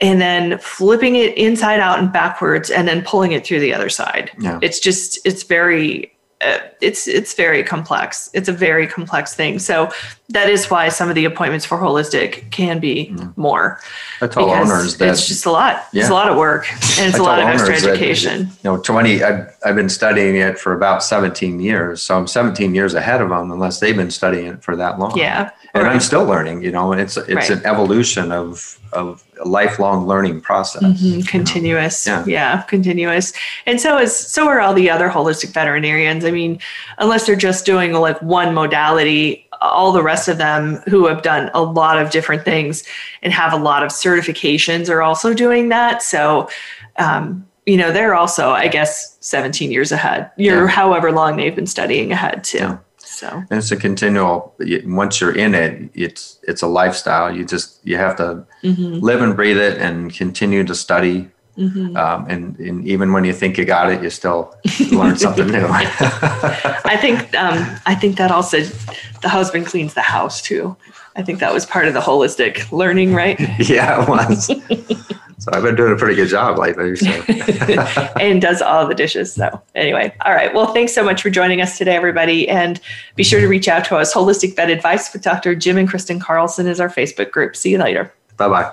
and 0.00 0.20
then 0.20 0.58
flipping 0.58 1.16
it 1.16 1.36
inside 1.36 1.80
out 1.80 1.98
and 1.98 2.12
backwards 2.12 2.70
and 2.70 2.88
then 2.88 3.02
pulling 3.02 3.32
it 3.32 3.46
through 3.46 3.60
the 3.60 3.72
other 3.74 3.88
side 3.88 4.30
yeah. 4.38 4.58
it's 4.62 4.80
just 4.80 5.18
it's 5.26 5.42
very 5.42 6.12
it's 6.40 7.06
it's 7.06 7.34
very 7.34 7.62
complex. 7.62 8.30
It's 8.32 8.48
a 8.48 8.52
very 8.52 8.86
complex 8.86 9.34
thing. 9.34 9.58
So 9.58 9.90
that 10.30 10.48
is 10.48 10.70
why 10.70 10.88
some 10.88 11.08
of 11.08 11.14
the 11.14 11.24
appointments 11.24 11.66
for 11.66 11.76
holistic 11.76 12.50
can 12.50 12.78
be 12.78 13.08
mm. 13.12 13.36
more. 13.36 13.80
I 14.22 14.26
tell 14.26 14.48
owners 14.48 14.96
that 14.96 15.08
it's 15.08 15.28
just 15.28 15.44
a 15.44 15.50
lot. 15.50 15.86
Yeah. 15.92 16.02
It's 16.02 16.10
a 16.10 16.14
lot 16.14 16.30
of 16.30 16.38
work 16.38 16.70
and 16.72 17.08
it's 17.08 17.18
a 17.18 17.22
lot 17.22 17.40
of 17.40 17.46
extra 17.46 17.74
education. 17.74 18.44
That, 18.44 18.64
you 18.64 18.70
know, 18.70 18.82
20. 18.82 19.22
I've, 19.22 19.56
I've 19.64 19.74
been 19.74 19.88
studying 19.88 20.36
it 20.36 20.58
for 20.58 20.72
about 20.72 21.02
17 21.02 21.60
years, 21.60 22.02
so 22.02 22.16
I'm 22.16 22.26
17 22.26 22.74
years 22.74 22.94
ahead 22.94 23.20
of 23.20 23.28
them, 23.28 23.50
unless 23.50 23.80
they've 23.80 23.96
been 23.96 24.10
studying 24.10 24.46
it 24.46 24.62
for 24.62 24.76
that 24.76 24.98
long. 24.98 25.16
Yeah, 25.18 25.50
and 25.74 25.84
right. 25.84 25.92
I'm 25.92 26.00
still 26.00 26.24
learning. 26.24 26.62
You 26.62 26.72
know, 26.72 26.92
it's 26.92 27.16
it's 27.16 27.28
right. 27.28 27.50
an 27.50 27.66
evolution 27.66 28.32
of 28.32 28.78
of 28.92 29.24
a 29.40 29.48
lifelong 29.48 30.06
learning 30.06 30.40
process. 30.40 30.82
Mm-hmm. 30.82 31.22
Continuous. 31.22 32.06
Yeah. 32.06 32.24
yeah, 32.26 32.62
continuous. 32.62 33.32
And 33.66 33.80
so 33.80 33.98
is 33.98 34.16
so 34.16 34.48
are 34.48 34.60
all 34.60 34.74
the 34.74 34.90
other 34.90 35.08
holistic 35.08 35.52
veterinarians. 35.52 36.24
I 36.24 36.30
mean, 36.30 36.58
unless 36.98 37.26
they're 37.26 37.36
just 37.36 37.66
doing 37.66 37.92
like 37.92 38.20
one 38.22 38.54
modality, 38.54 39.48
all 39.60 39.92
the 39.92 40.02
rest 40.02 40.28
of 40.28 40.38
them 40.38 40.76
who 40.88 41.06
have 41.06 41.22
done 41.22 41.50
a 41.54 41.62
lot 41.62 41.98
of 41.98 42.10
different 42.10 42.44
things 42.44 42.84
and 43.22 43.32
have 43.32 43.52
a 43.52 43.56
lot 43.56 43.82
of 43.82 43.90
certifications 43.90 44.88
are 44.88 45.02
also 45.02 45.34
doing 45.34 45.68
that. 45.68 46.02
So 46.02 46.48
um, 46.96 47.46
you 47.66 47.76
know, 47.76 47.92
they're 47.92 48.14
also, 48.14 48.50
I 48.50 48.68
guess, 48.68 49.16
17 49.20 49.70
years 49.70 49.92
ahead. 49.92 50.30
You're 50.36 50.64
yeah. 50.64 50.70
however 50.70 51.12
long 51.12 51.36
they've 51.36 51.54
been 51.54 51.66
studying 51.66 52.10
ahead 52.10 52.42
too. 52.42 52.58
Yeah. 52.58 52.78
So 53.20 53.28
and 53.28 53.58
it's 53.58 53.70
a 53.70 53.76
continual. 53.76 54.54
Once 54.84 55.20
you're 55.20 55.36
in 55.36 55.54
it, 55.54 55.90
it's 55.92 56.38
it's 56.42 56.62
a 56.62 56.66
lifestyle. 56.66 57.30
You 57.36 57.44
just 57.44 57.78
you 57.84 57.98
have 57.98 58.16
to 58.16 58.46
mm-hmm. 58.62 58.94
live 58.94 59.20
and 59.20 59.36
breathe 59.36 59.58
it 59.58 59.76
and 59.78 60.10
continue 60.10 60.64
to 60.64 60.74
study. 60.74 61.28
Mm-hmm. 61.58 61.94
Um, 61.98 62.26
and, 62.30 62.58
and, 62.58 62.88
even 62.88 63.12
when 63.12 63.24
you 63.24 63.34
think 63.34 63.58
you 63.58 63.66
got 63.66 63.92
it, 63.92 64.02
you 64.02 64.08
still 64.08 64.54
learn 64.90 65.16
something 65.24 65.48
new. 65.48 65.66
I 65.68 66.96
think 66.98 67.18
um, 67.36 67.58
I 67.84 67.94
think 67.94 68.16
that 68.16 68.30
also 68.30 68.62
the 69.20 69.28
husband 69.28 69.66
cleans 69.66 69.92
the 69.92 70.00
house 70.00 70.40
too. 70.40 70.74
I 71.16 71.22
think 71.22 71.40
that 71.40 71.52
was 71.52 71.66
part 71.66 71.86
of 71.86 71.92
the 71.92 72.00
holistic 72.00 72.72
learning, 72.72 73.12
right? 73.12 73.38
yeah, 73.68 74.02
it 74.02 74.08
was. 74.08 74.48
So 75.40 75.50
I've 75.54 75.62
been 75.62 75.74
doing 75.74 75.92
a 75.92 75.96
pretty 75.96 76.14
good 76.14 76.28
job 76.28 76.58
lately. 76.58 76.96
So. 76.96 77.06
and 78.20 78.42
does 78.42 78.60
all 78.60 78.86
the 78.86 78.94
dishes. 78.94 79.32
So 79.32 79.60
anyway, 79.74 80.14
all 80.24 80.34
right. 80.34 80.52
Well, 80.52 80.72
thanks 80.74 80.92
so 80.92 81.02
much 81.02 81.22
for 81.22 81.30
joining 81.30 81.62
us 81.62 81.78
today, 81.78 81.96
everybody. 81.96 82.48
And 82.48 82.78
be 83.16 83.24
sure 83.24 83.40
to 83.40 83.48
reach 83.48 83.66
out 83.66 83.84
to 83.86 83.96
us. 83.96 84.12
Holistic 84.12 84.54
Vet 84.54 84.70
Advice 84.70 85.12
with 85.12 85.22
Dr. 85.22 85.54
Jim 85.54 85.78
and 85.78 85.88
Kristen 85.88 86.20
Carlson 86.20 86.66
is 86.66 86.78
our 86.78 86.90
Facebook 86.90 87.30
group. 87.30 87.56
See 87.56 87.70
you 87.70 87.78
later. 87.78 88.12
Bye 88.36 88.48
bye. 88.48 88.70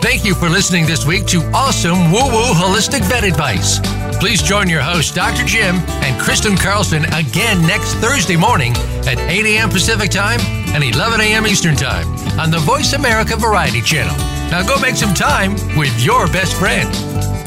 Thank 0.00 0.24
you 0.24 0.34
for 0.34 0.48
listening 0.48 0.86
this 0.86 1.06
week 1.06 1.26
to 1.26 1.42
awesome 1.52 2.10
woo 2.10 2.26
woo 2.26 2.52
holistic 2.52 3.02
vet 3.04 3.24
advice. 3.24 3.78
Please 4.18 4.42
join 4.42 4.68
your 4.68 4.82
host, 4.82 5.14
Dr. 5.14 5.44
Jim, 5.44 5.76
and 5.76 6.20
Kristen 6.20 6.56
Carlson 6.56 7.04
again 7.14 7.60
next 7.66 7.94
Thursday 7.94 8.36
morning 8.36 8.72
at 9.06 9.18
8 9.18 9.46
a.m. 9.46 9.70
Pacific 9.70 10.10
Time 10.10 10.40
and 10.74 10.84
11 10.84 11.20
a.m. 11.20 11.46
Eastern 11.46 11.74
Time 11.74 12.06
on 12.38 12.50
the 12.50 12.58
Voice 12.58 12.92
America 12.92 13.36
Variety 13.36 13.80
Channel. 13.80 14.16
Now 14.50 14.62
go 14.66 14.78
make 14.80 14.96
some 14.96 15.14
time 15.14 15.52
with 15.76 16.04
your 16.04 16.26
best 16.26 16.54
friend. 16.54 17.39